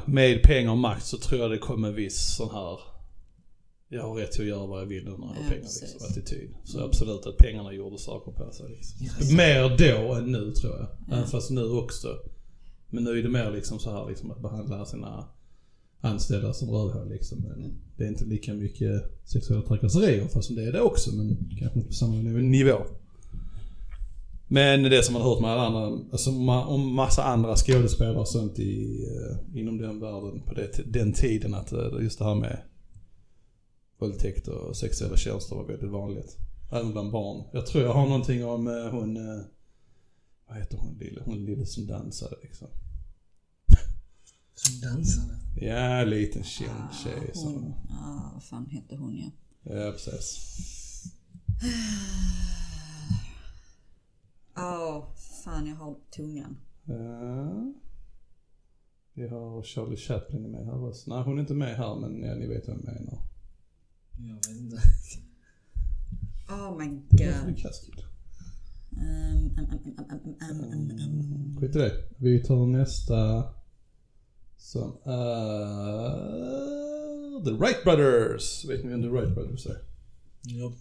med 0.06 0.44
pengar 0.44 0.72
och 0.72 0.78
makt 0.78 1.06
så 1.06 1.18
tror 1.18 1.42
jag 1.42 1.52
det 1.52 1.58
kommer 1.58 1.88
en 1.88 1.96
viss 1.96 2.36
sån 2.36 2.50
här 2.50 2.95
jag 3.90 4.04
har 4.04 4.16
rätt 4.16 4.32
till 4.32 4.42
att 4.42 4.48
göra 4.48 4.66
vad 4.66 4.82
jag 4.82 4.86
vill 4.86 5.04
nu 5.04 5.12
när 5.12 5.18
jag 5.18 5.28
har 5.28 5.36
Ja, 5.36 5.50
pengar 5.50 5.62
liksom, 5.82 6.08
attityd. 6.10 6.50
Så 6.64 6.86
absolut 6.86 7.26
att 7.26 7.38
pengarna 7.38 7.74
gjorde 7.74 7.98
saker 7.98 8.32
på 8.32 8.52
sig 8.52 8.70
liksom. 8.70 9.06
Yes. 9.06 9.32
Mer 9.32 9.78
då 9.78 10.14
än 10.14 10.32
nu 10.32 10.52
tror 10.52 10.74
jag. 10.74 10.88
Ja. 11.08 11.16
Även 11.16 11.28
fast 11.28 11.52
nu 11.52 11.64
också. 11.64 12.08
Men 12.90 13.04
nu 13.04 13.20
är 13.20 13.24
det 13.24 13.30
mer 13.30 13.52
liksom 13.52 13.80
så 13.80 13.92
här 13.92 14.10
liksom 14.10 14.32
att 14.32 14.42
behandla 14.42 14.86
sina 14.86 15.26
anställda 16.02 16.54
som 16.54 16.70
rövhål 16.70 17.10
liksom. 17.10 17.42
Men 17.42 17.74
det 17.98 18.04
är 18.04 18.08
inte 18.08 18.26
lika 18.26 18.54
mycket 18.54 19.04
sexuella 19.24 19.62
trakasserier 19.62 20.28
fast 20.28 20.56
det 20.56 20.64
är 20.64 20.72
det 20.72 20.82
också 20.82 21.16
men 21.16 21.38
kanske 21.60 21.80
inte 21.80 21.88
på 21.88 21.94
samma 21.94 22.16
nivå. 22.16 22.78
Men 24.48 24.84
det 24.84 25.04
som 25.04 25.14
man 25.14 25.22
har 25.22 25.30
hört 25.30 25.42
med 25.42 25.52
alla 25.52 25.62
andra, 25.62 26.06
alltså 26.12 26.30
om 26.68 26.94
massa 26.94 27.24
andra 27.24 27.56
skådespelare 27.56 28.18
och 28.18 28.28
sånt 28.28 28.60
i, 28.60 29.04
eh, 29.04 29.60
inom 29.60 29.78
den 29.78 30.00
världen 30.00 30.42
på 30.42 30.54
det, 30.54 30.82
den 30.86 31.14
tiden 31.14 31.54
att 31.54 31.72
eh, 31.72 31.88
just 32.02 32.20
det 32.20 32.26
här 32.26 32.36
med 32.36 32.60
våldtäkt 33.98 34.48
och 34.48 34.78
sexuella 34.78 35.18
tjänster 35.18 35.56
var 35.56 35.64
väldigt 35.64 35.90
vanligt. 35.92 36.38
Även 36.72 36.92
bland 36.92 37.12
barn. 37.12 37.44
Jag 37.54 37.66
tror 37.66 37.84
jag 37.84 37.94
har 37.94 38.08
någonting 38.08 38.46
om 38.46 38.68
eh, 38.68 38.90
hon, 38.92 39.18
eh, 39.18 39.44
vad 40.48 40.58
heter 40.58 40.78
hon 40.78 40.98
lille, 40.98 41.22
hon 41.26 41.46
lille 41.46 41.66
som 41.66 41.88
dansade 41.88 42.36
liksom. 42.42 42.68
Som 44.54 44.80
dansade. 44.82 45.40
Ja, 45.56 46.04
liten 46.04 46.44
känd 46.44 46.94
tjej 47.04 47.32
hon, 47.34 47.44
som, 47.44 47.74
ah, 47.90 48.32
vad 48.34 48.44
fan 48.44 48.66
hette 48.66 48.96
hon 48.96 49.18
ja. 49.18 49.32
ja 49.64 49.92
precis. 49.92 50.64
Ja, 54.56 55.14
fan 55.44 55.68
jag 55.68 55.76
har 55.76 55.96
tungan. 56.16 56.58
Ja. 56.84 57.74
Vi 59.14 59.28
har 59.28 59.64
Charlie 59.64 59.98
Chaplin 59.98 60.52
med 60.52 60.66
här 60.66 60.88
också. 60.88 61.10
Nej 61.10 61.24
hon 61.24 61.38
är 61.38 61.42
inte 61.42 61.54
med 61.54 61.78
här 61.78 61.96
men 61.96 62.24
ja, 62.24 62.36
ni 62.36 62.48
vet 62.48 62.68
vad 62.68 62.78
jag 62.78 62.86
menar. 62.86 63.20
Jag 64.18 64.36
vet 64.36 64.58
inte. 64.62 64.82
Oh 66.50 66.78
my 66.78 66.88
god. 67.12 67.56
Um, 68.98 69.52
um, 69.58 69.68
um, 69.72 69.80
um, 69.98 70.06
um, 70.10 70.36
um, 70.42 70.64
um, 70.74 70.92
um. 70.92 71.58
Skit 71.60 71.76
i 71.76 71.80
det. 71.80 71.92
Vi 72.18 72.44
tar 72.44 72.66
nästa 72.68 73.44
som 74.58 74.98
är 75.04 76.26
The 77.44 77.52
Wright 77.52 77.84
Brothers. 77.84 78.66
Vet 78.66 78.84
ni 78.84 78.90
vem 78.90 79.02
The 79.02 79.08
Wright 79.08 79.36
Brothers 79.36 79.66
är? 79.66 79.78
Ja. 80.42 80.74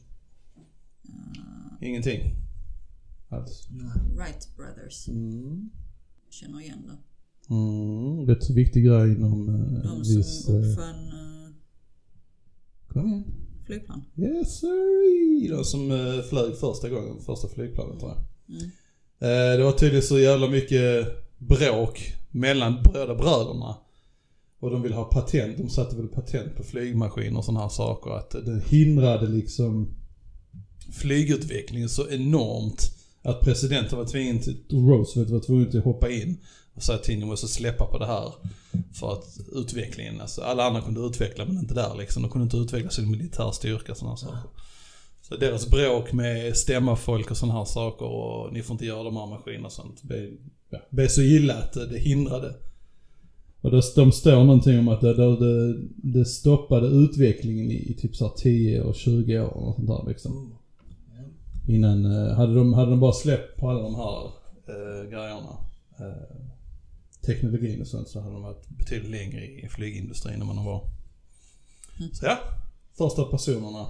Ingenting. 1.81 2.37
Alls. 3.29 3.69
Wright 4.17 4.49
Brothers. 4.57 5.09
Mm. 5.09 5.71
Känner 6.31 6.61
igen 6.61 6.83
det. 6.87 6.97
Mm, 7.55 8.27
rätt 8.27 8.43
så 8.43 8.53
viktig 8.55 8.85
grej 8.85 9.13
inom 9.13 9.49
uh, 9.49 9.83
De 9.83 9.99
viss... 9.99 10.45
som 10.45 10.55
Uh, 10.55 10.71
uppfann 10.71 11.09
uh, 11.09 11.24
kom 12.95 13.07
igen. 13.07 13.25
flygplan. 13.67 14.03
Yes 14.17 14.61
sir. 14.61 15.57
De 15.57 15.65
som 15.65 15.91
uh, 15.91 16.23
flög 16.23 16.57
första 16.57 16.89
gången, 16.89 17.21
första 17.27 17.49
flygplanet 17.49 17.99
tror 17.99 18.13
jag. 18.13 18.57
Mm. 18.57 18.71
Eh, 19.19 19.59
det 19.59 19.65
var 19.65 19.73
tydligen 19.73 20.03
så 20.03 20.19
jävla 20.19 20.49
mycket 20.49 21.07
bråk 21.39 22.13
mellan 22.31 22.83
båda 22.85 23.15
bröderna. 23.15 23.77
Och 24.61 24.71
de 24.71 24.83
ville 24.83 24.95
ha 24.95 25.05
patent, 25.05 25.59
de 25.59 25.69
satte 25.69 25.97
väl 25.97 26.09
patent 26.09 26.57
på 26.57 26.63
flygmaskiner 26.63 27.39
och 27.39 27.45
sådana 27.45 27.61
här 27.61 27.69
saker. 27.69 28.11
Att 28.11 28.31
det 28.31 28.63
hindrade 28.67 29.29
liksom 29.29 29.89
flygutvecklingen 30.93 31.89
så 31.89 32.09
enormt 32.09 32.91
att 33.23 33.41
presidenten 33.41 33.99
var 33.99 34.07
tvungen 34.07 34.41
till, 34.41 34.57
Roosevelt 34.71 35.31
var 35.31 35.41
tvungen 35.41 35.71
till 35.71 35.79
att 35.79 35.85
hoppa 35.85 36.11
in 36.11 36.37
säga 36.83 36.99
till 36.99 37.19
ni 37.19 37.25
måste 37.25 37.49
släppa 37.49 37.87
på 37.87 37.99
det 37.99 38.07
här. 38.07 38.33
För 38.93 39.13
att 39.13 39.39
utvecklingen, 39.53 40.21
alltså 40.21 40.43
alla 40.43 40.65
andra 40.65 40.81
kunde 40.81 41.01
utveckla 41.01 41.45
men 41.45 41.59
inte 41.59 41.75
där 41.75 41.95
liksom. 41.99 42.23
De 42.23 42.31
kunde 42.31 42.45
inte 42.45 42.57
utveckla 42.57 42.91
sin 42.91 43.11
militär 43.11 43.51
styrka 43.51 43.93
och 43.93 43.99
sådana 43.99 44.17
saker. 44.17 44.51
Så 45.23 45.37
deras 45.37 45.71
bråk 45.71 46.13
med 46.13 46.57
stämma 46.57 46.97
folk 46.97 47.31
och 47.31 47.37
sådana 47.37 47.59
här 47.59 47.65
saker 47.65 48.07
och 48.07 48.53
ni 48.53 48.63
får 48.63 48.75
inte 48.75 48.87
göra 48.87 49.03
de 49.03 49.17
här 49.17 49.27
maskinerna 49.27 49.67
och 49.67 49.73
sånt. 49.73 50.03
Ja, 50.71 50.79
blev 50.91 51.09
så 51.09 51.23
illa 51.23 51.55
att 51.55 51.73
det 51.73 51.99
hindrade. 51.99 52.55
Och 53.65 53.71
då, 53.71 53.81
de 53.97 54.13
står 54.13 54.45
någonting 54.45 54.79
om 54.79 54.89
att 54.89 55.01
det, 55.01 55.15
det, 55.15 55.37
det, 55.37 55.75
det 55.97 56.25
stoppade 56.25 56.87
utvecklingen 56.87 57.71
i, 57.71 57.75
i 57.75 57.95
typ 57.95 58.17
så 58.17 58.25
här 58.25 58.35
10 58.37 58.83
och 58.83 58.95
20 58.95 59.41
år 59.41 59.57
och 59.57 59.75
sånt 59.75 59.89
där 59.89 60.05
liksom. 60.09 60.55
Ja. 61.17 61.73
Innan, 61.75 62.05
eh, 62.05 62.35
hade 62.35 62.55
de, 62.55 62.73
hade 62.73 62.91
de 62.91 63.01
bara 63.01 63.13
släppt 63.13 63.61
på 63.61 63.71
alla 63.71 63.83
de 63.83 63.95
här 63.95 64.25
eh, 64.69 65.11
grejerna, 65.11 65.57
eh, 65.99 66.37
teknologin 67.27 67.81
och 67.81 67.87
sånt, 67.87 68.09
så 68.09 68.21
hade 68.21 68.33
de 68.33 68.43
varit 68.43 68.69
betydligt 68.69 69.11
längre 69.11 69.47
i 69.47 69.69
flygindustrin 69.69 70.41
än 70.41 70.47
vad 70.47 70.57
de 70.57 70.65
var. 70.65 70.91
Så 72.13 72.27
ja, 72.27 72.39
första 72.99 73.25
personerna. 73.25 73.87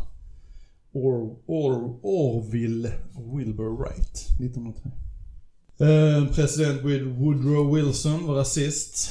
Or, 0.92 1.36
Or, 1.46 1.98
Orville 2.02 2.92
Wilbur 3.36 3.76
Wright, 3.76 4.26
1903. 4.40 4.90
Eh, 5.78 6.34
president 6.34 6.82
Woodrow 7.18 7.74
Wilson 7.74 8.26
var 8.26 8.34
rasist. 8.34 9.10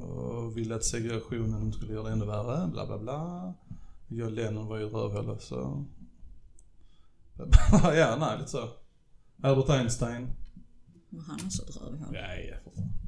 Och 0.00 0.56
ville 0.56 0.74
att 0.74 0.84
segregationen 0.84 1.72
skulle 1.72 1.92
göra 1.92 2.06
det 2.06 2.12
ännu 2.12 2.24
värre, 2.24 2.68
bla 2.68 2.86
bla 2.86 2.98
bla. 2.98 3.54
John 4.08 4.34
Lennon 4.34 4.66
var 4.66 4.78
ju 4.78 4.88
rövhål 4.88 5.40
så 5.40 5.84
ja, 7.82 8.16
nej, 8.20 8.38
lite 8.38 8.50
så. 8.50 8.68
Albert 9.42 9.68
Einstein. 9.68 10.28
Var 11.10 11.22
han 11.22 11.40
också 11.46 11.62
ett 11.62 11.76
rövhål? 11.76 12.08
Nej, 12.12 12.50
ja, 12.52 12.70
för 12.70 12.80
fan. 12.80 13.01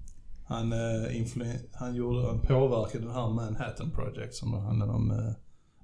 Han, 0.46 0.72
eh, 0.72 1.26
han 1.72 1.94
gjorde, 1.94 2.26
han 2.26 2.40
påverkade 2.40 3.04
den 3.04 3.14
här 3.14 3.30
Manhattan 3.30 3.90
Project 3.90 4.34
som 4.34 4.52
handlade 4.52 4.92
om 4.92 5.10
eh, 5.10 5.32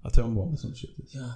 atombomber 0.02 0.52
och 0.52 0.58
sånt 0.58 0.76
shit. 0.76 1.10
Ja. 1.12 1.32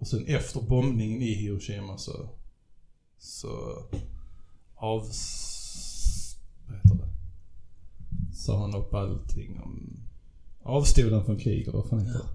Och 0.00 0.06
sen 0.06 0.26
efter 0.26 0.60
bombningen 0.60 1.22
i 1.22 1.34
Hiroshima 1.34 1.98
så, 1.98 2.28
så 3.18 3.48
av... 4.74 5.00
Vad 6.66 6.76
heter 6.76 6.94
det? 6.94 7.08
Sa 8.34 8.60
han 8.60 8.74
upp 8.74 8.94
allting 8.94 9.60
om... 9.60 9.96
Avstod 10.62 11.12
han 11.12 11.24
från 11.24 11.38
krig 11.38 11.62
eller 11.62 11.78
vad 11.78 11.88
fan 11.88 12.06
heter 12.06 12.18
det? 12.18 12.28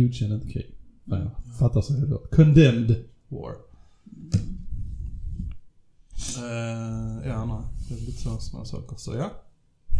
Godkände 0.00 0.34
inte 0.34 0.48
krig. 0.48 0.74
Nej, 1.04 1.26
fattar 1.58 1.80
sig 1.80 2.00
det 2.00 2.06
då. 2.06 2.18
Condemned 2.18 3.04
war. 3.28 3.56
Uh, 6.38 7.28
ja, 7.28 7.44
nej. 7.44 7.64
Det 7.88 7.94
är 7.94 8.06
lite 8.06 8.22
sådana 8.22 8.40
små 8.40 8.64
saker. 8.64 8.96
Så 8.96 9.14
ja. 9.14 9.30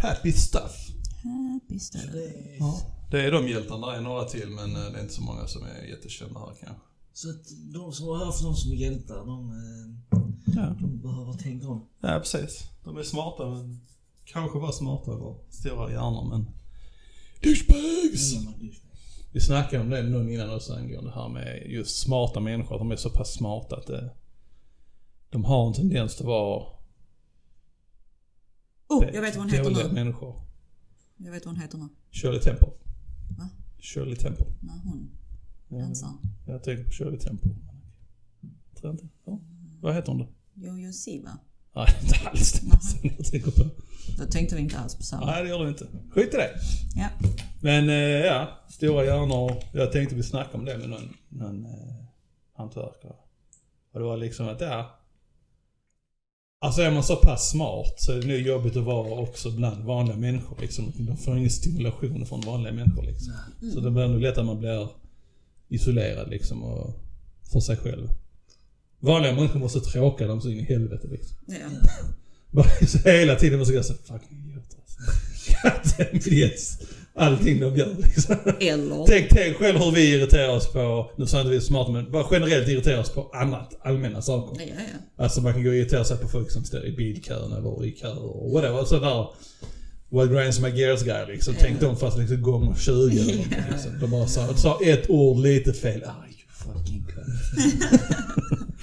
Happy 0.03 0.33
stuff. 0.33 0.89
Happy 1.23 1.79
stuff. 1.79 2.05
är 2.15 2.57
Ja. 2.59 2.81
Det 3.11 3.21
är 3.21 3.33
de 3.33 3.49
hjältarna. 3.49 3.87
Det 3.91 3.97
är 3.97 4.01
några 4.01 4.25
till 4.25 4.49
men 4.49 4.77
eh, 4.77 4.93
det 4.93 4.99
är 4.99 5.03
inte 5.03 5.15
så 5.15 5.23
många 5.23 5.47
som 5.47 5.63
är 5.63 5.83
jättekända 5.89 6.41
här 6.41 6.47
kanske. 6.47 6.83
Så 7.13 7.31
att 7.31 7.45
de 7.75 7.93
som 7.93 8.07
har 8.09 8.25
haft 8.25 8.43
någon 8.43 8.57
som 8.57 8.73
är 8.73 8.77
hjältar, 8.77 9.27
de, 9.27 9.51
eh, 9.51 10.17
Ja. 10.57 10.75
de 10.81 10.99
behöver 11.03 11.33
tänka 11.33 11.69
om. 11.69 11.89
ja, 12.01 12.19
precis. 12.19 12.65
De 12.85 12.97
är 12.97 13.03
smarta 13.03 13.51
men 13.51 13.81
kanske 14.25 14.59
var 14.59 14.73
smarta 14.73 15.11
över 15.11 15.35
stora 15.51 15.91
hjärnor 15.91 16.29
men... 16.29 16.47
Douchebags! 17.43 18.35
Vi 19.33 19.41
snackade 19.41 19.83
om 19.83 19.91
det 19.91 20.03
med 20.03 20.13
någon 20.13 20.31
innan 20.31 20.55
också 20.55 20.73
angående 20.75 21.11
det 21.11 21.15
här 21.15 21.29
med 21.29 21.67
just 21.67 21.97
smarta 22.03 22.41
människor. 22.41 22.75
Att 22.75 22.81
de 22.81 22.91
är 22.91 22.97
så 22.97 23.11
pass 23.11 23.35
smarta 23.35 23.77
att 23.77 23.87
det, 23.87 24.11
de 25.31 25.45
har 25.45 25.67
en 25.67 25.73
tendens 25.73 26.21
att 26.21 26.27
vara 26.27 26.67
Oh, 28.89 29.05
jag 29.15 29.23
vet 29.23 29.37
vad 29.37 29.45
hon 29.45 29.53
heter 29.55 29.89
nu. 29.89 29.93
människor. 29.95 30.41
Jag 31.17 31.33
vet 31.33 31.47
vad 31.47 31.55
hon 31.55 31.63
heter 31.63 31.79
nu. 31.79 31.89
Shirley 32.11 32.41
Temple. 32.41 32.69
Va? 33.39 33.49
Shirley 33.79 34.17
Temple. 34.17 34.47
Nej, 34.61 34.81
hon. 34.85 35.11
Ja, 35.69 35.77
Ensam. 35.77 36.19
jag 36.47 36.63
tänker 36.63 36.85
på 36.85 36.91
Shirley 36.91 37.19
Temple. 37.19 37.51
Tror 38.75 38.93
jag 38.93 38.95
inte. 38.95 39.09
Ja. 39.25 39.39
Vad 39.81 39.95
heter 39.95 40.09
hon 40.13 40.19
då? 40.19 40.29
Jojo 40.55 40.93
Siva. 40.93 41.39
Nej, 41.75 41.87
inte 42.03 42.29
alls 42.29 42.53
det 42.53 42.81
som 42.81 43.11
jag 43.17 43.25
tänker 43.27 43.51
på. 43.51 43.71
Då 44.19 44.25
tänkte 44.31 44.57
vi 44.57 44.63
inte 44.63 44.79
alls 44.79 44.95
på 44.95 45.03
samma. 45.03 45.27
Nej, 45.27 45.43
det 45.43 45.49
gör 45.49 45.63
du 45.63 45.69
inte. 45.69 45.87
Skit 46.11 46.35
i 46.35 46.37
det. 46.37 46.51
Ja. 46.95 47.09
Men 47.63 47.89
eh, 47.89 47.95
ja, 47.97 48.49
stora 48.69 49.05
hjärnor. 49.05 49.53
Jag 49.73 49.93
tänkte 49.93 50.15
vi 50.15 50.23
snackade 50.23 50.59
om 50.59 50.65
det 50.65 50.79
med 50.79 50.89
någon, 50.89 51.17
någon 51.29 51.65
eh, 51.67 52.05
hantverkare. 52.55 53.13
Och 53.93 54.01
det 54.01 54.05
var 54.07 54.17
liksom 54.17 54.49
att, 54.49 54.61
ja. 54.61 54.99
Alltså 56.59 56.83
är 56.83 56.91
man 56.91 57.03
så 57.03 57.17
pass 57.17 57.51
smart 57.51 57.95
så 57.97 58.13
är 58.13 58.21
det 58.21 58.27
nog 58.27 58.39
jobbigt 58.39 58.77
att 58.77 58.85
vara 58.85 59.21
också 59.21 59.51
bland 59.51 59.85
vanliga 59.85 60.17
människor 60.17 60.59
liksom. 60.61 60.93
De 60.97 61.17
får 61.17 61.39
ingen 61.39 61.51
stimulation 61.51 62.27
från 62.27 62.41
vanliga 62.41 62.73
människor 62.73 63.03
liksom. 63.03 63.33
Så 63.75 63.81
det 63.81 63.91
blir 63.91 64.09
nog 64.09 64.21
lätt 64.21 64.39
att 64.39 64.47
man 64.47 64.59
blir 64.59 64.89
isolerad 65.69 66.31
liksom 66.31 66.63
och 66.63 66.95
för 67.53 67.61
sig 67.61 67.77
själv. 67.77 68.09
Vanliga 69.01 69.35
människor 69.35 69.61
måste 69.61 69.81
tråka 69.81 70.27
dem 70.27 70.41
så 70.41 70.51
in 70.51 70.59
i 70.59 70.63
helvete 70.63 71.09
liksom. 71.11 71.37
ja. 71.47 71.89
Bara 72.51 72.69
så 72.87 72.99
hela 72.99 73.37
tiden 73.37 73.59
måste 73.59 73.75
jag 73.75 73.85
säga 73.85 73.99
fucking 74.05 74.39
idioter 74.39 74.79
alltså. 74.81 76.03
God. 76.31 76.53
Allting 77.17 77.61
de 77.61 77.77
gör 77.77 77.97
liksom. 77.99 78.37
Eller... 78.61 79.07
Tänk, 79.07 79.29
tänk 79.31 79.57
själv 79.57 79.79
hur 79.79 79.91
vi 79.91 80.15
irriterar 80.15 80.49
oss 80.49 80.73
på, 80.73 81.11
nu 81.17 81.27
sa 81.27 81.41
inte 81.41 81.51
vi 81.51 81.61
smarta 81.61 81.93
men 81.93 82.11
bara 82.11 82.27
generellt 82.31 82.69
irriterar 82.69 83.01
oss 83.01 83.11
på 83.11 83.31
annat, 83.35 83.79
allmänna 83.83 84.23
saker. 84.23 84.63
Ja, 84.63 84.75
ja. 84.77 85.25
Alltså 85.25 85.41
man 85.41 85.53
kan 85.53 85.65
gå 85.65 85.69
och 85.69 85.77
irritera 85.77 86.05
sig 86.05 86.17
på 86.17 86.29
folk 86.29 86.51
som 86.51 86.65
står 86.65 86.87
i 86.87 86.93
bilkön 86.93 87.53
eller 87.53 87.85
i 87.85 87.97
köer 87.97 88.19
och 88.19 88.53
whatever. 88.53 88.85
Sådär. 88.85 89.27
What 90.09 90.31
grinds 90.31 90.61
my 90.61 90.69
gears 90.69 91.03
guy 91.03 91.27
liksom. 91.27 91.55
Tänk 91.61 91.81
dem 91.81 91.97
fast 91.97 92.19
liksom 92.19 92.43
gånger 92.43 92.75
20 92.75 92.93
eller 92.93 93.35
någonting, 93.35 93.65
liksom. 93.73 94.01
De 94.01 94.11
bara 94.11 94.27
sa, 94.27 94.55
sa 94.55 94.79
ett 94.85 95.11
ord 95.11 95.39
lite 95.39 95.73
fel. 95.73 96.05
Ah, 96.07 96.25
you 96.29 96.75
fucking 96.75 97.07
cunt. 97.15 97.71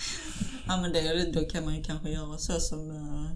Ja 0.67 0.81
men 0.81 0.93
det, 0.93 1.31
då 1.33 1.45
kan 1.45 1.65
man 1.65 1.75
ju 1.75 1.83
kanske 1.83 2.09
göra 2.09 2.37
så 2.37 2.59
som 2.59 2.91
uh, 2.91 3.31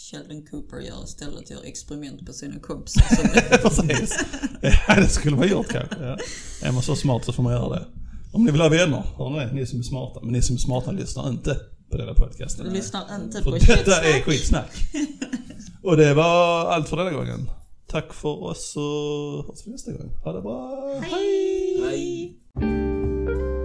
Sheldon 0.00 0.46
Cooper 0.50 0.76
gör 0.76 1.04
istället. 1.04 1.50
Gör 1.50 1.64
experiment 1.64 2.26
på 2.26 2.32
sina 2.32 2.60
kompisar. 2.60 3.02
Precis. 3.62 4.18
Ja, 4.62 4.94
det 4.94 5.08
skulle 5.08 5.36
man 5.36 5.48
gjort 5.48 5.68
kanske. 5.68 5.96
Ja. 6.00 6.18
Är 6.62 6.72
man 6.72 6.82
så 6.82 6.96
smart 6.96 7.24
så 7.24 7.32
får 7.32 7.42
man 7.42 7.52
göra 7.52 7.68
det. 7.68 7.86
Om 8.32 8.44
ni 8.44 8.50
vill 8.50 8.60
ha 8.60 8.68
vänner, 8.68 9.02
hör 9.16 9.30
ni? 9.30 9.60
Ni 9.60 9.66
som 9.66 9.78
är 9.78 9.82
smarta. 9.82 10.20
Men 10.22 10.32
ni 10.32 10.42
som 10.42 10.56
är 10.56 10.60
smarta 10.60 10.90
lyssnar 10.90 11.28
inte 11.28 11.60
på 11.90 11.96
denna 11.96 12.14
podcasten. 12.14 12.66
du 12.66 12.72
lyssnar 12.72 13.14
inte 13.14 13.42
på 13.42 13.50
detta 13.50 14.04
är 14.04 14.22
skitsnack. 14.22 14.70
Och 15.82 15.96
det 15.96 16.14
var 16.14 16.66
allt 16.66 16.88
för 16.88 16.96
denna 16.96 17.10
gången. 17.10 17.50
Tack 17.86 18.12
för 18.14 18.42
oss 18.42 18.76
och 18.76 19.46
hörs 19.46 19.66
vi 19.66 19.70
nästa 19.70 19.92
gång. 19.92 20.10
Ha 20.24 20.32
det 20.32 20.42
bra. 20.42 21.00
Hej! 21.02 21.82
Hej. 21.84 23.59